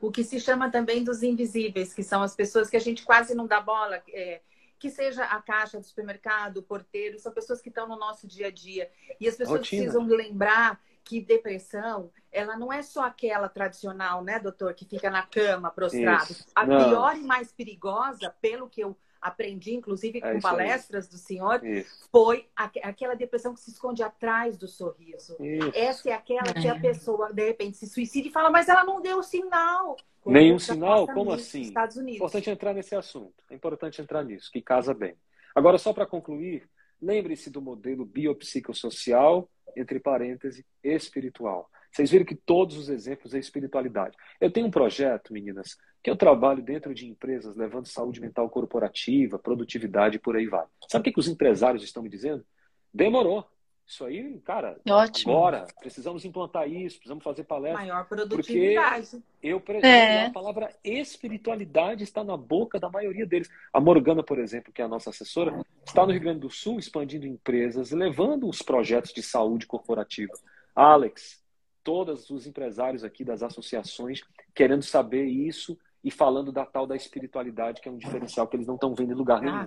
[0.00, 3.34] O que se chama também dos invisíveis, que são as pessoas que a gente quase
[3.34, 4.02] não dá bola.
[4.08, 4.40] É,
[4.82, 8.48] que seja a caixa do supermercado, o porteiro, são pessoas que estão no nosso dia
[8.48, 8.90] a dia.
[9.20, 9.80] E as pessoas Rotina.
[9.80, 15.22] precisam lembrar que depressão, ela não é só aquela tradicional, né, doutor, que fica na
[15.22, 16.32] cama prostrado.
[16.32, 16.46] Isso.
[16.52, 16.88] A não.
[16.88, 21.10] pior e mais perigosa, pelo que eu aprendi, inclusive é com é palestras aí.
[21.12, 22.08] do senhor, isso.
[22.10, 25.36] foi aquela depressão que se esconde atrás do sorriso.
[25.40, 25.72] Isso.
[25.74, 26.80] Essa é aquela que a é.
[26.80, 29.96] pessoa, de repente, se suicida e fala, mas ela não deu sinal.
[30.26, 31.06] Nenhum sinal?
[31.06, 31.62] Como assim?
[31.62, 32.20] Estados Unidos.
[32.20, 33.44] É importante entrar nesse assunto.
[33.48, 35.16] É importante entrar nisso, que casa bem.
[35.54, 36.68] Agora, só para concluir,
[37.00, 41.70] lembre-se do modelo biopsicossocial entre parênteses, espiritual.
[41.92, 44.16] Vocês viram que todos os exemplos é espiritualidade.
[44.40, 49.38] Eu tenho um projeto, meninas, que eu trabalho dentro de empresas levando saúde mental corporativa,
[49.38, 50.64] produtividade e por aí vai.
[50.88, 52.44] Sabe o que, que os empresários estão me dizendo?
[52.92, 53.46] Demorou.
[53.86, 55.32] Isso aí, cara, Ótimo.
[55.32, 57.80] agora precisamos implantar isso, precisamos fazer palestra.
[57.80, 59.10] Maior produtividade.
[59.10, 60.26] Porque eu preciso, é.
[60.26, 63.50] a palavra espiritualidade está na boca da maioria deles.
[63.72, 66.78] A Morgana, por exemplo, que é a nossa assessora, está no Rio Grande do Sul
[66.78, 70.32] expandindo empresas, levando os projetos de saúde corporativa.
[70.74, 71.41] Alex,
[71.82, 74.22] todos os empresários aqui das associações
[74.54, 78.66] querendo saber isso e falando da tal da espiritualidade, que é um diferencial que eles
[78.66, 79.64] não estão vendo em lugar nenhum.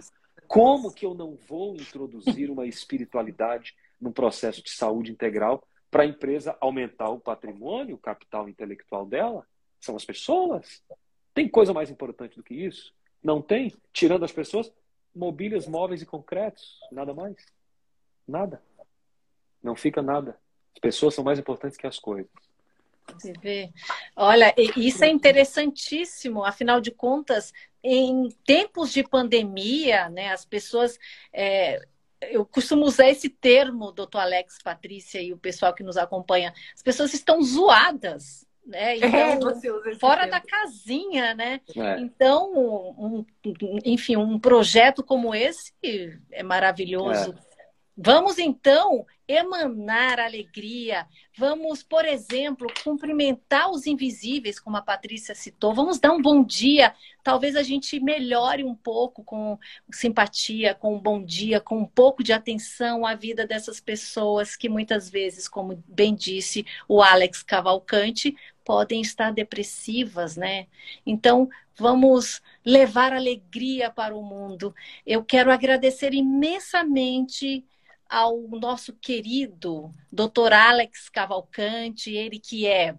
[0.48, 6.06] Como que eu não vou introduzir uma espiritualidade num processo de saúde integral para a
[6.06, 9.48] empresa aumentar o patrimônio, o capital intelectual dela?
[9.80, 10.84] São as pessoas.
[11.34, 12.94] Tem coisa mais importante do que isso?
[13.24, 13.74] Não tem?
[13.92, 14.72] Tirando as pessoas,
[15.16, 16.80] mobílias, móveis e concretos.
[16.92, 17.38] Nada mais.
[18.28, 18.62] Nada.
[19.64, 20.38] Não fica nada.
[20.76, 22.30] As pessoas são mais importantes que as coisas.
[23.14, 23.72] Você vê.
[24.16, 26.44] Olha, isso é interessantíssimo.
[26.44, 27.54] Afinal de contas,
[27.84, 31.00] em tempos de pandemia, né, as pessoas
[31.32, 31.86] é,
[32.32, 36.54] eu costumo usar esse termo, doutor Alex, Patrícia e o pessoal que nos acompanha.
[36.74, 38.98] As pessoas estão zoadas, né?
[38.98, 40.32] É, então, é, fora termo.
[40.32, 41.62] da casinha, né?
[41.76, 42.00] É.
[42.00, 43.26] Então, um,
[43.84, 45.74] enfim, um projeto como esse
[46.32, 47.34] é maravilhoso.
[47.34, 47.56] É.
[47.98, 51.08] Vamos então emanar alegria.
[51.38, 55.74] Vamos, por exemplo, cumprimentar os invisíveis, como a Patrícia citou.
[55.74, 56.94] Vamos dar um bom dia.
[57.24, 59.58] Talvez a gente melhore um pouco com
[59.92, 64.70] simpatia, com um bom dia, com um pouco de atenção à vida dessas pessoas que
[64.70, 70.68] muitas vezes, como bem disse o Alex Cavalcante, podem estar depressivas, né?
[71.06, 74.74] Então, vamos levar alegria para o mundo.
[75.06, 77.64] Eu quero agradecer imensamente
[78.10, 80.54] ao nosso querido Dr.
[80.54, 82.96] Alex Cavalcante, ele que é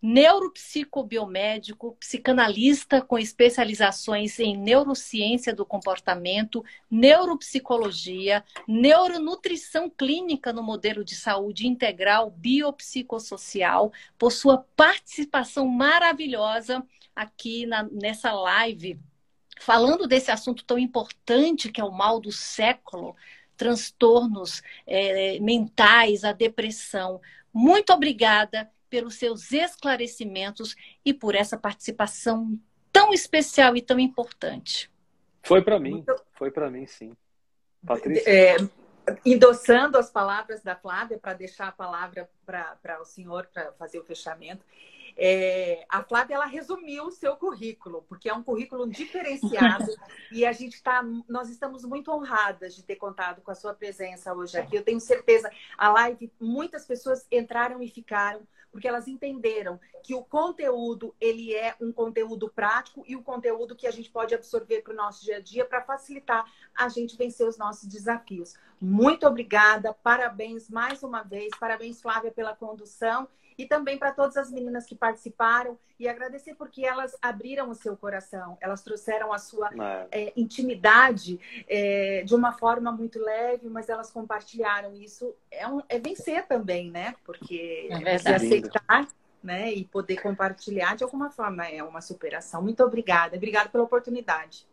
[0.00, 11.66] neuropsicobiomédico, psicanalista com especializações em neurociência do comportamento, neuropsicologia, neuronutrição clínica no modelo de saúde
[11.66, 19.00] integral biopsicossocial, por sua participação maravilhosa aqui na, nessa live
[19.58, 23.16] falando desse assunto tão importante que é o mal do século,
[23.56, 27.20] transtornos é, mentais, a depressão.
[27.52, 32.58] Muito obrigada pelos seus esclarecimentos e por essa participação
[32.92, 34.90] tão especial e tão importante.
[35.42, 37.16] Foi para mim, foi para mim, sim.
[37.84, 38.28] Patrícia.
[38.28, 38.56] É,
[39.24, 44.04] endossando as palavras da Flávia, para deixar a palavra para o senhor para fazer o
[44.04, 44.64] fechamento.
[45.18, 49.86] É, a Flávia ela resumiu o seu currículo, porque é um currículo diferenciado
[50.30, 54.34] e a gente está, nós estamos muito honradas de ter contado com a sua presença
[54.34, 54.76] hoje aqui.
[54.76, 60.22] Eu tenho certeza, a live, muitas pessoas entraram e ficaram porque elas entenderam que o
[60.22, 64.92] conteúdo ele é um conteúdo prático e o conteúdo que a gente pode absorver para
[64.92, 66.44] o nosso dia a dia para facilitar
[66.76, 68.54] a gente vencer os nossos desafios.
[68.78, 73.26] Muito obrigada, parabéns mais uma vez, parabéns Flávia pela condução
[73.58, 77.96] e também para todas as meninas que participaram e agradecer porque elas abriram o seu
[77.96, 79.70] coração, elas trouxeram a sua
[80.10, 85.34] é, intimidade é, de uma forma muito leve, mas elas compartilharam isso.
[85.50, 87.14] É, um, é vencer também, né?
[87.24, 89.08] Porque é se aceitar
[89.42, 89.72] né?
[89.72, 92.60] e poder compartilhar de alguma forma é uma superação.
[92.60, 94.66] Muito obrigada, obrigada pela oportunidade.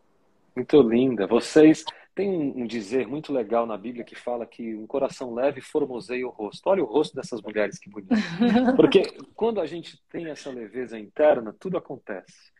[0.54, 1.26] Muito linda.
[1.26, 6.26] Vocês tem um dizer muito legal na Bíblia que fala que um coração leve formoseia
[6.26, 6.68] o rosto.
[6.68, 8.14] Olha o rosto dessas mulheres que bonito.
[8.76, 9.02] Porque
[9.34, 12.52] quando a gente tem essa leveza interna, tudo acontece.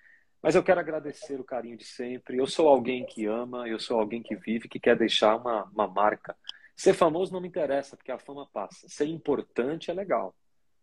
[0.43, 2.37] Mas eu quero agradecer o carinho de sempre.
[2.37, 5.87] Eu sou alguém que ama, eu sou alguém que vive, que quer deixar uma, uma
[5.87, 6.37] marca.
[6.77, 8.89] Ser famoso não me interessa, porque a fama passa.
[8.89, 10.35] Ser importante é legal,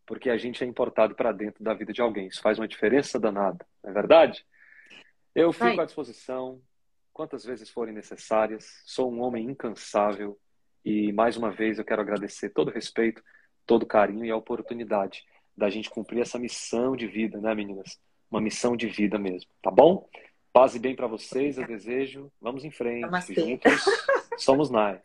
[0.06, 2.27] porque a gente é importado para dentro da vida de alguém.
[2.27, 4.45] Isso faz uma diferença danada, não é verdade?
[5.35, 6.61] Eu fico à disposição
[7.14, 8.82] quantas vezes forem necessárias.
[8.86, 10.38] Sou um homem incansável
[10.84, 13.24] e, mais uma vez, eu quero agradecer todo o respeito,
[13.66, 15.24] todo o carinho e a oportunidade
[15.56, 18.00] da gente cumprir essa missão de vida, né, meninas?
[18.30, 20.10] Uma missão de vida mesmo, tá bom?
[20.54, 22.32] Paz e bem para vocês, eu desejo.
[22.42, 23.08] Vamos em frente.
[23.34, 23.72] Juntos
[24.44, 25.00] somos nós.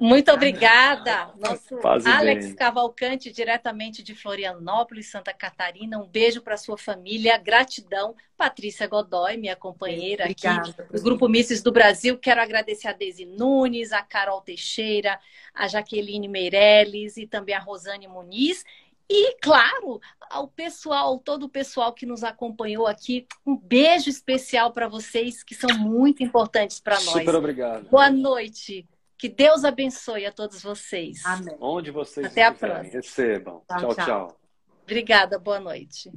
[0.00, 1.32] Muito obrigada.
[1.38, 2.54] Nosso Alex bem.
[2.54, 5.98] Cavalcante, diretamente de Florianópolis, Santa Catarina.
[5.98, 7.38] Um beijo para sua família.
[7.38, 8.14] Gratidão.
[8.36, 10.70] Patrícia Godoy, minha companheira Obrigada.
[10.70, 12.18] aqui do Grupo Misses do Brasil.
[12.18, 15.18] Quero agradecer a Desi Nunes, a Carol Teixeira,
[15.54, 18.62] a Jaqueline Meirelles e também a Rosane Muniz.
[19.08, 20.00] E, claro,
[20.30, 25.54] ao pessoal, todo o pessoal que nos acompanhou aqui, um beijo especial para vocês, que
[25.54, 27.12] são muito importantes para nós.
[27.12, 27.88] Super obrigado.
[27.88, 28.86] Boa noite.
[29.18, 31.24] Que Deus abençoe a todos vocês.
[31.24, 31.56] Amém.
[31.60, 32.92] Onde vocês Até a próxima.
[32.92, 33.62] Recebam.
[33.68, 33.94] tchau.
[33.94, 34.06] tchau.
[34.06, 34.40] tchau.
[34.82, 36.12] Obrigada, boa noite.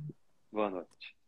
[0.51, 1.18] Boa noite.